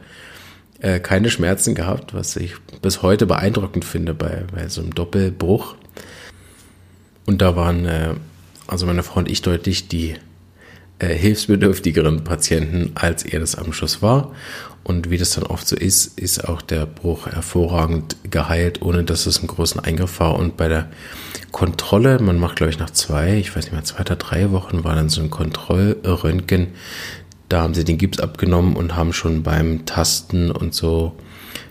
äh, 0.80 1.00
keine 1.00 1.30
Schmerzen 1.30 1.76
gehabt, 1.76 2.14
was 2.14 2.36
ich 2.38 2.56
bis 2.82 3.02
heute 3.02 3.26
beeindruckend 3.26 3.84
finde 3.84 4.14
bei, 4.14 4.44
bei 4.54 4.70
so 4.70 4.82
einem 4.82 4.96
Doppelbruch. 4.96 5.76
Und 7.26 7.42
da 7.42 7.56
waren 7.58 7.86
äh, 7.86 8.14
also 8.68 8.86
meine 8.86 9.04
Frau 9.04 9.20
und 9.20 9.30
ich 9.30 9.42
deutlich 9.42 9.88
die 9.88 10.16
äh, 11.00 11.08
hilfsbedürftigeren 11.08 12.24
Patienten, 12.24 12.92
als 12.96 13.24
er 13.24 13.40
das 13.40 13.56
am 13.56 13.74
Schluss 13.74 14.02
war. 14.02 14.34
Und 14.84 15.10
wie 15.10 15.18
das 15.18 15.32
dann 15.32 15.46
oft 15.46 15.68
so 15.68 15.76
ist, 15.78 16.20
ist 16.20 16.48
auch 16.48 16.62
der 16.62 16.86
Bruch 16.86 17.28
hervorragend 17.28 18.18
geheilt, 18.30 18.82
ohne 18.82 19.04
dass 19.04 19.26
es 19.26 19.40
einen 19.40 19.48
großen 19.48 19.80
Eingriff 19.80 20.20
war. 20.20 20.36
Und 20.36 20.58
bei 20.58 20.68
der 20.68 20.90
Kontrolle, 21.52 22.20
man 22.20 22.38
macht, 22.38 22.58
glaube 22.58 22.72
ich, 22.72 22.80
nach 22.80 22.90
zwei, 22.90 23.38
ich 23.38 23.56
weiß 23.56 23.66
nicht 23.66 23.74
mehr, 23.74 23.84
zwei 23.84 24.02
oder 24.02 24.18
drei 24.18 24.52
Wochen 24.52 24.84
war 24.84 24.96
dann 24.96 25.08
so 25.08 25.22
ein 25.22 25.30
Kontrollröntgen. 25.30 26.68
Da 27.48 27.62
haben 27.62 27.74
sie 27.74 27.86
den 27.86 27.98
Gips 27.98 28.20
abgenommen 28.20 28.76
und 28.76 28.96
haben 28.96 29.14
schon 29.14 29.44
beim 29.44 29.86
Tasten 29.86 30.52
und 30.52 30.74
so 30.74 31.16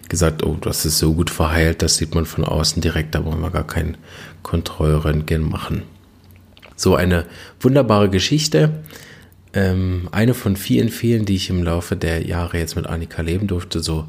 gesagt, 0.08 0.44
oh, 0.44 0.56
das 0.60 0.84
ist 0.84 0.98
so 0.98 1.14
gut 1.14 1.30
verheilt, 1.30 1.82
das 1.82 1.96
sieht 1.96 2.14
man 2.14 2.26
von 2.26 2.44
außen 2.44 2.82
direkt, 2.82 3.14
da 3.14 3.24
wollen 3.24 3.40
wir 3.40 3.50
gar 3.50 3.66
kein 3.66 3.96
Kontrollröntgen 4.42 5.42
machen. 5.42 5.82
So 6.76 6.94
eine 6.94 7.26
wunderbare 7.60 8.08
Geschichte. 8.10 8.82
Ähm, 9.54 10.08
eine 10.12 10.34
von 10.34 10.56
vielen, 10.56 10.88
vielen, 10.88 11.24
die 11.24 11.36
ich 11.36 11.50
im 11.50 11.62
Laufe 11.62 11.96
der 11.96 12.26
Jahre 12.26 12.58
jetzt 12.58 12.76
mit 12.76 12.86
Annika 12.86 13.22
leben 13.22 13.46
durfte. 13.46 13.80
So 13.80 14.06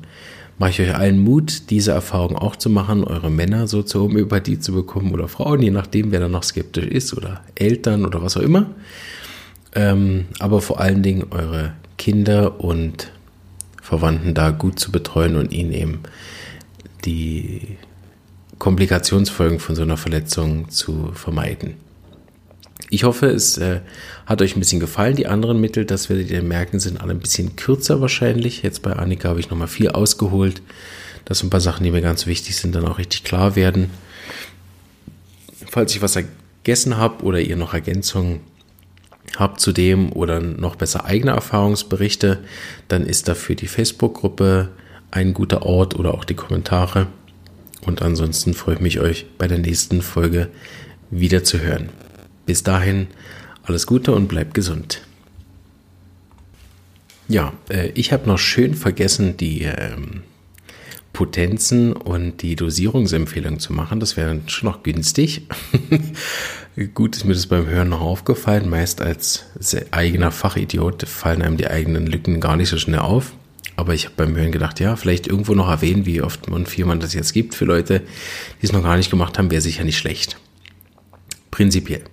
mache 0.58 0.72
ich 0.72 0.82
euch 0.82 0.96
allen 0.96 1.20
Mut, 1.20 1.70
diese 1.70 1.92
Erfahrung 1.92 2.38
auch 2.38 2.56
zu 2.56 2.70
machen, 2.70 3.04
eure 3.04 3.30
Männer 3.30 3.68
so 3.68 3.84
zur 3.84 4.04
Homöopathie 4.04 4.60
zu 4.60 4.74
bekommen 4.74 5.12
oder 5.12 5.28
Frauen, 5.28 5.62
je 5.62 5.72
nachdem, 5.72 6.12
wer 6.12 6.20
da 6.20 6.30
noch 6.30 6.44
skeptisch 6.44 6.86
ist 6.86 7.14
oder 7.14 7.42
Eltern 7.56 8.06
oder 8.06 8.22
was 8.22 8.38
auch 8.38 8.42
immer. 8.42 8.68
Ähm, 9.76 10.26
aber 10.40 10.62
vor 10.62 10.80
allen 10.80 11.04
Dingen 11.04 11.26
eure 11.32 11.74
Kinder 11.98 12.62
und 12.62 13.12
Verwandten 13.82 14.34
da 14.34 14.52
gut 14.52 14.80
zu 14.80 14.92
betreuen 14.92 15.36
und 15.36 15.52
ihnen 15.52 15.74
eben 15.74 16.00
die 17.06 17.78
Komplikationsfolgen 18.60 19.60
von 19.60 19.76
so 19.76 19.82
einer 19.82 19.98
Verletzung 19.98 20.70
zu 20.70 21.12
vermeiden. 21.14 21.74
Ich 22.94 23.06
hoffe, 23.06 23.26
es 23.26 23.58
äh, 23.58 23.80
hat 24.28 24.44
euch 24.44 24.56
ein 24.56 24.60
bisschen 24.60 24.80
gefallen. 24.80 25.16
Die 25.16 25.26
anderen 25.26 25.60
Mittel, 25.60 25.84
das 25.84 26.10
werdet 26.10 26.30
ihr 26.30 26.44
merken, 26.44 26.80
sind 26.80 27.02
alle 27.02 27.10
ein 27.14 27.20
bisschen 27.20 27.56
kürzer 27.56 28.02
wahrscheinlich. 28.02 28.62
Jetzt 28.62 28.84
bei 28.84 28.94
Annika 28.94 29.30
habe 29.30 29.40
ich 29.40 29.50
nochmal 29.50 29.68
viel 29.68 29.90
ausgeholt, 29.90 30.62
dass 31.26 31.42
ein 31.42 31.50
paar 31.50 31.60
Sachen, 31.60 31.84
die 31.84 31.90
mir 31.90 32.04
ganz 32.04 32.28
wichtig 32.28 32.56
sind, 32.56 32.76
dann 32.76 32.86
auch 32.86 33.00
richtig 33.00 33.24
klar 33.24 33.56
werden. 33.56 33.90
Falls 35.72 35.96
ich 35.96 36.04
was 36.04 36.14
vergessen 36.14 36.96
habe 36.98 37.24
oder 37.24 37.40
ihr 37.40 37.56
noch 37.56 37.74
Ergänzungen 37.74 38.42
habt 39.38 39.60
zu 39.60 39.72
dem 39.72 40.12
oder 40.12 40.40
noch 40.40 40.76
besser 40.76 41.06
eigene 41.06 41.32
Erfahrungsberichte, 41.32 42.44
dann 42.90 43.08
ist 43.08 43.28
dafür 43.28 43.56
die 43.56 43.66
Facebook-Gruppe 43.66 44.70
ein 45.10 45.34
guter 45.34 45.64
Ort 45.64 45.96
oder 45.96 46.14
auch 46.14 46.26
die 46.26 46.36
Kommentare. 46.36 47.08
Und 47.88 48.04
ansonsten 48.04 48.54
freue 48.54 48.76
ich 48.76 48.82
mich, 48.82 49.00
euch 49.00 49.26
bei 49.40 49.48
der 49.48 49.58
nächsten 49.58 50.04
Folge 50.04 50.50
wieder 51.10 51.44
zu 51.44 51.60
hören. 51.60 51.90
Bis 52.46 52.64
dahin 52.64 53.08
alles 53.64 53.88
Gute 53.88 54.14
und 54.14 54.28
bleibt 54.28 54.54
gesund. 54.54 55.02
Ja, 57.28 57.54
äh, 57.70 57.90
ich 57.96 58.12
habe 58.12 58.28
noch 58.28 58.38
schön 58.38 58.76
vergessen, 58.76 59.38
die 59.38 59.64
ähm, 59.64 60.24
Potenzen 61.14 61.94
und 61.94 62.42
die 62.42 62.56
Dosierungsempfehlung 62.56 63.60
zu 63.60 63.72
machen. 63.72 64.00
Das 64.00 64.18
wäre 64.18 64.42
schon 64.48 64.70
noch 64.70 64.84
günstig. 64.84 65.44
Gut 66.96 67.16
ist 67.16 67.24
mir 67.24 67.34
das 67.34 67.48
beim 67.48 67.68
Hören 67.68 67.90
noch 67.90 68.02
aufgefallen. 68.02 68.70
Meist 68.70 69.00
als 69.00 69.46
eigener 69.92 70.32
Fachidiot 70.32 71.08
fallen 71.08 71.44
einem 71.44 71.58
die 71.58 71.68
eigenen 71.68 72.08
Lücken 72.08 72.42
gar 72.42 72.58
nicht 72.58 72.70
so 72.70 72.78
schnell 72.78 73.00
auf. 73.00 73.34
Aber 73.76 73.94
ich 73.94 74.06
habe 74.06 74.16
beim 74.18 74.36
Hören 74.36 74.52
gedacht, 74.52 74.80
ja, 74.80 74.96
vielleicht 74.96 75.28
irgendwo 75.28 75.54
noch 75.54 75.70
erwähnen, 75.70 76.06
wie 76.06 76.22
oft 76.22 76.48
und 76.50 76.68
viel 76.68 76.86
man 76.86 77.00
das 77.00 77.14
jetzt 77.14 77.34
gibt 77.34 77.56
für 77.56 77.66
Leute, 77.66 78.02
die 78.62 78.66
es 78.66 78.72
noch 78.72 78.84
gar 78.84 78.98
nicht 78.98 79.10
gemacht 79.10 79.38
haben, 79.38 79.50
wäre 79.50 79.62
sicher 79.62 79.84
nicht 79.84 79.98
schlecht. 79.98 80.38
Prinzipiell. 81.50 82.04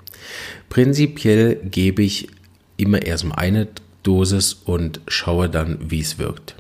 Prinzipiell 0.68 1.57
gebe 1.57 2.03
ich 2.03 2.28
immer 2.76 3.03
erst 3.03 3.24
um 3.24 3.33
eine 3.33 3.68
Dosis 4.03 4.55
und 4.55 5.01
schaue 5.09 5.49
dann, 5.49 5.78
wie 5.91 6.01
es 6.01 6.18
wirkt. 6.18 6.57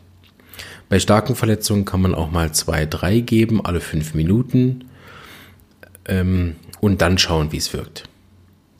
Bei 0.88 0.98
starken 0.98 1.36
Verletzungen 1.36 1.84
kann 1.84 2.02
man 2.02 2.14
auch 2.14 2.30
mal 2.30 2.52
zwei, 2.52 2.84
drei 2.84 3.20
geben, 3.20 3.64
alle 3.64 3.80
fünf 3.80 4.14
Minuten 4.14 4.86
ähm, 6.06 6.56
und 6.80 7.00
dann 7.00 7.16
schauen, 7.16 7.52
wie 7.52 7.58
es 7.58 7.72
wirkt. 7.72 8.04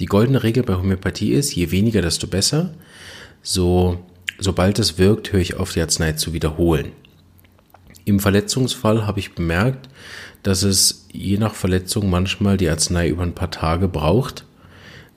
Die 0.01 0.07
goldene 0.07 0.43
Regel 0.43 0.63
bei 0.63 0.75
Homöopathie 0.75 1.33
ist, 1.33 1.55
je 1.55 1.71
weniger, 1.71 2.03
desto 2.03 2.27
besser. 2.27 2.75
So, 3.43 4.05
sobald 4.39 4.79
es 4.79 4.99
wirkt, 4.99 5.33
höre 5.33 5.41
ich 5.41 5.57
auf, 5.57 5.73
die 5.73 5.83
Arznei 5.83 6.13
zu 6.13 6.33
wiederholen. 6.33 6.93
Im 8.07 8.19
Verletzungsfall 8.19 9.07
habe 9.07 9.21
ich 9.21 9.35
bemerkt, 9.35 9.89
dass 10.43 10.63
es 10.63 11.07
je 11.13 11.37
nach 11.37 11.55
Verletzung 11.55 12.11
manchmal 12.11 12.57
die 12.57 12.69
Arznei 12.69 13.09
über 13.09 13.23
ein 13.23 13.35
paar 13.35 13.51
Tage 13.51 13.89
braucht. 13.89 14.45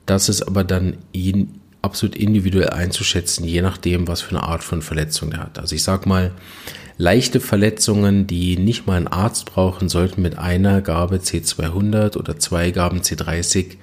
Das 0.06 0.28
ist 0.28 0.42
aber 0.42 0.64
dann 0.64 0.96
ihn 1.12 1.60
absolut 1.82 2.16
individuell 2.16 2.70
einzuschätzen, 2.70 3.44
je 3.44 3.62
nachdem, 3.62 4.08
was 4.08 4.22
für 4.22 4.36
eine 4.36 4.42
Art 4.44 4.64
von 4.64 4.82
Verletzung 4.82 5.32
er 5.32 5.40
hat. 5.40 5.58
Also 5.58 5.74
ich 5.74 5.82
sage 5.82 6.08
mal, 6.08 6.32
Leichte 6.96 7.40
Verletzungen, 7.40 8.28
die 8.28 8.56
nicht 8.56 8.86
mal 8.86 8.96
einen 8.96 9.08
Arzt 9.08 9.46
brauchen, 9.46 9.88
sollten 9.88 10.22
mit 10.22 10.38
einer 10.38 10.80
Gabe 10.80 11.16
C200 11.16 12.16
oder 12.16 12.38
zwei 12.38 12.70
Gaben 12.70 13.00
C30 13.00 13.78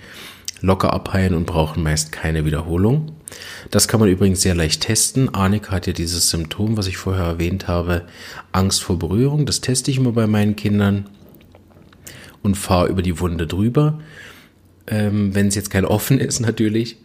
locker 0.61 0.93
abheilen 0.93 1.33
und 1.33 1.45
brauchen 1.45 1.83
meist 1.83 2.13
keine 2.13 2.45
Wiederholung. 2.45 3.11
Das 3.69 3.89
kann 3.89 3.99
man 3.99 4.07
übrigens 4.07 4.41
sehr 4.41 4.55
leicht 4.55 4.83
testen. 4.83 5.33
Arnika 5.33 5.73
hat 5.73 5.87
ja 5.87 5.93
dieses 5.93 6.29
Symptom, 6.29 6.77
was 6.77 6.87
ich 6.87 6.95
vorher 6.95 7.25
erwähnt 7.25 7.67
habe, 7.67 8.03
Angst 8.53 8.81
vor 8.81 8.97
Berührung. 8.97 9.45
Das 9.45 9.59
teste 9.59 9.91
ich 9.91 9.97
immer 9.97 10.13
bei 10.13 10.27
meinen 10.27 10.55
Kindern 10.55 11.09
und 12.43 12.55
fahre 12.55 12.87
über 12.87 13.01
die 13.01 13.19
Wunde 13.19 13.45
drüber. 13.45 13.99
Ähm, 14.87 15.33
wenn 15.35 15.47
es 15.47 15.55
jetzt 15.55 15.69
kein 15.69 15.85
offen 15.85 16.19
ist 16.19 16.39
natürlich, 16.41 16.97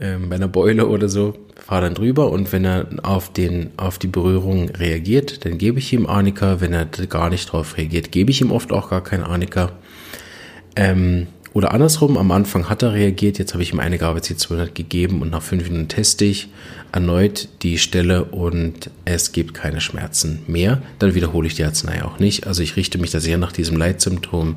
ähm, 0.00 0.28
bei 0.28 0.36
einer 0.36 0.48
Beule 0.48 0.88
oder 0.88 1.08
so, 1.08 1.34
fahre 1.56 1.82
dann 1.82 1.94
drüber 1.94 2.30
und 2.30 2.52
wenn 2.52 2.64
er 2.64 2.88
auf, 3.02 3.32
den, 3.32 3.70
auf 3.76 3.98
die 3.98 4.08
Berührung 4.08 4.70
reagiert, 4.70 5.44
dann 5.44 5.58
gebe 5.58 5.78
ich 5.78 5.92
ihm 5.92 6.06
Arnika. 6.06 6.60
Wenn 6.60 6.72
er 6.72 6.86
gar 6.86 7.30
nicht 7.30 7.52
drauf 7.52 7.76
reagiert, 7.76 8.10
gebe 8.10 8.30
ich 8.30 8.40
ihm 8.40 8.50
oft 8.50 8.72
auch 8.72 8.90
gar 8.90 9.02
keinen 9.02 9.22
Arnika. 9.22 9.72
Ähm, 10.74 11.26
oder 11.54 11.74
andersrum, 11.74 12.16
am 12.16 12.30
Anfang 12.30 12.70
hat 12.70 12.82
er 12.82 12.94
reagiert, 12.94 13.38
jetzt 13.38 13.52
habe 13.52 13.62
ich 13.62 13.72
ihm 13.72 13.80
eine 13.80 13.98
Gabe 13.98 14.20
C200 14.20 14.72
gegeben 14.72 15.20
und 15.20 15.30
nach 15.30 15.42
fünf 15.42 15.64
Minuten 15.64 15.88
teste 15.88 16.24
ich 16.24 16.48
erneut 16.92 17.48
die 17.62 17.78
Stelle 17.78 18.24
und 18.24 18.90
es 19.04 19.32
gibt 19.32 19.52
keine 19.54 19.80
Schmerzen 19.80 20.42
mehr. 20.46 20.82
Dann 20.98 21.14
wiederhole 21.14 21.46
ich 21.46 21.54
die 21.54 21.64
Arznei 21.64 22.04
auch 22.04 22.18
nicht. 22.18 22.46
Also 22.46 22.62
ich 22.62 22.76
richte 22.76 22.98
mich 22.98 23.10
da 23.10 23.20
sehr 23.20 23.36
nach 23.36 23.52
diesem 23.52 23.76
Leitsymptom 23.76 24.56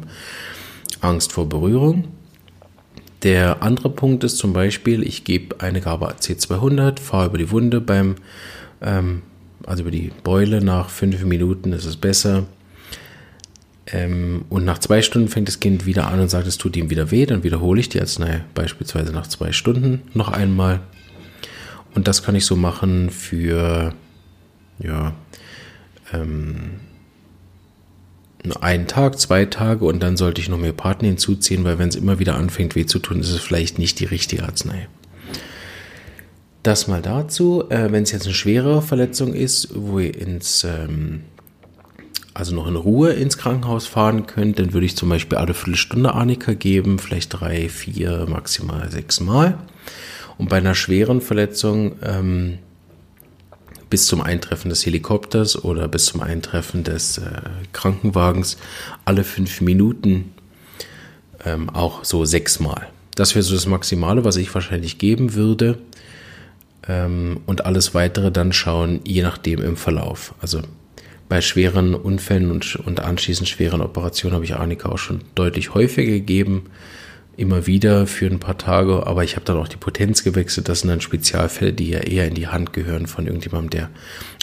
Angst 1.02 1.34
vor 1.34 1.50
Berührung. 1.50 2.06
Der 3.26 3.64
andere 3.64 3.90
Punkt 3.90 4.24
ist 4.24 4.38
zum 4.38 4.54
Beispiel, 4.54 5.02
ich 5.02 5.24
gebe 5.24 5.60
eine 5.60 5.82
Gabe 5.82 6.06
C200, 6.08 7.00
fahre 7.00 7.26
über 7.26 7.40
die 7.40 7.50
Wunde 7.50 7.82
beim, 7.82 8.18
ähm, 8.84 9.24
also 9.66 9.82
über 9.82 9.90
die 9.90 10.12
Beule, 10.24 10.64
nach 10.64 10.92
fünf 10.92 11.24
Minuten 11.24 11.74
ist 11.74 11.86
es 11.86 11.98
besser. 11.98 12.46
Ähm, 13.88 14.46
und 14.50 14.64
nach 14.64 14.78
zwei 14.78 15.02
Stunden 15.02 15.28
fängt 15.28 15.48
das 15.48 15.60
Kind 15.60 15.88
wieder 15.88 16.08
an 16.08 16.20
und 16.20 16.30
sagt, 16.30 16.46
es 16.46 16.60
tut 16.60 16.78
ihm 16.78 16.92
wieder 16.92 17.10
weh, 17.10 17.26
dann 17.26 17.44
wiederhole 17.44 17.80
ich 17.80 17.90
die 17.90 18.00
Arznei 18.00 18.44
beispielsweise 18.54 19.12
nach 19.12 19.26
zwei 19.26 19.52
Stunden 19.52 20.04
noch 20.14 20.30
einmal. 20.30 20.82
Und 21.96 22.08
das 22.08 22.22
kann 22.22 22.36
ich 22.36 22.46
so 22.46 22.56
machen 22.56 23.10
für, 23.10 23.96
ja, 24.78 25.14
ähm, 26.14 26.80
einen 28.54 28.88
Tag, 28.88 29.20
zwei 29.20 29.46
Tage 29.46 29.86
und 29.86 30.02
dann 30.02 30.18
sollte 30.18 30.42
ich 30.42 30.50
noch 30.50 30.58
Homöopathen 30.58 31.08
hinzuziehen, 31.08 31.64
weil 31.64 31.80
wenn 31.80 31.90
es 31.90 31.96
immer 31.96 32.20
wieder 32.20 32.36
anfängt 32.36 32.76
weh 32.76 32.86
zu 32.86 33.00
tun, 33.00 33.20
ist 33.20 33.32
es 33.32 33.40
vielleicht 33.40 33.80
nicht 33.80 34.00
die 34.00 34.06
richtige 34.06 34.44
Arznei. 34.44 34.88
Das 36.64 36.88
mal 36.88 37.02
dazu. 37.02 37.66
Äh, 37.70 37.92
wenn 37.92 38.04
es 38.04 38.12
jetzt 38.12 38.26
eine 38.26 38.34
schwere 38.34 38.82
Verletzung 38.82 39.34
ist, 39.34 39.70
wo 39.76 40.00
ihr 40.00 40.18
ins, 40.18 40.64
ähm, 40.64 41.22
also 42.34 42.56
noch 42.56 42.68
in 42.68 42.76
Ruhe 42.76 43.14
ins 43.14 43.38
Krankenhaus 43.38 43.86
fahren 43.86 44.26
könnt, 44.26 44.58
dann 44.58 44.74
würde 44.74 44.88
ich 44.88 44.98
zum 44.98 45.10
Beispiel 45.10 45.38
alle 45.38 45.54
Viertelstunde 45.54 46.14
Arnika 46.14 46.54
geben, 46.54 46.98
vielleicht 46.98 47.40
drei, 47.40 47.70
vier, 47.70 48.26
maximal 48.28 48.90
sechs 48.90 49.20
Mal. 49.20 49.60
Und 50.40 50.50
bei 50.50 50.58
einer 50.58 50.74
schweren 50.74 51.22
Verletzung 51.22 51.98
ähm, 52.02 52.58
bis 53.90 54.08
zum 54.08 54.22
Eintreffen 54.22 54.70
des 54.70 54.86
Helikopters 54.86 55.64
oder 55.64 55.88
bis 55.88 56.06
zum 56.06 56.22
Eintreffen 56.22 56.84
des 56.84 57.18
äh, 57.18 57.42
Krankenwagens 57.74 58.58
alle 59.06 59.24
fünf 59.24 59.62
Minuten 59.62 60.34
ähm, 61.46 61.70
auch 61.70 62.04
so 62.04 62.26
sechsmal. 62.26 62.88
Das 63.16 63.36
wäre 63.36 63.44
so 63.44 63.54
das 63.54 63.66
Maximale, 63.66 64.24
was 64.26 64.36
ich 64.36 64.54
wahrscheinlich 64.54 64.98
geben 64.98 65.34
würde. 65.34 65.78
Ähm, 66.88 67.42
und 67.46 67.66
alles 67.66 67.94
weitere 67.94 68.32
dann 68.32 68.54
schauen, 68.54 69.00
je 69.06 69.22
nachdem 69.22 69.62
im 69.62 69.78
Verlauf. 69.78 70.36
Also 70.42 70.62
bei 71.30 71.42
schweren 71.42 71.96
Unfällen 71.96 72.52
und, 72.52 72.76
und 72.76 73.00
anschließend 73.00 73.50
schweren 73.50 73.82
Operationen 73.82 74.36
habe 74.36 74.46
ich 74.46 74.56
Arnika 74.56 74.90
auch 74.90 74.98
schon 74.98 75.22
deutlich 75.34 75.74
häufiger 75.74 76.12
gegeben 76.12 76.68
immer 77.38 77.68
wieder 77.68 78.08
für 78.08 78.28
ein 78.28 78.40
paar 78.40 78.58
Tage, 78.58 79.06
aber 79.06 79.24
ich 79.24 79.36
habe 79.36 79.46
dann 79.46 79.58
auch 79.58 79.68
die 79.68 79.78
Potenz 79.78 80.24
gewechselt. 80.24 80.70
Das 80.70 80.82
sind 80.82 80.90
dann 80.90 81.02
Spezialfälle, 81.02 81.74
die 81.74 81.90
ja 81.90 82.00
eher 82.00 82.28
in 82.28 82.34
die 82.34 82.48
Hand 82.48 82.74
gehören 82.74 83.08
von 83.08 83.26
irgendjemandem, 83.26 83.70
der 83.72 83.90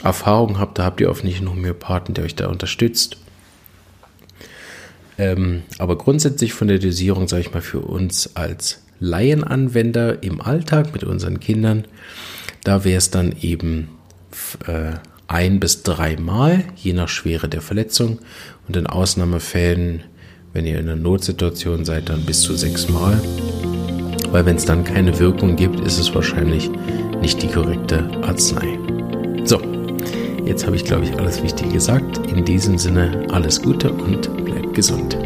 Erfahrung 0.02 0.58
hat. 0.58 0.78
Da 0.78 0.84
habt 0.84 1.00
ihr 1.00 1.10
offensichtlich 1.10 1.48
einen 1.48 1.56
Homöopathen, 1.56 2.14
der 2.14 2.24
euch 2.24 2.34
da 2.34 2.48
unterstützt. 2.48 3.16
Ähm, 5.18 5.62
aber 5.78 5.96
grundsätzlich 5.96 6.52
von 6.52 6.68
der 6.68 6.78
Dosierung, 6.78 7.28
sage 7.28 7.42
ich 7.42 7.52
mal, 7.52 7.62
für 7.62 7.80
uns 7.80 8.36
als 8.36 8.82
Laienanwender 9.00 10.22
im 10.22 10.40
Alltag 10.40 10.92
mit 10.92 11.04
unseren 11.04 11.40
Kindern, 11.40 11.86
da 12.64 12.84
wäre 12.84 12.98
es 12.98 13.10
dann 13.10 13.34
eben 13.40 13.88
äh, 14.66 14.92
ein 15.26 15.60
bis 15.60 15.82
dreimal, 15.82 16.64
je 16.76 16.92
nach 16.92 17.08
Schwere 17.08 17.48
der 17.48 17.62
Verletzung. 17.62 18.20
Und 18.68 18.76
in 18.76 18.86
Ausnahmefällen 18.86 20.04
wenn 20.52 20.66
ihr 20.66 20.78
in 20.78 20.88
einer 20.88 20.96
Notsituation 20.96 21.84
seid, 21.84 22.08
dann 22.08 22.22
bis 22.22 22.42
zu 22.42 22.54
sechsmal. 22.54 23.20
Weil 24.30 24.46
wenn 24.46 24.56
es 24.56 24.64
dann 24.64 24.84
keine 24.84 25.18
Wirkung 25.18 25.56
gibt, 25.56 25.80
ist 25.80 25.98
es 25.98 26.14
wahrscheinlich 26.14 26.70
nicht 27.20 27.42
die 27.42 27.48
korrekte 27.48 28.10
Arznei. 28.22 28.78
So, 29.44 29.60
jetzt 30.44 30.66
habe 30.66 30.76
ich, 30.76 30.84
glaube 30.84 31.04
ich, 31.04 31.18
alles 31.18 31.42
Wichtige 31.42 31.70
gesagt. 31.70 32.18
In 32.30 32.44
diesem 32.44 32.78
Sinne 32.78 33.26
alles 33.30 33.60
Gute 33.62 33.90
und 33.92 34.44
bleibt 34.44 34.74
gesund. 34.74 35.16